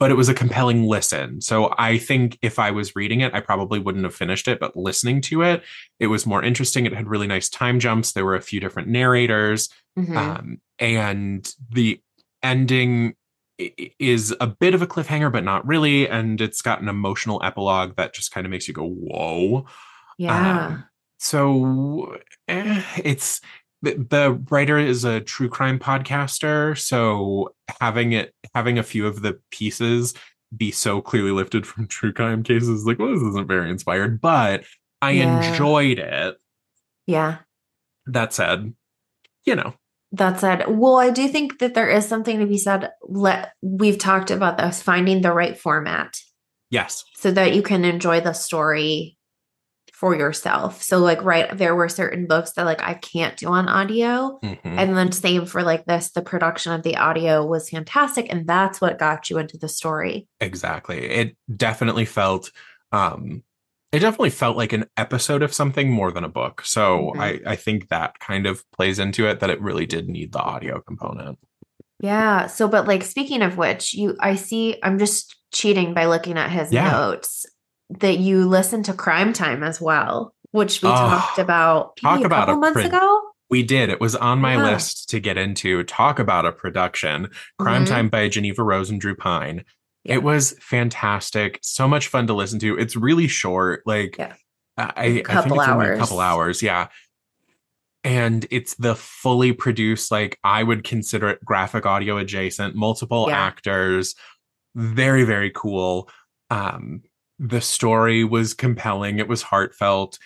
but 0.00 0.10
it 0.10 0.14
was 0.14 0.30
a 0.30 0.34
compelling 0.34 0.84
listen. 0.84 1.42
So 1.42 1.74
I 1.76 1.98
think 1.98 2.38
if 2.40 2.58
I 2.58 2.70
was 2.70 2.96
reading 2.96 3.20
it, 3.20 3.34
I 3.34 3.40
probably 3.40 3.78
wouldn't 3.78 4.04
have 4.04 4.14
finished 4.14 4.48
it, 4.48 4.58
but 4.58 4.74
listening 4.74 5.20
to 5.22 5.42
it, 5.42 5.62
it 6.00 6.06
was 6.06 6.24
more 6.24 6.42
interesting. 6.42 6.86
It 6.86 6.94
had 6.94 7.06
really 7.06 7.26
nice 7.26 7.50
time 7.50 7.78
jumps. 7.78 8.12
There 8.12 8.24
were 8.24 8.34
a 8.34 8.40
few 8.40 8.60
different 8.60 8.88
narrators. 8.88 9.68
Mm-hmm. 9.98 10.16
Um, 10.16 10.60
and 10.78 11.54
the 11.70 12.00
ending 12.42 13.14
is 13.98 14.34
a 14.40 14.46
bit 14.46 14.72
of 14.72 14.80
a 14.80 14.86
cliffhanger, 14.86 15.30
but 15.30 15.44
not 15.44 15.66
really. 15.66 16.08
And 16.08 16.40
it's 16.40 16.62
got 16.62 16.80
an 16.80 16.88
emotional 16.88 17.42
epilogue 17.44 17.96
that 17.96 18.14
just 18.14 18.32
kind 18.32 18.46
of 18.46 18.50
makes 18.50 18.66
you 18.66 18.72
go, 18.72 18.88
whoa. 18.88 19.66
Yeah. 20.16 20.66
Um, 20.66 20.84
so 21.18 22.16
eh, 22.48 22.82
it's 23.04 23.42
the 23.82 24.38
writer 24.50 24.78
is 24.78 25.04
a 25.04 25.20
true 25.20 25.48
crime 25.48 25.78
podcaster 25.78 26.76
so 26.78 27.54
having 27.80 28.12
it 28.12 28.34
having 28.54 28.78
a 28.78 28.82
few 28.82 29.06
of 29.06 29.22
the 29.22 29.38
pieces 29.50 30.14
be 30.56 30.70
so 30.70 31.00
clearly 31.00 31.30
lifted 31.30 31.66
from 31.66 31.86
true 31.88 32.12
crime 32.12 32.42
cases 32.42 32.84
like 32.84 32.98
well 32.98 33.12
this 33.12 33.22
isn't 33.22 33.48
very 33.48 33.70
inspired 33.70 34.20
but 34.20 34.64
i 35.02 35.12
yeah. 35.12 35.50
enjoyed 35.50 35.98
it. 35.98 36.36
Yeah. 37.06 37.38
That 38.06 38.32
said 38.32 38.74
you 39.44 39.56
know. 39.56 39.74
That 40.12 40.40
said 40.40 40.64
well 40.68 40.96
i 40.96 41.10
do 41.10 41.28
think 41.28 41.60
that 41.60 41.74
there 41.74 41.88
is 41.88 42.06
something 42.06 42.40
to 42.40 42.46
be 42.46 42.58
said 42.58 42.90
let 43.02 43.52
we've 43.62 43.98
talked 43.98 44.30
about 44.30 44.58
this 44.58 44.82
finding 44.82 45.22
the 45.22 45.32
right 45.32 45.58
format. 45.58 46.18
Yes. 46.70 47.04
So 47.16 47.30
that 47.32 47.54
you 47.54 47.62
can 47.62 47.84
enjoy 47.84 48.20
the 48.20 48.32
story 48.32 49.18
for 50.00 50.16
yourself. 50.16 50.82
So 50.82 50.96
like 50.96 51.22
right 51.22 51.54
there 51.58 51.76
were 51.76 51.90
certain 51.90 52.26
books 52.26 52.52
that 52.52 52.64
like 52.64 52.82
I 52.82 52.94
can't 52.94 53.36
do 53.36 53.48
on 53.48 53.68
audio. 53.68 54.40
Mm-hmm. 54.42 54.78
And 54.78 54.96
then 54.96 55.12
same 55.12 55.44
for 55.44 55.62
like 55.62 55.84
this 55.84 56.12
the 56.12 56.22
production 56.22 56.72
of 56.72 56.82
the 56.82 56.96
audio 56.96 57.44
was 57.44 57.68
fantastic 57.68 58.32
and 58.32 58.46
that's 58.46 58.80
what 58.80 58.98
got 58.98 59.28
you 59.28 59.36
into 59.36 59.58
the 59.58 59.68
story. 59.68 60.26
Exactly. 60.40 61.04
It 61.04 61.36
definitely 61.54 62.06
felt 62.06 62.50
um 62.92 63.42
it 63.92 63.98
definitely 63.98 64.30
felt 64.30 64.56
like 64.56 64.72
an 64.72 64.86
episode 64.96 65.42
of 65.42 65.52
something 65.52 65.90
more 65.90 66.10
than 66.10 66.24
a 66.24 66.30
book. 66.30 66.62
So 66.64 67.12
mm-hmm. 67.12 67.20
I 67.20 67.40
I 67.44 67.56
think 67.56 67.88
that 67.88 68.18
kind 68.20 68.46
of 68.46 68.64
plays 68.70 68.98
into 68.98 69.26
it 69.26 69.40
that 69.40 69.50
it 69.50 69.60
really 69.60 69.84
did 69.84 70.08
need 70.08 70.32
the 70.32 70.40
audio 70.40 70.80
component. 70.80 71.38
Yeah. 71.98 72.46
So 72.46 72.68
but 72.68 72.88
like 72.88 73.04
speaking 73.04 73.42
of 73.42 73.58
which, 73.58 73.92
you 73.92 74.16
I 74.18 74.36
see 74.36 74.78
I'm 74.82 74.98
just 74.98 75.36
cheating 75.52 75.92
by 75.92 76.06
looking 76.06 76.38
at 76.38 76.50
his 76.50 76.72
yeah. 76.72 76.90
notes 76.90 77.44
that 77.98 78.18
you 78.18 78.48
listen 78.48 78.82
to 78.84 78.92
Crime 78.92 79.32
Time 79.32 79.62
as 79.62 79.80
well, 79.80 80.34
which 80.52 80.82
we 80.82 80.88
oh, 80.88 80.92
talked 80.92 81.38
about 81.38 81.96
talk 81.96 82.24
about 82.24 82.48
a 82.48 82.56
months 82.56 82.80
pro- 82.80 82.86
ago. 82.86 83.22
We 83.50 83.64
did. 83.64 83.90
It 83.90 84.00
was 84.00 84.14
on 84.14 84.38
my 84.38 84.54
yeah. 84.54 84.72
list 84.72 85.10
to 85.10 85.18
get 85.18 85.36
into. 85.36 85.82
Talk 85.82 86.20
about 86.20 86.46
a 86.46 86.52
production. 86.52 87.30
Crime 87.58 87.84
mm-hmm. 87.84 87.92
Time 87.92 88.08
by 88.08 88.28
Jeneva 88.28 88.64
Rose 88.64 88.90
and 88.90 89.00
Drew 89.00 89.16
Pine. 89.16 89.64
Yeah. 90.04 90.14
It 90.14 90.22
was 90.22 90.56
fantastic. 90.60 91.58
So 91.62 91.88
much 91.88 92.08
fun 92.08 92.28
to 92.28 92.32
listen 92.32 92.58
to. 92.60 92.78
It's 92.78 92.94
really 92.96 93.26
short. 93.26 93.82
Like 93.86 94.16
yeah. 94.18 94.34
I, 94.78 94.92
I 94.96 95.12
think 95.12 95.28
it's 95.28 95.30
hours. 95.30 95.68
only 95.68 95.90
a 95.90 95.98
couple 95.98 96.20
hours. 96.20 96.62
Yeah. 96.62 96.88
And 98.02 98.46
it's 98.50 98.74
the 98.76 98.94
fully 98.94 99.52
produced, 99.52 100.10
like 100.10 100.38
I 100.42 100.62
would 100.62 100.84
consider 100.84 101.28
it 101.28 101.44
graphic 101.44 101.84
audio 101.84 102.16
adjacent, 102.16 102.74
multiple 102.74 103.30
actors. 103.30 104.14
Very, 104.74 105.24
very 105.24 105.50
cool. 105.50 106.08
Um, 106.48 107.02
the 107.40 107.60
story 107.60 108.22
was 108.22 108.52
compelling, 108.52 109.18
it 109.18 109.26
was 109.26 109.42
heartfelt. 109.42 110.18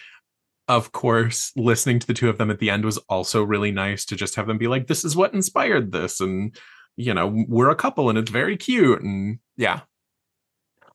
Of 0.66 0.92
course, 0.92 1.52
listening 1.56 2.00
to 2.00 2.06
the 2.06 2.14
two 2.14 2.28
of 2.28 2.38
them 2.38 2.50
at 2.50 2.58
the 2.58 2.70
end 2.70 2.84
was 2.84 2.98
also 3.08 3.42
really 3.44 3.70
nice 3.70 4.04
to 4.06 4.16
just 4.16 4.34
have 4.34 4.46
them 4.46 4.58
be 4.58 4.66
like, 4.66 4.88
this 4.88 5.04
is 5.04 5.14
what 5.14 5.32
inspired 5.32 5.92
this. 5.92 6.20
And, 6.20 6.56
you 6.96 7.14
know, 7.14 7.44
we're 7.48 7.70
a 7.70 7.76
couple 7.76 8.08
and 8.08 8.18
it's 8.18 8.30
very 8.30 8.56
cute. 8.56 9.00
And 9.02 9.38
yeah, 9.56 9.80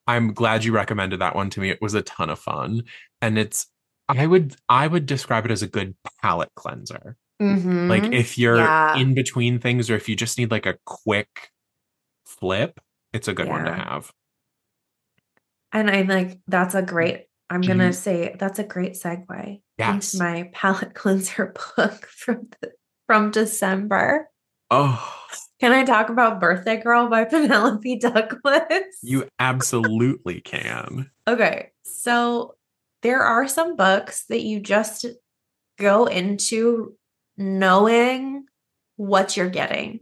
I'm 0.07 0.33
glad 0.33 0.65
you 0.65 0.73
recommended 0.73 1.21
that 1.21 1.35
one 1.35 1.49
to 1.51 1.61
me. 1.61 1.69
It 1.69 1.81
was 1.81 1.93
a 1.93 2.01
ton 2.01 2.29
of 2.29 2.39
fun. 2.39 2.83
And 3.21 3.37
it's, 3.37 3.67
I 4.09 4.25
would, 4.25 4.55
I 4.67 4.87
would 4.87 5.05
describe 5.05 5.45
it 5.45 5.51
as 5.51 5.61
a 5.61 5.67
good 5.67 5.95
palate 6.21 6.51
cleanser. 6.55 7.15
Mm-hmm. 7.41 7.87
Like 7.89 8.11
if 8.11 8.37
you're 8.37 8.57
yeah. 8.57 8.97
in 8.97 9.13
between 9.13 9.59
things 9.59 9.89
or 9.89 9.95
if 9.95 10.09
you 10.09 10.15
just 10.15 10.37
need 10.37 10.51
like 10.51 10.65
a 10.65 10.79
quick 10.85 11.51
flip, 12.25 12.79
it's 13.13 13.27
a 13.27 13.33
good 13.33 13.45
yeah. 13.45 13.53
one 13.53 13.65
to 13.65 13.73
have. 13.73 14.11
And 15.71 15.89
I'm 15.89 16.07
like, 16.07 16.39
that's 16.47 16.75
a 16.75 16.81
great, 16.81 17.25
I'm 17.49 17.61
going 17.61 17.79
to 17.79 17.93
say 17.93 18.35
that's 18.37 18.59
a 18.59 18.63
great 18.63 18.93
segue 18.93 19.61
yes. 19.77 20.13
into 20.13 20.23
my 20.23 20.49
palate 20.53 20.93
cleanser 20.93 21.53
book 21.75 22.05
from 22.07 22.49
the, 22.61 22.71
from 23.07 23.31
December. 23.31 24.29
Oh. 24.71 25.15
Can 25.59 25.71
I 25.71 25.83
talk 25.83 26.09
about 26.09 26.39
Birthday 26.39 26.81
Girl 26.81 27.07
by 27.07 27.23
Penelope 27.29 27.99
Douglas? 27.99 28.99
You 29.01 29.27
absolutely 29.39 30.41
can. 30.41 31.09
Okay. 31.27 31.71
So 31.83 32.55
there 33.01 33.21
are 33.21 33.47
some 33.47 33.75
books 33.75 34.25
that 34.25 34.41
you 34.41 34.59
just 34.59 35.05
go 35.77 36.05
into 36.05 36.95
knowing 37.37 38.45
what 38.95 39.37
you're 39.37 39.49
getting. 39.49 40.01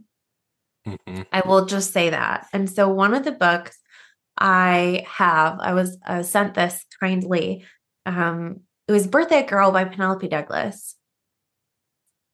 Mm-hmm. 0.86 1.22
I 1.32 1.42
will 1.46 1.66
just 1.66 1.92
say 1.92 2.10
that. 2.10 2.46
And 2.52 2.68
so 2.68 2.88
one 2.88 3.14
of 3.14 3.24
the 3.24 3.32
books 3.32 3.78
I 4.38 5.04
have. 5.08 5.58
I 5.60 5.74
was 5.74 5.98
uh, 6.06 6.22
sent 6.22 6.54
this 6.54 6.84
kindly. 7.00 7.64
Um, 8.06 8.60
it 8.86 8.92
was 8.92 9.06
Birthday 9.06 9.44
Girl 9.44 9.72
by 9.72 9.84
Penelope 9.84 10.28
Douglas. 10.28 10.94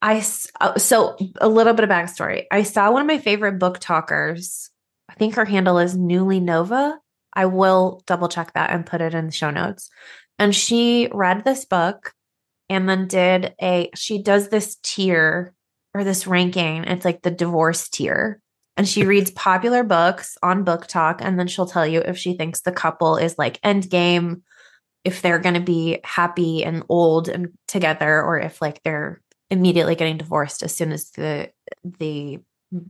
I 0.03 0.23
uh, 0.61 0.79
so 0.79 1.17
a 1.41 1.49
little 1.49 1.73
bit 1.73 1.85
of 1.85 1.91
backstory. 1.91 2.45
I 2.51 2.63
saw 2.63 2.93
one 2.93 3.01
of 3.01 3.09
my 3.09 3.19
favorite 3.19 3.59
BookTokers. 3.59 4.69
I 5.09 5.15
think 5.15 5.35
her 5.35 5.47
handle 5.47 5.79
is 5.79 5.97
Newly 5.97 6.41
Nova. 6.41 6.99
I 7.33 7.47
will 7.47 8.03
double 8.07 8.29
check 8.29 8.53
that 8.53 8.71
and 8.71 8.87
put 8.87 9.01
it 9.01 9.15
in 9.15 9.27
the 9.27 9.33
show 9.33 9.51
notes. 9.51 9.89
And 10.39 10.55
she 10.55 11.09
read 11.13 11.45
this 11.45 11.65
book 11.65 12.13
and 12.69 12.89
then 12.89 13.09
did 13.09 13.55
a 13.61 13.91
she 13.95 14.23
does 14.23 14.49
this 14.49 14.77
tier 14.83 15.55
or 15.95 16.05
this 16.05 16.27
ranking. 16.27 16.85
It's 16.85 17.05
like 17.05 17.23
the 17.23 17.31
divorce 17.31 17.89
tier 17.89 18.41
and 18.77 18.89
she 18.89 19.05
reads 19.05 19.31
popular 19.31 19.85
books 19.85 20.37
on 20.43 20.65
BookTok 20.65 21.19
and 21.21 21.39
then 21.39 21.47
she'll 21.47 21.67
tell 21.67 21.87
you 21.87 22.01
if 22.01 22.19
she 22.19 22.35
thinks 22.35 22.61
the 22.61 22.73
couple 22.73 23.17
is 23.17 23.39
like 23.39 23.61
endgame 23.63 24.43
if 25.05 25.21
they're 25.21 25.39
going 25.39 25.55
to 25.55 25.61
be 25.61 26.01
happy 26.03 26.65
and 26.65 26.83
old 26.89 27.29
and 27.29 27.53
together 27.69 28.23
or 28.23 28.39
if 28.39 28.61
like 28.61 28.83
they're 28.83 29.21
immediately 29.51 29.95
getting 29.95 30.17
divorced 30.17 30.63
as 30.63 30.75
soon 30.75 30.91
as 30.91 31.11
the 31.11 31.51
the 31.85 32.39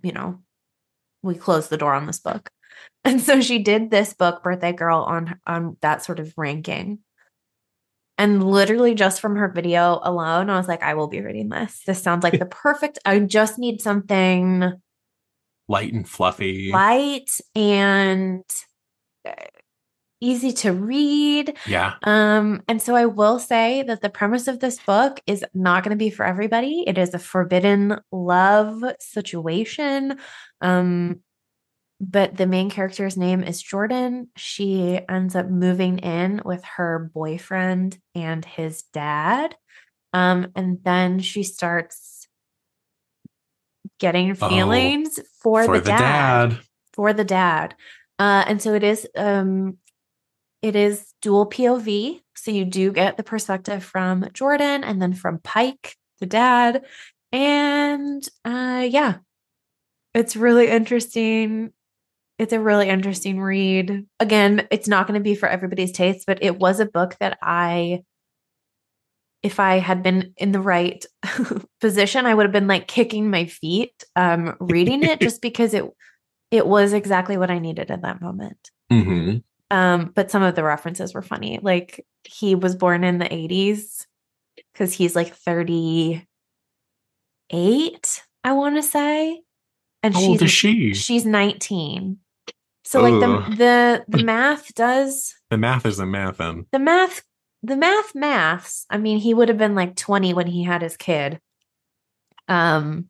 you 0.02 0.12
know 0.12 0.40
we 1.22 1.34
close 1.34 1.68
the 1.68 1.76
door 1.76 1.94
on 1.94 2.06
this 2.06 2.20
book. 2.20 2.50
And 3.06 3.20
so 3.20 3.40
she 3.42 3.58
did 3.60 3.90
this 3.90 4.14
book 4.14 4.42
birthday 4.42 4.72
girl 4.72 5.00
on 5.00 5.38
on 5.46 5.76
that 5.82 6.02
sort 6.02 6.20
of 6.20 6.32
ranking. 6.36 7.00
And 8.16 8.42
literally 8.42 8.94
just 8.94 9.20
from 9.20 9.36
her 9.36 9.48
video 9.48 10.00
alone 10.02 10.48
i 10.48 10.56
was 10.56 10.68
like 10.68 10.82
i 10.82 10.94
will 10.94 11.08
be 11.08 11.20
reading 11.20 11.50
this. 11.50 11.82
This 11.86 12.02
sounds 12.02 12.24
like 12.24 12.38
the 12.38 12.46
perfect 12.46 12.98
i 13.04 13.18
just 13.18 13.58
need 13.58 13.80
something 13.82 14.72
light 15.68 15.92
and 15.92 16.08
fluffy, 16.08 16.70
light 16.72 17.30
and 17.54 18.44
uh, 19.26 19.32
easy 20.20 20.52
to 20.52 20.72
read. 20.72 21.56
Yeah. 21.66 21.94
Um 22.02 22.62
and 22.68 22.80
so 22.80 22.94
I 22.94 23.06
will 23.06 23.38
say 23.38 23.82
that 23.82 24.00
the 24.00 24.10
premise 24.10 24.48
of 24.48 24.60
this 24.60 24.78
book 24.80 25.20
is 25.26 25.44
not 25.52 25.84
going 25.84 25.90
to 25.96 26.02
be 26.02 26.10
for 26.10 26.24
everybody. 26.24 26.84
It 26.86 26.98
is 26.98 27.12
a 27.12 27.18
forbidden 27.18 27.98
love 28.10 28.82
situation. 29.00 30.18
Um 30.60 31.20
but 32.00 32.36
the 32.36 32.46
main 32.46 32.70
character's 32.70 33.16
name 33.16 33.42
is 33.42 33.62
Jordan. 33.62 34.28
She 34.36 35.00
ends 35.08 35.36
up 35.36 35.48
moving 35.48 35.98
in 35.98 36.42
with 36.44 36.64
her 36.76 37.10
boyfriend 37.14 37.98
and 38.14 38.44
his 38.44 38.82
dad. 38.92 39.56
Um, 40.12 40.48
and 40.54 40.78
then 40.84 41.20
she 41.20 41.42
starts 41.42 42.23
getting 43.98 44.36
Oh, 44.40 44.48
feelings 44.48 45.18
for, 45.42 45.64
for 45.64 45.80
the, 45.80 45.90
dad, 45.90 46.50
dad. 46.50 46.60
For 46.92 47.12
the 47.12 47.24
dad. 47.24 47.74
Uh, 48.18 48.44
and 48.46 48.62
so 48.62 48.74
it 48.74 48.82
is 48.82 49.06
um 49.16 49.78
it 50.62 50.76
is 50.76 51.12
dual 51.20 51.48
POV. 51.48 52.20
So 52.36 52.50
you 52.50 52.64
do 52.64 52.92
get 52.92 53.16
the 53.16 53.22
perspective 53.22 53.84
from 53.84 54.28
Jordan 54.32 54.84
and 54.84 55.00
then 55.00 55.12
from 55.12 55.38
Pike, 55.38 55.96
the 56.20 56.26
dad. 56.26 56.84
And 57.32 58.26
uh 58.44 58.86
yeah. 58.88 59.16
It's 60.14 60.36
really 60.36 60.68
interesting. 60.68 61.72
It's 62.38 62.52
a 62.52 62.60
really 62.60 62.88
interesting 62.88 63.40
read. 63.40 64.06
Again, 64.20 64.68
it's 64.70 64.86
not 64.86 65.08
going 65.08 65.18
to 65.18 65.24
be 65.24 65.34
for 65.34 65.48
everybody's 65.48 65.90
taste, 65.92 66.24
but 66.26 66.42
it 66.42 66.58
was 66.58 66.78
a 66.78 66.86
book 66.86 67.16
that 67.18 67.36
I 67.42 68.04
if 69.44 69.60
I 69.60 69.78
had 69.78 70.02
been 70.02 70.32
in 70.38 70.50
the 70.52 70.60
right 70.60 71.04
position, 71.80 72.26
I 72.26 72.34
would 72.34 72.46
have 72.46 72.52
been 72.52 72.66
like 72.66 72.88
kicking 72.88 73.30
my 73.30 73.44
feet 73.46 73.92
um 74.16 74.56
reading 74.58 75.04
it 75.04 75.20
just 75.20 75.40
because 75.48 75.74
it 75.74 75.84
it 76.50 76.66
was 76.66 76.92
exactly 76.92 77.36
what 77.36 77.50
I 77.50 77.58
needed 77.60 77.90
at 77.90 78.02
that 78.02 78.20
moment. 78.20 78.70
hmm 78.90 79.36
Um, 79.70 80.12
but 80.14 80.30
some 80.30 80.42
of 80.42 80.54
the 80.54 80.64
references 80.64 81.14
were 81.14 81.22
funny. 81.22 81.58
Like 81.62 82.04
he 82.24 82.54
was 82.54 82.74
born 82.74 83.04
in 83.04 83.18
the 83.18 83.26
80s 83.26 84.06
because 84.72 84.92
he's 84.94 85.14
like 85.16 85.34
38, 85.34 86.24
I 88.44 88.52
want 88.52 88.76
to 88.76 88.82
say. 88.82 89.42
And 90.02 90.14
How 90.14 90.20
she's 90.20 90.28
old 90.30 90.42
is 90.42 90.50
she? 90.50 90.94
she's 90.94 91.26
19. 91.26 92.18
So 92.84 93.00
like 93.00 93.20
the 93.20 93.54
the 93.56 94.04
the 94.08 94.18
math 94.32 94.74
does 94.74 95.34
The 95.50 95.56
math 95.58 95.86
is 95.86 95.98
a 95.98 96.04
mathin. 96.04 96.66
the 96.72 96.78
math 96.78 97.22
the 97.64 97.76
math 97.76 98.14
maths. 98.14 98.86
I 98.90 98.98
mean, 98.98 99.18
he 99.18 99.34
would 99.34 99.48
have 99.48 99.58
been 99.58 99.74
like 99.74 99.96
20 99.96 100.34
when 100.34 100.46
he 100.46 100.62
had 100.62 100.82
his 100.82 100.96
kid. 100.96 101.40
Um 102.48 103.08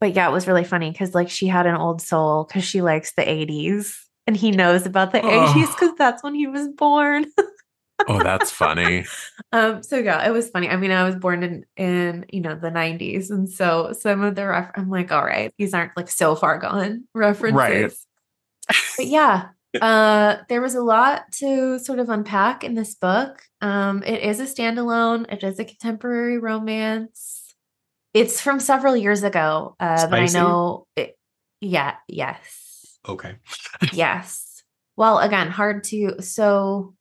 but 0.00 0.14
yeah, 0.14 0.28
it 0.28 0.32
was 0.32 0.46
really 0.46 0.64
funny 0.64 0.90
because 0.90 1.14
like 1.14 1.30
she 1.30 1.46
had 1.46 1.66
an 1.66 1.76
old 1.76 2.02
soul 2.02 2.44
because 2.44 2.64
she 2.64 2.82
likes 2.82 3.12
the 3.14 3.22
80s 3.22 3.96
and 4.26 4.36
he 4.36 4.50
knows 4.50 4.84
about 4.86 5.12
the 5.12 5.22
Oh. 5.22 5.52
80s 5.54 5.74
because 5.74 5.94
that's 5.96 6.22
when 6.22 6.34
he 6.34 6.46
was 6.46 6.68
born. 6.68 7.26
Oh, 8.08 8.22
that's 8.22 8.50
funny. 8.50 9.06
um, 9.52 9.82
so 9.82 9.96
yeah, 9.96 10.26
it 10.26 10.30
was 10.30 10.50
funny. 10.50 10.68
I 10.68 10.76
mean, 10.76 10.90
I 10.90 11.04
was 11.04 11.16
born 11.16 11.42
in 11.42 11.64
in 11.76 12.26
you 12.30 12.40
know 12.42 12.54
the 12.54 12.70
90s, 12.70 13.30
and 13.30 13.48
so 13.48 13.94
some 13.98 14.22
of 14.22 14.34
the 14.34 14.46
ref 14.46 14.70
I'm 14.74 14.90
like, 14.90 15.10
all 15.12 15.24
right, 15.24 15.52
these 15.58 15.72
aren't 15.72 15.96
like 15.96 16.10
so 16.10 16.34
far 16.34 16.58
gone 16.58 17.04
references. 17.14 18.06
But 18.96 19.06
yeah, 19.06 19.48
uh 19.82 20.36
there 20.48 20.60
was 20.60 20.74
a 20.74 20.82
lot 20.82 21.30
to 21.32 21.78
sort 21.78 21.98
of 21.98 22.08
unpack 22.08 22.64
in 22.64 22.74
this 22.74 22.94
book. 22.94 23.42
Um, 23.60 24.02
it 24.02 24.22
is 24.22 24.40
a 24.40 24.44
standalone, 24.44 25.32
it 25.32 25.42
is 25.42 25.58
a 25.58 25.64
contemporary 25.64 26.38
romance. 26.38 27.42
It's 28.14 28.40
from 28.40 28.60
several 28.60 28.96
years 28.96 29.22
ago, 29.22 29.76
uh, 29.78 30.06
but 30.08 30.18
I 30.20 30.26
know 30.26 30.86
it, 30.96 31.18
yeah, 31.60 31.96
yes. 32.08 32.98
Okay. 33.08 33.36
yes. 33.92 34.62
Well, 34.96 35.18
again, 35.18 35.48
hard 35.48 35.84
to 35.84 36.22
so 36.22 36.94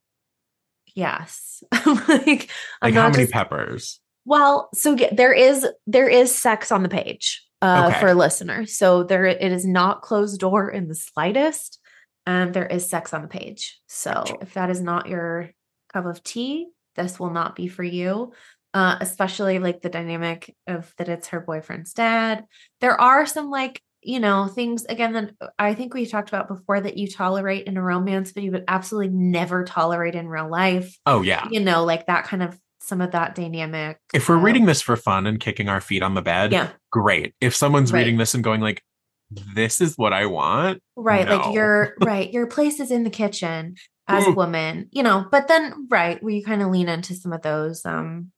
yes. 0.94 1.64
like 1.86 2.50
I'm 2.82 2.94
Like 2.94 2.94
how 2.94 3.10
many 3.10 3.24
just, 3.24 3.32
peppers? 3.34 4.00
well, 4.26 4.70
so 4.74 4.96
yeah, 4.96 5.14
there 5.14 5.34
is 5.34 5.66
there 5.88 6.08
is 6.10 6.36
sex 6.36 6.72
on 6.72 6.84
the 6.84 6.90
page 6.90 7.44
uh 7.62 7.90
Okay. 7.92 8.00
for 8.02 8.14
listeners. 8.14 8.78
So 8.78 9.04
there 9.04 9.26
it 9.26 9.42
is 9.42 9.66
not 9.66 10.02
closed 10.02 10.40
door 10.40 10.70
in 10.70 10.88
the 10.90 10.96
slightest. 10.96 11.80
Um 12.28 12.52
there 12.52 12.66
is 12.66 12.90
sex 12.90 13.14
on 13.14 13.22
the 13.22 13.28
page. 13.28 13.80
So 13.88 14.24
if 14.42 14.54
that 14.56 14.70
is 14.70 14.82
not 14.82 15.08
your 15.08 15.52
cup 15.94 16.06
of 16.06 16.24
tea, 16.24 16.68
this 16.96 17.20
will 17.20 17.30
not 17.32 17.56
be 17.56 17.68
for 17.68 17.84
you. 17.84 18.34
Uh 18.74 18.98
especially 19.00 19.60
like 19.60 19.82
the 19.82 19.90
dynamic 19.90 20.56
of 20.68 20.94
that 20.98 21.10
it's 21.10 21.30
her 21.30 21.40
boyfriend's 21.40 21.94
dad. 21.94 22.46
There 22.82 23.00
are 23.00 23.26
some 23.26 23.50
like 23.50 23.82
you 24.02 24.20
know 24.20 24.48
things 24.48 24.86
again 24.86 25.14
that 25.14 25.32
I 25.58 25.74
think 25.74 25.94
we 25.94 26.06
talked 26.06 26.30
about 26.30 26.48
before 26.48 26.80
that 26.80 26.98
you 26.98 27.08
tolerate 27.08 27.66
in 27.68 27.78
a 27.78 27.82
romance, 27.82 28.32
but 28.34 28.44
you 28.44 28.52
would 28.52 28.66
absolutely 28.68 29.14
never 29.14 29.64
tolerate 29.64 30.14
in 30.16 30.28
real 30.28 30.50
life. 30.50 30.98
Oh 31.06 31.22
yeah. 31.22 31.48
You 31.50 31.60
know, 31.60 31.84
like 31.86 32.06
that 32.08 32.26
kind 32.26 32.44
of 32.44 32.60
some 32.82 33.02
of 33.02 33.12
that 33.12 33.34
dynamic. 33.34 33.98
If 34.14 34.30
we're 34.30 34.38
reading 34.38 34.66
this 34.66 34.80
for 34.80 34.96
fun 34.96 35.26
and 35.26 35.40
kicking 35.40 35.70
our 35.70 35.82
feet 35.82 36.04
on 36.04 36.14
the 36.14 36.22
bed, 36.22 36.52
yeah, 36.52 36.70
great. 36.92 37.34
If 37.42 37.56
someone's 37.56 37.92
Right. 37.92 38.02
reading 38.02 38.18
this 38.18 38.36
and 38.36 38.44
going 38.44 38.62
like, 38.62 38.84
"This 39.32 39.82
is 39.82 39.98
what 39.98 40.14
I 40.14 40.26
want," 40.26 40.82
right. 40.96 41.28
No. 41.28 41.38
Like 41.38 41.54
your 41.56 41.94
right, 42.04 42.32
your 42.32 42.48
place 42.48 42.80
is 42.80 42.92
in 42.92 43.04
the 43.04 43.10
kitchen 43.10 43.76
as 44.08 44.28
a 44.28 44.32
woman, 44.32 44.88
you 44.92 45.04
know. 45.04 45.26
But 45.32 45.48
then, 45.48 45.88
right, 45.90 46.22
we 46.24 46.44
kind 46.44 46.62
of 46.62 46.70
lean 46.70 46.88
into 46.90 47.16
some 47.16 47.34
of 47.34 47.42
those 47.42 47.86
um 47.86 48.32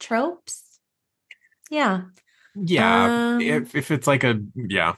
tropes. 0.00 0.78
Yeah, 1.70 2.02
yeah. 2.54 3.34
Um, 3.34 3.40
if 3.40 3.74
if 3.74 3.90
it's 3.90 4.06
like 4.06 4.24
a 4.24 4.40
yeah, 4.54 4.94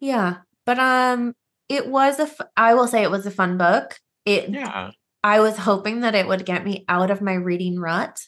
yeah. 0.00 0.38
But 0.64 0.78
um, 0.78 1.34
it 1.68 1.88
was 1.88 2.18
a. 2.18 2.24
F- 2.24 2.40
I 2.56 2.74
will 2.74 2.88
say 2.88 3.02
it 3.02 3.10
was 3.10 3.26
a 3.26 3.30
fun 3.30 3.56
book. 3.58 3.98
It. 4.24 4.50
yeah, 4.50 4.90
I 5.22 5.40
was 5.40 5.56
hoping 5.56 6.00
that 6.00 6.14
it 6.14 6.26
would 6.28 6.44
get 6.46 6.64
me 6.64 6.84
out 6.88 7.10
of 7.10 7.20
my 7.20 7.34
reading 7.34 7.78
rut. 7.78 8.20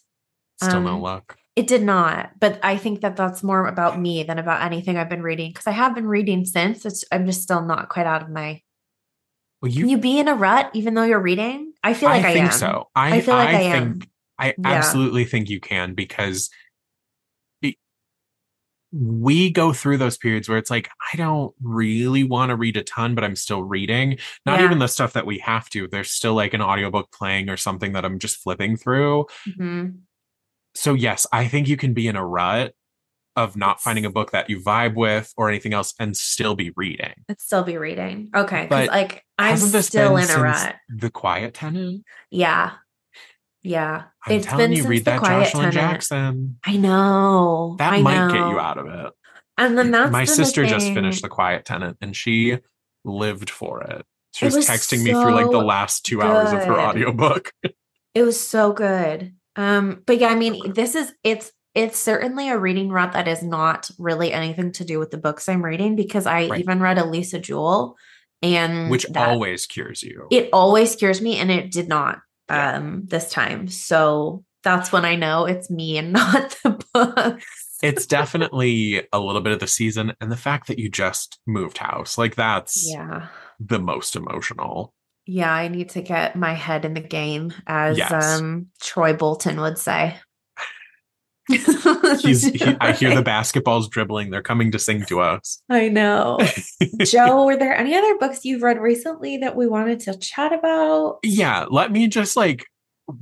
still 0.62 0.80
no 0.80 0.94
Um, 0.94 1.00
luck. 1.00 1.37
It 1.58 1.66
did 1.66 1.82
not, 1.82 2.30
but 2.38 2.60
I 2.62 2.76
think 2.76 3.00
that 3.00 3.16
that's 3.16 3.42
more 3.42 3.66
about 3.66 3.98
me 3.98 4.22
than 4.22 4.38
about 4.38 4.62
anything 4.62 4.96
I've 4.96 5.08
been 5.08 5.22
reading 5.24 5.50
because 5.50 5.66
I 5.66 5.72
have 5.72 5.92
been 5.92 6.06
reading 6.06 6.44
since. 6.44 6.86
It's, 6.86 7.04
I'm 7.10 7.26
just 7.26 7.42
still 7.42 7.62
not 7.62 7.88
quite 7.88 8.06
out 8.06 8.22
of 8.22 8.30
my. 8.30 8.62
Well, 9.60 9.72
Can 9.72 9.80
you, 9.80 9.88
you 9.88 9.98
be 9.98 10.20
in 10.20 10.28
a 10.28 10.34
rut 10.34 10.70
even 10.72 10.94
though 10.94 11.02
you're 11.02 11.18
reading? 11.20 11.72
I 11.82 11.94
feel 11.94 12.10
like 12.10 12.24
I, 12.24 12.32
think 12.32 12.46
am. 12.46 12.52
so. 12.52 12.88
I, 12.94 13.16
I 13.16 13.20
feel 13.22 13.34
like 13.34 13.48
I, 13.48 13.58
think 13.58 13.74
am. 13.74 14.00
I 14.38 14.46
Yeah. 14.56 14.68
absolutely 14.68 15.24
think 15.24 15.50
you 15.50 15.58
can 15.58 15.94
because 15.94 16.48
it, 17.60 17.74
we 18.92 19.50
go 19.50 19.72
through 19.72 19.96
those 19.98 20.16
periods 20.16 20.48
where 20.48 20.58
it's 20.58 20.70
like 20.70 20.88
I 21.12 21.16
don't 21.16 21.52
really 21.60 22.22
want 22.22 22.50
to 22.50 22.56
read 22.56 22.76
a 22.76 22.84
ton, 22.84 23.16
but 23.16 23.24
I'm 23.24 23.34
still 23.34 23.64
reading. 23.64 24.18
Not 24.46 24.60
Yeah. 24.60 24.66
even 24.66 24.78
the 24.78 24.86
stuff 24.86 25.14
that 25.14 25.26
we 25.26 25.38
have 25.38 25.68
to. 25.70 25.88
There's 25.88 26.12
still 26.12 26.34
like 26.34 26.54
an 26.54 26.62
audiobook 26.62 27.10
playing 27.10 27.48
or 27.50 27.56
something 27.56 27.94
that 27.94 28.04
I'm 28.04 28.20
just 28.20 28.36
flipping 28.36 28.76
through. 28.76 29.26
Mhm. 29.48 30.02
So 30.78 30.94
yes, 30.94 31.26
I 31.32 31.48
think 31.48 31.66
you 31.66 31.76
can 31.76 31.92
be 31.92 32.06
in 32.06 32.14
a 32.14 32.24
rut 32.24 32.72
of 33.34 33.56
not 33.56 33.80
finding 33.80 34.04
a 34.04 34.10
book 34.10 34.30
that 34.30 34.48
you 34.48 34.60
vibe 34.60 34.94
with 34.94 35.32
or 35.36 35.48
anything 35.48 35.72
else 35.72 35.92
and 35.98 36.16
still 36.16 36.54
be 36.54 36.72
reading. 36.76 37.14
I'd 37.28 37.40
still 37.40 37.64
be 37.64 37.76
reading. 37.76 38.30
Okay, 38.32 38.62
because 38.62 38.86
But 38.86 38.88
like 38.88 39.24
I'm 39.38 39.56
still 39.56 40.16
in 40.16 40.30
a 40.30 40.40
rut. 40.40 40.76
The 40.88 41.10
Quiet 41.10 41.54
Tenant? 41.54 42.04
Yeah, 42.30 42.74
yeah. 43.62 44.04
I'm 44.24 44.32
It's 44.36 44.46
telling 44.46 44.70
been 44.70 44.78
you, 44.78 44.86
read 44.86 45.00
the 45.04 45.10
that 45.10 45.18
Quiet 45.18 45.44
Jocelyn 45.46 45.72
Tenant. 45.72 45.92
Jackson. 45.92 46.58
I 46.64 46.76
know. 46.76 47.74
That 47.78 47.94
I 47.94 48.00
might 48.00 48.28
get 48.28 48.48
you 48.48 48.60
out 48.60 48.78
of 48.78 48.86
it. 48.86 49.12
And 49.56 49.76
then 49.76 49.90
that's 49.90 50.12
my 50.12 50.24
sister 50.24 50.64
just 50.64 50.92
finished 50.92 51.22
the 51.22 51.28
quiet 51.28 51.64
tenant 51.64 51.96
and 52.00 52.14
she 52.14 52.58
lived 53.04 53.50
for 53.50 53.82
it 53.82 54.06
she 54.32 54.44
It 54.44 54.48
was, 54.48 54.56
was 54.56 54.66
texting 54.68 55.02
me 55.02 55.10
through 55.10 55.34
like 55.34 55.50
the 55.50 55.58
last 55.58 56.04
two 56.06 56.22
hours 56.22 56.52
of 56.52 56.60
her 56.60 56.74
good. 56.74 56.78
audiobook 56.78 57.52
It 58.14 58.22
was 58.22 58.40
so 58.40 58.72
good. 58.72 59.34
Um, 59.58 60.02
but 60.06 60.18
yeah, 60.18 60.28
I 60.28 60.34
mean, 60.36 60.72
this 60.72 60.94
is 60.94 61.12
it's 61.24 61.52
it's 61.74 61.98
certainly 61.98 62.48
a 62.48 62.58
reading 62.58 62.88
rut 62.90 63.12
that 63.12 63.28
is 63.28 63.42
not 63.42 63.90
really 63.98 64.32
anything 64.32 64.72
to 64.72 64.84
do 64.84 64.98
with 64.98 65.10
the 65.10 65.18
books 65.18 65.48
I'm 65.48 65.64
reading 65.64 65.96
because 65.96 66.26
I 66.26 66.48
Right. 66.48 66.60
even 66.60 66.80
read 66.80 66.96
a 66.98 67.04
Lisa 67.04 67.38
Jewell 67.38 67.96
and 68.42 68.88
which 68.90 69.04
that- 69.06 69.28
always 69.28 69.66
cures 69.66 70.02
you 70.02 70.26
it 70.30 70.48
always 70.52 70.94
cures 70.96 71.20
me 71.20 71.36
and 71.38 71.50
it 71.50 71.70
did 71.72 71.88
not 71.88 72.20
Yeah. 72.48 72.76
um 72.76 73.02
this 73.06 73.30
time. 73.30 73.68
So 73.68 74.44
that's 74.62 74.92
when 74.92 75.04
I 75.04 75.16
know 75.16 75.44
it's 75.44 75.68
me 75.70 75.98
and 75.98 76.12
not 76.20 76.56
the 76.62 76.80
books. 76.94 77.44
it's 77.82 78.06
definitely 78.06 79.02
a 79.12 79.18
little 79.20 79.40
bit 79.40 79.52
of 79.52 79.60
the 79.60 79.66
season 79.66 80.12
and 80.20 80.30
the 80.32 80.36
fact 80.36 80.68
that 80.68 80.78
you 80.78 80.88
just 80.88 81.38
moved 81.46 81.78
house 81.78 82.16
like 82.16 82.34
that's 82.36 82.88
yeah. 82.90 83.28
the 83.60 83.78
most 83.78 84.14
emotional 84.16 84.94
Yeah, 85.30 85.52
I 85.52 85.68
need 85.68 85.90
to 85.90 86.00
get 86.00 86.36
my 86.36 86.54
head 86.54 86.86
in 86.86 86.94
the 86.94 87.00
game, 87.00 87.52
as 87.66 87.98
Yes. 87.98 88.10
um 88.40 88.68
Troy 88.80 89.12
Bolton 89.12 89.60
would 89.60 89.76
say. 89.78 90.16
he's 91.48 92.44
he, 92.52 92.76
i 92.80 92.92
hear 92.92 93.14
the 93.14 93.22
basketballs 93.22 93.88
dribbling 93.88 94.28
they're 94.30 94.42
coming 94.42 94.70
to 94.70 94.78
sing 94.78 95.02
to 95.06 95.20
us 95.20 95.62
I 95.70 95.88
know. 95.88 96.38
Joe, 97.04 97.46
were 97.46 97.56
there 97.56 97.74
any 97.74 97.94
other 97.96 98.18
books 98.18 98.44
you've 98.44 98.62
read 98.62 98.78
recently 98.78 99.38
that 99.38 99.56
we 99.56 99.66
wanted 99.66 100.00
to 100.00 100.18
chat 100.18 100.52
about? 100.52 101.20
yeah 101.22 101.64
let 101.70 101.90
me 101.90 102.06
just 102.08 102.36
like 102.36 102.66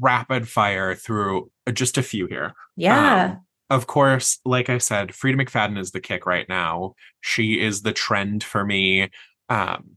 rapid 0.01 0.49
fire 0.49 0.97
through 0.97 1.53
just 1.73 1.99
a 1.99 2.03
few 2.03 2.27
here 2.27 2.53
Yeah. 2.77 3.25
Um, 3.37 3.41
of 3.69 3.89
course, 3.89 4.39
like 4.45 4.71
I 4.71 4.79
said, 4.79 5.09
Freida 5.09 5.41
McFadden 5.41 5.77
is 5.77 5.91
the 5.91 5.99
kick 6.01 6.25
right 6.25 6.49
now. 6.49 6.95
She 7.21 7.61
is 7.61 7.83
the 7.83 7.93
trend 7.93 8.45
for 8.45 8.65
me. 8.65 9.11
Um, 9.49 9.97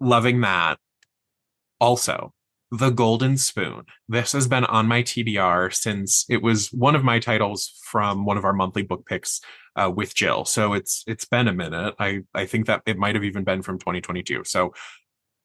loving 0.00 0.40
that. 0.42 0.78
Also, 1.80 2.32
The 2.70 2.90
Golden 2.90 3.36
Spoon. 3.36 3.84
This 4.08 4.32
has 4.32 4.48
been 4.48 4.64
on 4.64 4.86
my 4.86 5.02
TBR 5.02 5.74
since 5.74 6.24
it 6.28 6.42
was 6.42 6.72
one 6.72 6.94
of 6.94 7.04
my 7.04 7.18
titles 7.18 7.78
from 7.84 8.24
one 8.24 8.36
of 8.36 8.44
our 8.44 8.52
monthly 8.52 8.82
book 8.82 9.06
picks 9.06 9.40
uh, 9.76 9.90
with 9.94 10.14
Jill. 10.14 10.44
So 10.44 10.72
it's 10.72 11.04
it's 11.06 11.24
been 11.24 11.48
a 11.48 11.52
minute. 11.52 11.94
I 11.98 12.20
I 12.34 12.46
think 12.46 12.66
that 12.66 12.82
it 12.86 12.98
might 12.98 13.14
have 13.14 13.24
even 13.24 13.44
been 13.44 13.62
from 13.62 13.78
2022. 13.78 14.44
So 14.44 14.72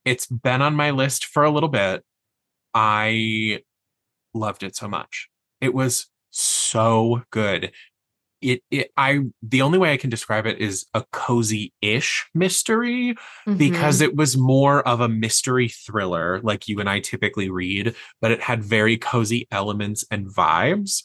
it's 0.06 0.28
been 0.28 0.62
on 0.62 0.76
my 0.76 0.92
list 0.92 1.26
for 1.26 1.44
a 1.44 1.52
little 1.52 1.70
bit. 1.70 2.04
I 2.74 3.62
loved 4.34 4.64
it 4.64 4.76
so 4.76 4.88
much. 4.88 5.30
It 5.62 5.74
was 5.74 6.08
so 6.32 7.24
good. 7.32 7.72
It, 8.42 8.64
it 8.72 8.92
I 8.96 9.20
the 9.44 9.62
only 9.62 9.78
way 9.78 9.92
I 9.92 9.98
can 9.98 10.10
describe 10.10 10.46
it 10.46 10.60
is 10.60 10.86
a 10.94 11.04
cozy-ish 11.12 12.26
mystery 12.34 13.16
because 13.58 14.00
Mhm. 14.00 14.04
it 14.04 14.16
was 14.16 14.38
more 14.38 14.88
of 14.88 15.02
a 15.02 15.10
mystery 15.10 15.68
thriller 15.68 16.40
like 16.42 16.68
you 16.68 16.80
and 16.80 16.90
I 16.90 17.00
typically 17.02 17.50
read, 17.50 17.96
but 18.22 18.32
it 18.32 18.42
had 18.42 18.64
very 18.64 18.98
cozy 18.98 19.48
elements 19.52 20.06
and 20.10 20.28
vibes. 20.28 21.04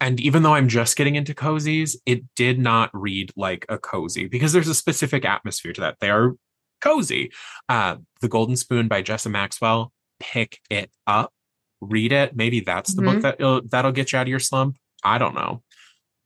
And 0.00 0.20
even 0.20 0.42
though 0.42 0.54
I'm 0.54 0.68
just 0.68 0.96
getting 0.96 1.14
into 1.14 1.34
cozies, 1.34 1.96
it 2.04 2.24
did 2.36 2.58
not 2.58 2.90
read 2.92 3.30
like 3.36 3.64
a 3.68 3.78
cozy 3.78 4.26
because 4.26 4.52
there's 4.52 4.68
a 4.68 4.74
specific 4.74 5.24
atmosphere 5.24 5.72
to 5.72 5.80
that. 5.82 5.96
They 6.00 6.10
are 6.10 6.32
cozy. 6.80 7.32
Uh, 7.68 7.96
the 8.20 8.28
Golden 8.28 8.56
Spoon 8.56 8.88
by 8.88 9.02
Jessa 9.02 9.30
Maxwell. 9.30 9.92
Pick 10.20 10.60
it 10.70 10.90
up, 11.06 11.32
read 11.80 12.12
it. 12.12 12.34
Maybe 12.36 12.60
that's 12.60 12.94
the 12.94 13.02
book 13.02 13.18
Mhm. 13.18 13.22
that 13.62 13.70
that'll 13.70 13.92
get 13.92 14.12
you 14.12 14.18
out 14.18 14.22
of 14.22 14.28
your 14.28 14.38
slump. 14.38 14.76
I 15.04 15.18
don't 15.18 15.34
know. 15.34 15.62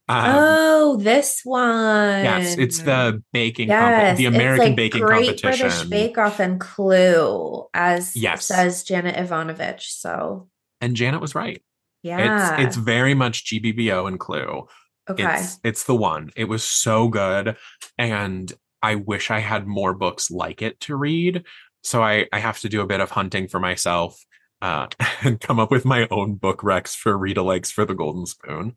Um, 0.07 0.25
oh, 0.27 0.97
this 0.99 1.41
one. 1.43 2.23
yes, 2.23 2.57
it's 2.57 2.79
the 2.79 3.21
baking, 3.31 3.67
Yes, 3.69 4.07
comp- 4.07 4.17
the 4.17 4.25
it's 4.25 4.35
American 4.35 4.67
like 4.69 4.75
baking 4.75 5.01
Great 5.03 5.25
competition. 5.39 5.67
British 5.67 5.83
Bake 5.83 6.17
Off 6.17 6.39
and 6.39 6.59
Clue, 6.59 7.67
as 7.75 8.15
Yes. 8.15 8.45
says 8.47 8.83
Janet 8.83 9.15
Evanovich. 9.15 9.91
So 9.93 10.49
and 10.81 10.95
Janet 10.95 11.21
was 11.21 11.35
right. 11.35 11.61
yeah, 12.01 12.57
It's 12.57 12.67
it's 12.69 12.75
very 12.77 13.13
much 13.13 13.45
GBBO 13.45 14.07
and 14.07 14.19
Clue. 14.19 14.65
okay. 15.09 15.35
It's 15.35 15.59
it's 15.63 15.83
the 15.83 15.95
one. 15.95 16.31
It 16.35 16.45
was 16.45 16.63
so 16.63 17.07
good, 17.07 17.55
and 17.99 18.51
I 18.81 18.95
wish 18.95 19.29
I 19.29 19.39
had 19.39 19.67
more 19.67 19.93
books 19.93 20.31
like 20.31 20.63
it 20.63 20.79
to 20.81 20.95
read. 20.95 21.43
So 21.83 22.01
I 22.01 22.25
I 22.33 22.39
have 22.39 22.59
to 22.61 22.69
do 22.69 22.81
a 22.81 22.87
bit 22.87 22.99
of 22.99 23.11
hunting 23.11 23.47
for 23.47 23.59
myself 23.59 24.19
uh, 24.61 24.87
and 25.23 25.39
come 25.41 25.59
up 25.59 25.71
with 25.71 25.85
my 25.85 26.07
own 26.11 26.35
book 26.35 26.61
recs 26.61 26.95
for 26.95 27.17
read 27.17 27.37
alikes 27.37 27.71
for 27.71 27.85
the 27.85 27.95
Golden 27.95 28.25
Spoon. 28.25 28.75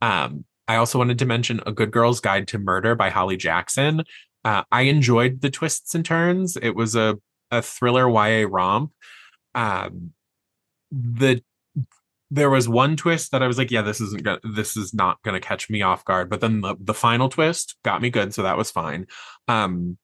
Um, 0.00 0.44
I 0.68 0.76
also 0.76 0.98
wanted 0.98 1.18
to 1.18 1.26
mention 1.26 1.60
A 1.66 1.72
Good 1.72 1.90
Girl's 1.90 2.20
Guide 2.20 2.48
to 2.48 2.58
Murder 2.58 2.94
by 2.94 3.10
Holly 3.10 3.36
Jackson. 3.36 4.04
Uh, 4.44 4.62
I 4.72 4.82
enjoyed 4.82 5.40
the 5.40 5.50
twists 5.50 5.94
and 5.94 6.04
turns. 6.04 6.56
It 6.56 6.74
was 6.74 6.96
a 6.96 7.18
a 7.50 7.62
thriller 7.62 8.08
YA 8.08 8.46
romp. 8.50 8.92
Um, 9.54 10.12
the 10.90 11.42
there 12.30 12.48
was 12.48 12.66
one 12.66 12.96
twist 12.96 13.30
that 13.32 13.42
I 13.42 13.46
was 13.46 13.58
like, 13.58 13.70
yeah, 13.70 13.82
this 13.82 14.00
isn't 14.00 14.22
gonna, 14.22 14.40
this 14.42 14.74
is 14.74 14.94
not 14.94 15.22
going 15.22 15.38
to 15.38 15.46
catch 15.46 15.68
me 15.68 15.82
off 15.82 16.02
guard. 16.06 16.30
But 16.30 16.40
then 16.40 16.62
the, 16.62 16.74
the 16.80 16.94
final 16.94 17.28
twist 17.28 17.76
got 17.84 18.00
me 18.00 18.08
good, 18.08 18.32
so 18.32 18.42
that 18.42 18.56
was 18.56 18.70
fine. 18.70 19.06
Um, 19.48 19.98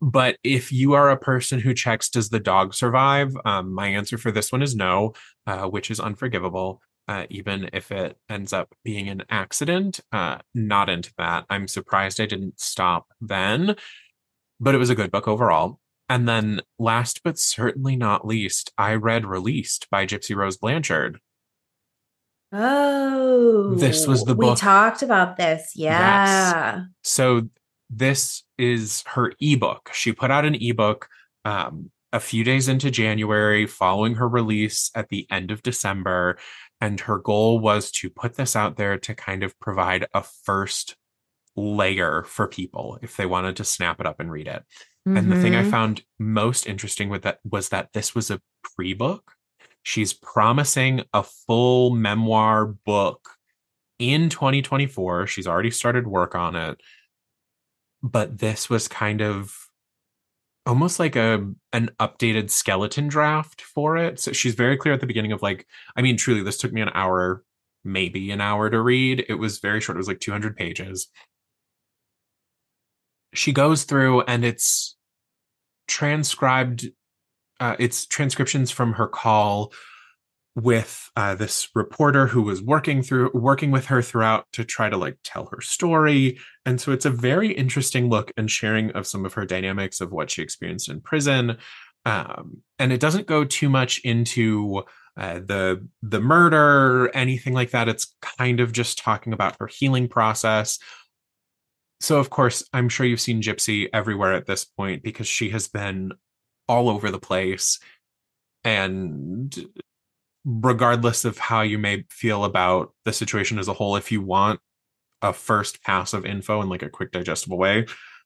but 0.00 0.36
if 0.44 0.70
you 0.72 0.94
are 0.94 1.10
a 1.10 1.16
person 1.16 1.60
who 1.60 1.74
checks, 1.74 2.08
does 2.08 2.28
the 2.28 2.40
dog 2.40 2.74
survive? 2.74 3.36
Um, 3.44 3.72
my 3.72 3.88
answer 3.88 4.18
for 4.18 4.30
this 4.30 4.52
one 4.52 4.62
is 4.62 4.76
no, 4.76 5.14
uh, 5.46 5.66
which 5.66 5.90
is 5.90 6.00
unforgivable. 6.00 6.80
Uh, 7.08 7.24
even 7.30 7.70
if 7.72 7.90
it 7.90 8.18
ends 8.28 8.52
up 8.52 8.74
being 8.84 9.08
an 9.08 9.22
accident, 9.30 9.98
uh, 10.12 10.36
not 10.54 10.90
into 10.90 11.10
that. 11.16 11.46
I'm 11.48 11.66
surprised 11.66 12.20
I 12.20 12.26
didn't 12.26 12.60
stop 12.60 13.06
then, 13.20 13.76
but 14.60 14.74
it 14.74 14.78
was 14.78 14.90
a 14.90 14.94
good 14.94 15.10
book 15.10 15.26
overall. 15.26 15.80
And 16.10 16.28
then, 16.28 16.60
last 16.78 17.22
but 17.22 17.38
certainly 17.38 17.96
not 17.96 18.26
least, 18.26 18.72
I 18.76 18.94
read 18.94 19.24
Released 19.26 19.88
by 19.90 20.04
Gypsy 20.06 20.36
Rose 20.36 20.58
Blanchard. 20.58 21.18
Oh, 22.52 23.74
This 23.74 24.06
was 24.06 24.24
the 24.24 24.34
book. 24.34 24.56
we 24.56 24.56
talked 24.56 25.02
about 25.02 25.36
this. 25.36 25.72
Yeah. 25.74 26.84
So 27.04 27.48
this 27.90 28.44
is 28.58 29.02
her 29.06 29.32
ebook. 29.40 29.90
She 29.92 30.12
put 30.12 30.30
out 30.30 30.44
an 30.44 30.56
ebook 30.60 31.08
um, 31.44 31.90
a 32.12 32.20
few 32.20 32.44
days 32.44 32.68
into 32.68 32.90
January, 32.90 33.66
following 33.66 34.14
her 34.16 34.28
release 34.28 34.90
at 34.94 35.08
the 35.08 35.26
end 35.30 35.50
of 35.50 35.62
December, 35.62 36.38
and 36.80 37.00
her 37.00 37.18
goal 37.18 37.58
was 37.58 37.90
to 37.92 38.10
put 38.10 38.34
this 38.34 38.54
out 38.56 38.76
there 38.76 38.98
to 38.98 39.14
kind 39.14 39.42
of 39.42 39.58
provide 39.60 40.06
a 40.14 40.22
first 40.44 40.96
layer 41.56 42.22
for 42.24 42.46
people 42.46 42.98
if 43.02 43.16
they 43.16 43.26
wanted 43.26 43.56
to 43.56 43.64
snap 43.64 44.00
it 44.00 44.06
up 44.06 44.20
and 44.20 44.30
read 44.30 44.46
it. 44.46 44.62
And 45.06 45.32
the 45.32 45.36
thing 45.36 45.54
I 45.54 45.62
Mhm. 45.62 45.70
found 45.70 46.02
most 46.18 46.66
interesting 46.66 47.08
with 47.08 47.22
that 47.22 47.40
was 47.42 47.70
that 47.70 47.92
this 47.94 48.14
was 48.14 48.30
a 48.30 48.40
pre-book. 48.62 49.32
She's 49.82 50.12
promising 50.12 51.04
a 51.14 51.22
full 51.22 51.90
memoir 51.90 52.66
book 52.66 53.36
in 53.98 54.28
2024. 54.28 55.26
She's 55.26 55.46
already 55.46 55.70
started 55.70 56.06
work 56.06 56.34
on 56.34 56.54
it. 56.54 56.80
But 58.02 58.38
this 58.38 58.70
was 58.70 58.88
kind 58.88 59.20
of 59.20 59.68
almost 60.66 60.98
like 60.98 61.16
a 61.16 61.50
an 61.72 61.90
updated 61.98 62.50
skeleton 62.50 63.08
draft 63.08 63.62
for 63.62 63.96
it. 63.96 64.20
So 64.20 64.32
she's 64.32 64.54
very 64.54 64.76
clear 64.76 64.94
at 64.94 65.00
the 65.00 65.06
beginning 65.06 65.32
of 65.32 65.42
like, 65.42 65.66
I 65.96 66.02
mean, 66.02 66.16
truly, 66.16 66.42
this 66.42 66.58
took 66.58 66.72
me 66.72 66.80
an 66.80 66.90
hour, 66.94 67.42
maybe 67.84 68.30
an 68.30 68.40
hour 68.40 68.70
to 68.70 68.80
read. 68.80 69.24
It 69.28 69.34
was 69.34 69.58
very 69.58 69.80
short. 69.80 69.96
It 69.96 69.98
was 69.98 70.08
like 70.08 70.20
200 70.20 70.56
pages. 70.56 71.08
She 73.34 73.52
goes 73.52 73.84
through 73.84 74.22
and 74.22 74.44
it's 74.44 74.96
transcribed 75.86 76.88
uh, 77.60 77.76
it's 77.78 78.06
transcriptions 78.06 78.70
from 78.70 78.92
her 78.92 79.08
call 79.08 79.72
with 80.54 81.10
uh, 81.16 81.34
this 81.34 81.68
reporter 81.74 82.26
who 82.26 82.42
was 82.42 82.60
working 82.60 83.02
through 83.02 83.30
working 83.32 83.70
with 83.70 83.86
her 83.86 84.02
throughout 84.02 84.46
to 84.52 84.64
try 84.64 84.88
to 84.88 84.96
like 84.96 85.16
tell 85.22 85.46
her 85.52 85.60
story. 85.60 86.38
And 86.66 86.80
so 86.80 86.92
it's 86.92 87.04
a 87.04 87.10
very 87.10 87.52
interesting 87.52 88.08
look 88.08 88.32
and 88.36 88.50
sharing 88.50 88.90
of 88.92 89.06
some 89.06 89.24
of 89.24 89.34
her 89.34 89.46
dynamics 89.46 90.00
of 90.00 90.10
what 90.10 90.30
she 90.30 90.42
experienced 90.42 90.88
in 90.88 91.00
prison. 91.00 91.58
Um, 92.04 92.62
and 92.78 92.92
it 92.92 93.00
doesn't 93.00 93.26
go 93.26 93.44
too 93.44 93.68
much 93.68 93.98
into 94.00 94.82
uh, 95.16 95.40
the 95.40 95.86
the 96.02 96.20
murder 96.20 97.10
anything 97.14 97.52
like 97.52 97.70
that. 97.70 97.88
It's 97.88 98.14
kind 98.22 98.60
of 98.60 98.72
just 98.72 98.98
talking 98.98 99.32
about 99.32 99.56
her 99.60 99.66
healing 99.66 100.08
process. 100.08 100.78
So 102.00 102.18
of 102.18 102.30
course 102.30 102.64
i'm 102.72 102.88
sure 102.88 103.06
you've 103.06 103.20
seen 103.20 103.42
gypsy 103.42 103.88
everywhere 103.92 104.32
at 104.32 104.46
this 104.46 104.64
point 104.64 105.02
because 105.02 105.26
she 105.26 105.50
has 105.50 105.66
been 105.66 106.12
all 106.68 106.88
over 106.88 107.10
the 107.10 107.18
place. 107.18 107.80
And 108.62 109.54
regardless 110.50 111.26
of 111.26 111.36
how 111.36 111.60
you 111.60 111.78
may 111.78 112.04
feel 112.08 112.44
about 112.44 112.94
the 113.04 113.12
situation 113.12 113.58
as 113.58 113.68
a 113.68 113.72
whole 113.74 113.96
if 113.96 114.10
you 114.10 114.22
want 114.22 114.58
a 115.20 115.30
first 115.30 115.82
pass 115.82 116.14
of 116.14 116.24
info 116.24 116.62
in 116.62 116.70
like 116.70 116.82
a 116.82 116.88
quick 116.88 117.12
digestible 117.12 117.58
way 117.58 117.84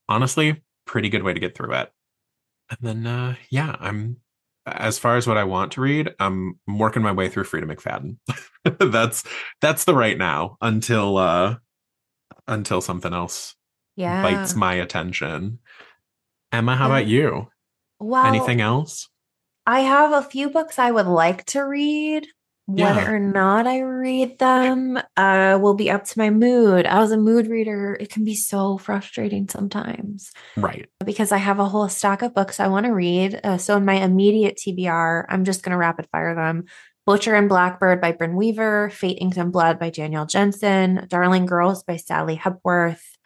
honestly 0.09 0.63
pretty 0.87 1.09
good 1.09 1.25
way 1.25 1.35
to 1.35 1.41
get 1.41 1.57
through 1.57 1.73
it 1.75 1.91
and 2.71 2.79
then 2.81 3.07
uh 3.09 3.35
yeah 3.51 3.75
i'm 3.81 4.19
as 4.67 5.01
far 5.01 5.17
as 5.17 5.27
what 5.27 5.37
i 5.37 5.43
want 5.43 5.73
to 5.73 5.81
read 5.81 6.15
i'm 6.21 6.57
working 6.69 7.03
my 7.03 7.11
way 7.11 7.29
through 7.29 7.43
freida 7.43 7.65
mcfadden 7.65 8.17
that's 8.93 9.25
that's 9.61 9.85
the 9.85 9.95
right 9.95 10.17
now 10.17 10.57
until 10.61 11.17
uh 11.19 11.57
until 12.47 12.81
something 12.81 13.13
else 13.13 13.57
yeah. 13.97 14.23
bites 14.23 14.55
my 14.55 14.75
attention 14.75 15.59
emma 16.53 16.77
how 16.77 16.87
Yeah. 16.87 16.99
about 16.99 17.07
you 17.09 17.49
well, 17.99 18.27
anything 18.27 18.61
else 18.61 19.09
I 19.67 19.81
have 19.81 20.13
a 20.13 20.29
few 20.29 20.51
books 20.51 20.79
I 20.79 20.91
would 20.91 21.07
like 21.07 21.45
to 21.47 21.61
read. 21.61 22.27
Yeah. 22.69 22.95
Whether 22.95 23.17
or 23.17 23.19
not 23.19 23.67
I 23.67 23.81
read 23.81 24.39
them 24.39 24.99
uh, 25.17 25.59
will 25.61 25.75
be 25.75 25.91
up 25.91 26.05
to 26.05 26.19
my 26.19 26.31
mood. 26.31 26.87
As 26.87 27.11
a 27.11 27.17
mood 27.17 27.49
reader, 27.49 27.97
it 27.99 28.09
can 28.09 28.25
be 28.25 28.37
so 28.37 28.79
frustrating 28.79 29.49
sometimes 29.49 30.31
right 30.57 30.89
because 31.05 31.33
I 31.33 31.39
have 31.39 31.59
a 31.59 31.69
whole 31.69 31.89
stack 31.89 32.23
of 32.23 32.35
books 32.35 32.61
I 32.61 32.69
want 32.69 32.87
to 32.87 32.93
read. 32.93 33.41
Uh, 33.43 33.59
so, 33.59 33.77
in 33.77 33.85
my 33.85 33.95
immediate 33.95 34.59
TBR, 34.65 35.27
I'm 35.29 35.45
just 35.45 35.65
going 35.65 35.73
to 35.73 35.77
rapid 35.77 36.07
fire 36.13 36.37
them 36.37 36.67
Butcher 37.05 37.35
and 37.35 37.49
Blackbird 37.49 38.01
by 38.01 38.13
Brynne 38.13 38.37
Weaver, 38.37 38.91
Fate 38.91 39.19
Inked 39.21 39.37
in 39.37 39.51
Blood 39.51 39.81
by 39.81 39.91
Danielle 39.91 40.27
Jensen, 40.27 41.07
Darling 41.09 41.47
Girls 41.47 41.83
by 41.83 41.97
Sally 41.97 42.37
Hepworth, 42.37 43.19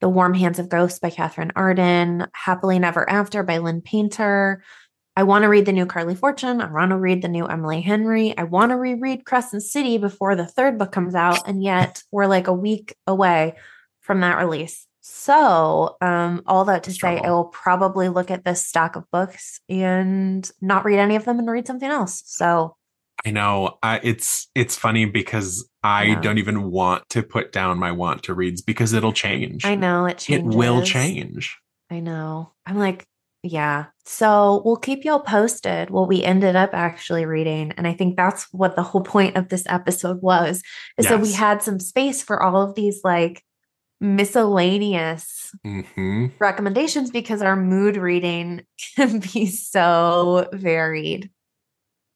The 0.00 0.08
Warm 0.08 0.32
Hands 0.32 0.58
of 0.58 0.70
Ghosts 0.70 1.00
by 1.00 1.10
Katherine 1.10 1.52
Arden, 1.54 2.26
Happily 2.32 2.78
Never 2.78 3.08
After 3.08 3.42
by 3.42 3.58
Lynn 3.58 3.82
Painter. 3.82 4.62
I 5.16 5.24
want 5.24 5.42
to 5.42 5.48
read 5.48 5.66
the 5.66 5.72
new 5.72 5.86
Carley 5.86 6.14
Fortune. 6.14 6.60
I 6.60 6.70
want 6.72 6.90
to 6.90 6.96
read 6.98 7.22
the 7.22 7.28
new 7.28 7.46
Emily 7.46 7.80
Henry. 7.80 8.36
I 8.38 8.44
want 8.44 8.70
to 8.70 8.76
reread 8.76 9.24
Crescent 9.26 9.62
City 9.62 9.98
before 9.98 10.36
the 10.36 10.46
third 10.46 10.78
book 10.78 10.92
comes 10.92 11.14
out. 11.14 11.48
And 11.48 11.62
yet 11.62 12.02
we're 12.10 12.26
like 12.26 12.46
a 12.46 12.52
week 12.52 12.94
away 13.06 13.56
from 14.00 14.20
that 14.20 14.38
release. 14.38 14.86
So, 15.02 15.96
um, 16.00 16.42
all 16.46 16.64
that 16.66 16.84
to 16.84 16.92
say, 16.92 17.18
I 17.18 17.30
will 17.30 17.46
probably 17.46 18.08
look 18.08 18.30
at 18.30 18.44
this 18.44 18.66
stack 18.66 18.96
of 18.96 19.10
books 19.10 19.60
and 19.68 20.48
not 20.60 20.84
read 20.84 20.98
any 20.98 21.16
of 21.16 21.24
them 21.24 21.38
and 21.38 21.50
read 21.50 21.66
something 21.66 21.88
else. 21.88 22.22
So, 22.26 22.76
I 23.24 23.30
know. 23.30 23.78
I, 23.82 24.00
it's 24.02 24.48
it's 24.54 24.76
funny 24.76 25.04
because 25.06 25.68
I 25.82 26.04
Yeah. 26.04 26.20
don't 26.20 26.38
even 26.38 26.70
want 26.70 27.08
to 27.10 27.22
put 27.22 27.52
down 27.52 27.78
my 27.78 27.92
want 27.92 28.22
to 28.24 28.34
reads 28.34 28.62
because 28.62 28.92
it'll 28.92 29.12
change. 29.12 29.64
I 29.66 29.74
know 29.74 30.06
it 30.06 30.28
It 30.30 30.44
will 30.44 30.82
change. 30.82 31.58
I 31.90 32.00
know. 32.00 32.52
I'm 32.64 32.78
like, 32.78 33.04
yeah. 33.42 33.86
So 34.04 34.62
we'll 34.64 34.76
keep 34.76 35.04
y'all 35.04 35.20
posted 35.20 35.90
what 35.90 36.08
we 36.08 36.22
ended 36.22 36.56
up 36.56 36.70
actually 36.74 37.24
reading. 37.24 37.72
And 37.72 37.86
I 37.86 37.94
think 37.94 38.16
that's 38.16 38.46
what 38.52 38.76
the 38.76 38.82
whole 38.82 39.02
point 39.02 39.36
of 39.36 39.48
this 39.48 39.64
episode 39.66 40.20
was. 40.20 40.62
Is 40.98 41.08
that 41.08 41.20
we 41.20 41.32
had 41.32 41.62
some 41.62 41.80
space 41.80 42.22
for 42.22 42.42
all 42.42 42.60
of 42.60 42.74
these 42.74 43.00
like 43.04 43.44
miscellaneous 44.02 45.54
hmm 45.62 46.26
recommendations 46.38 47.10
because 47.10 47.42
our 47.42 47.54
mood 47.54 47.98
reading 47.98 48.62
can 48.96 49.20
be 49.20 49.46
so 49.46 50.48
varied. 50.52 51.30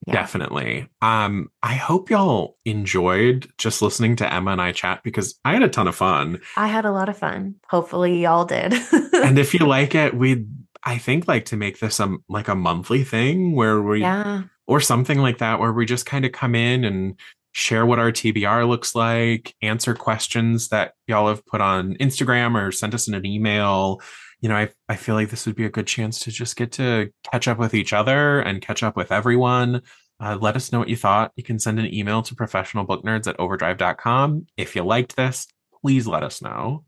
Yeah. 0.07 0.15
Definitely. 0.15 0.89
Um, 1.01 1.51
I 1.63 1.75
hope 1.75 2.11
y'all 2.11 2.59
enjoyed 2.67 3.49
just 3.57 3.81
listening 3.81 4.17
to 4.17 4.31
Emma 4.31 4.51
and 4.51 4.61
I 4.61 4.73
chat 4.73 5.03
because 5.03 5.39
I 5.47 5.55
had 5.55 5.63
a 5.63 5.69
ton 5.69 5.89
of 5.89 5.95
fun. 5.95 6.41
I 6.57 6.67
had 6.67 6.85
a 6.85 6.93
lot 6.93 7.09
of 7.09 7.17
fun. 7.17 7.55
Hopefully 7.71 8.23
y'all 8.23 8.45
did. 8.45 8.75
and 9.15 9.39
if 9.39 9.55
you 9.55 9.61
like 9.61 9.95
it, 9.95 10.15
we'd 10.15 10.47
I 10.85 10.99
think 10.99 11.27
like 11.27 11.47
to 11.47 11.57
make 11.57 11.79
this 11.79 11.99
a 12.01 12.17
like 12.29 12.49
a 12.49 12.55
monthly 12.55 13.05
thing 13.05 13.55
where 13.55 13.81
we 13.81 14.03
yeah. 14.03 14.43
or 14.67 14.81
something 14.81 15.19
like 15.19 15.39
that 15.39 15.59
where 15.59 15.73
we 15.73 15.87
just 15.87 16.07
kind 16.07 16.25
of 16.25 16.33
come 16.33 16.55
in 16.55 16.85
and 16.85 17.19
share 17.53 17.87
what 17.87 17.99
our 17.99 18.11
TBR 18.13 18.69
looks 18.69 18.95
like, 18.95 19.55
answer 19.63 19.95
questions 19.95 20.69
that 20.69 20.95
y'all 21.07 21.29
have 21.29 21.47
put 21.47 21.61
on 21.61 21.95
Instagram 21.95 22.61
or 22.61 22.73
sent 22.73 22.95
us 22.95 23.09
in 23.09 23.15
an 23.15 23.25
email. 23.25 24.01
You 24.41 24.49
know, 24.51 24.57
I 24.57 24.71
I 24.89 24.97
feel 24.97 25.15
like 25.15 25.31
this 25.31 25.47
would 25.47 25.57
be 25.57 25.65
a 25.65 25.71
good 25.71 25.87
chance 25.87 26.19
to 26.21 26.31
just 26.31 26.57
get 26.57 26.73
to 26.73 27.11
catch 27.31 27.49
up 27.49 27.59
with 27.59 27.75
each 27.75 27.93
other 27.93 28.41
and 28.41 28.61
catch 28.61 28.83
up 28.83 28.97
with 28.97 29.11
everyone. 29.11 29.81
Uh, 30.21 30.37
let 30.41 30.57
us 30.57 30.71
know 30.71 30.79
what 30.79 30.89
you 30.89 30.97
thought. 30.97 31.33
You 31.37 31.43
can 31.43 31.59
send 31.59 31.79
an 31.79 31.93
email 31.93 32.23
to 32.23 32.35
professionalbooknerds 32.35 33.27
at 33.27 33.39
overdrive.com. 33.41 34.47
If 34.57 34.77
you 34.77 34.85
liked 34.85 35.17
this, 35.17 35.47
please 35.83 36.07
let 36.07 36.23
us 36.23 36.41
know. 36.43 36.85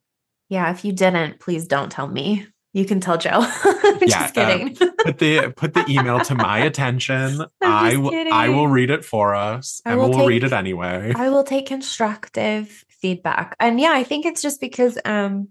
Yeah, 0.48 0.70
if 0.70 0.84
you 0.84 0.92
didn't, 0.92 1.40
please 1.40 1.66
don't 1.66 1.90
tell 1.90 2.06
me. 2.06 2.46
You 2.76 2.84
can 2.84 3.00
tell 3.00 3.16
Joe. 3.16 3.46
Yeah, 3.98 4.30
just 4.30 4.34
kidding. 4.34 4.76
Put 4.76 5.18
the 5.18 5.52
put 5.56 5.72
the 5.72 5.84
email 5.88 6.20
to 6.20 6.34
my 6.34 6.58
attention. 6.58 7.40
I 7.62 7.96
will 7.96 8.12
I 8.30 8.50
will 8.50 8.68
read 8.68 8.90
it 8.90 9.04
for 9.04 9.34
us. 9.34 9.80
I 9.86 9.92
Emma 9.92 10.02
will 10.02 10.10
will 10.10 10.26
read 10.26 10.44
it 10.44 10.52
anyway. 10.52 11.12
I 11.16 11.30
will 11.30 11.42
take 11.42 11.66
constructive 11.66 12.84
feedback. 12.90 13.56
And 13.58 13.80
yeah, 13.80 13.92
I 13.92 14.04
think 14.04 14.26
it's 14.26 14.42
just 14.42 14.60
because 14.60 14.98
um 15.06 15.48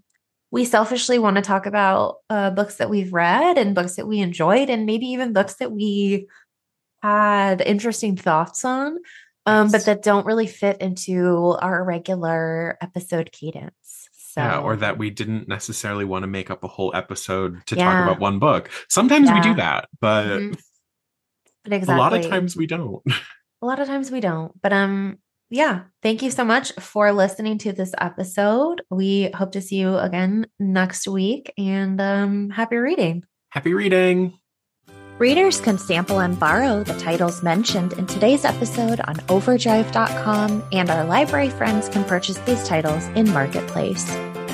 we 0.52 0.64
selfishly 0.64 1.18
want 1.18 1.36
to 1.36 1.42
talk 1.42 1.66
about 1.66 2.18
uh 2.30 2.50
books 2.50 2.76
that 2.76 2.88
we've 2.88 3.12
read 3.12 3.58
and 3.58 3.74
books 3.74 3.96
that 3.96 4.06
we 4.06 4.20
enjoyed 4.20 4.70
and 4.70 4.86
maybe 4.86 5.06
even 5.06 5.32
books 5.32 5.54
that 5.56 5.72
we 5.72 6.28
had 7.02 7.60
interesting 7.60 8.16
thoughts 8.16 8.64
on 8.64 8.98
um 9.44 9.70
but 9.72 9.84
that 9.86 10.02
don't 10.02 10.26
really 10.26 10.46
fit 10.46 10.80
into 10.80 11.56
our 11.60 11.84
regular 11.84 12.78
episode 12.80 13.32
cadence. 13.32 14.08
So 14.36 14.42
Yeah, 14.42 14.58
or 14.58 14.76
that 14.76 14.98
we 14.98 15.08
didn't 15.10 15.48
necessarily 15.48 16.04
want 16.04 16.24
to 16.24 16.26
make 16.26 16.50
up 16.50 16.62
a 16.62 16.68
whole 16.68 16.94
episode 16.94 17.64
to 17.66 17.76
Yeah. 17.76 17.84
talk 17.84 18.02
about 18.04 18.20
one 18.20 18.38
book. 18.38 18.68
Sometimes 18.88 19.32
we 19.32 19.40
do 19.40 19.54
that, 19.54 19.88
but 20.00 20.26
Mhm. 20.40 20.58
But 21.64 21.88
a 21.88 21.96
lot 21.96 22.12
of 22.12 22.28
times 22.28 22.54
we 22.56 22.66
don't. 22.66 23.02
a 23.62 23.66
lot 23.66 23.80
of 23.80 23.88
times 23.88 24.10
we 24.10 24.20
don't 24.20 24.52
but 24.62 24.72
um 24.72 25.18
yeah 25.48 25.84
thank 26.02 26.20
you 26.22 26.30
so 26.30 26.44
much 26.44 26.72
for 26.74 27.10
listening 27.12 27.56
to 27.56 27.72
this 27.72 27.92
episode 27.98 28.82
we 28.90 29.30
hope 29.34 29.50
to 29.52 29.62
see 29.62 29.76
you 29.76 29.96
again 29.96 30.46
next 30.60 31.08
week 31.08 31.50
and 31.56 31.98
um 32.00 32.50
happy 32.50 32.76
reading 32.76 33.24
Happy 33.48 33.72
reading. 33.72 34.34
readers 35.18 35.58
can 35.58 35.78
sample 35.78 36.20
and 36.20 36.38
borrow 36.38 36.84
the 36.84 36.96
titles 36.98 37.42
mentioned 37.42 37.94
in 37.94 38.06
today's 38.06 38.44
episode 38.44 39.00
on 39.00 39.16
overdrive.com 39.30 40.62
and 40.72 40.90
our 40.90 41.04
library 41.06 41.48
friends 41.50 41.88
can 41.88 42.04
purchase 42.04 42.36
these 42.40 42.62
titles 42.68 43.06
in 43.16 43.28
marketplace 43.32 44.04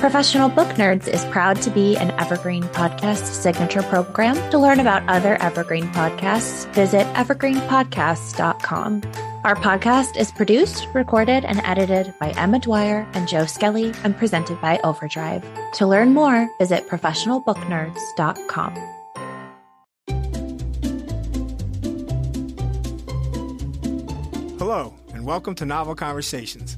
Professional 0.03 0.49
Book 0.49 0.67
Nerds 0.75 1.07
is 1.07 1.23
proud 1.27 1.61
to 1.61 1.69
be 1.69 1.95
an 1.95 2.11
Evergreen 2.19 2.63
Podcast 2.63 3.23
signature 3.23 3.81
program. 3.83 4.35
To 4.51 4.59
learn 4.59 4.81
about 4.81 5.07
other 5.07 5.41
Evergreen 5.41 5.85
podcasts, 5.93 6.69
visit 6.73 7.07
evergreenpodcasts.com. 7.13 9.01
Our 9.45 9.55
podcast 9.55 10.17
is 10.17 10.29
produced, 10.33 10.89
recorded, 10.93 11.45
and 11.45 11.61
edited 11.63 12.13
by 12.19 12.31
Emma 12.31 12.59
Dwyer 12.59 13.07
and 13.13 13.29
Joe 13.29 13.45
Skelly 13.45 13.93
and 14.03 14.17
presented 14.17 14.59
by 14.59 14.77
Overdrive. 14.83 15.41
To 15.75 15.87
learn 15.87 16.13
more, 16.13 16.49
visit 16.59 16.89
professionalbooknerds.com. 16.89 18.73
Hello, 24.59 24.93
and 25.13 25.25
welcome 25.25 25.55
to 25.55 25.65
Novel 25.65 25.95
Conversations, 25.95 26.77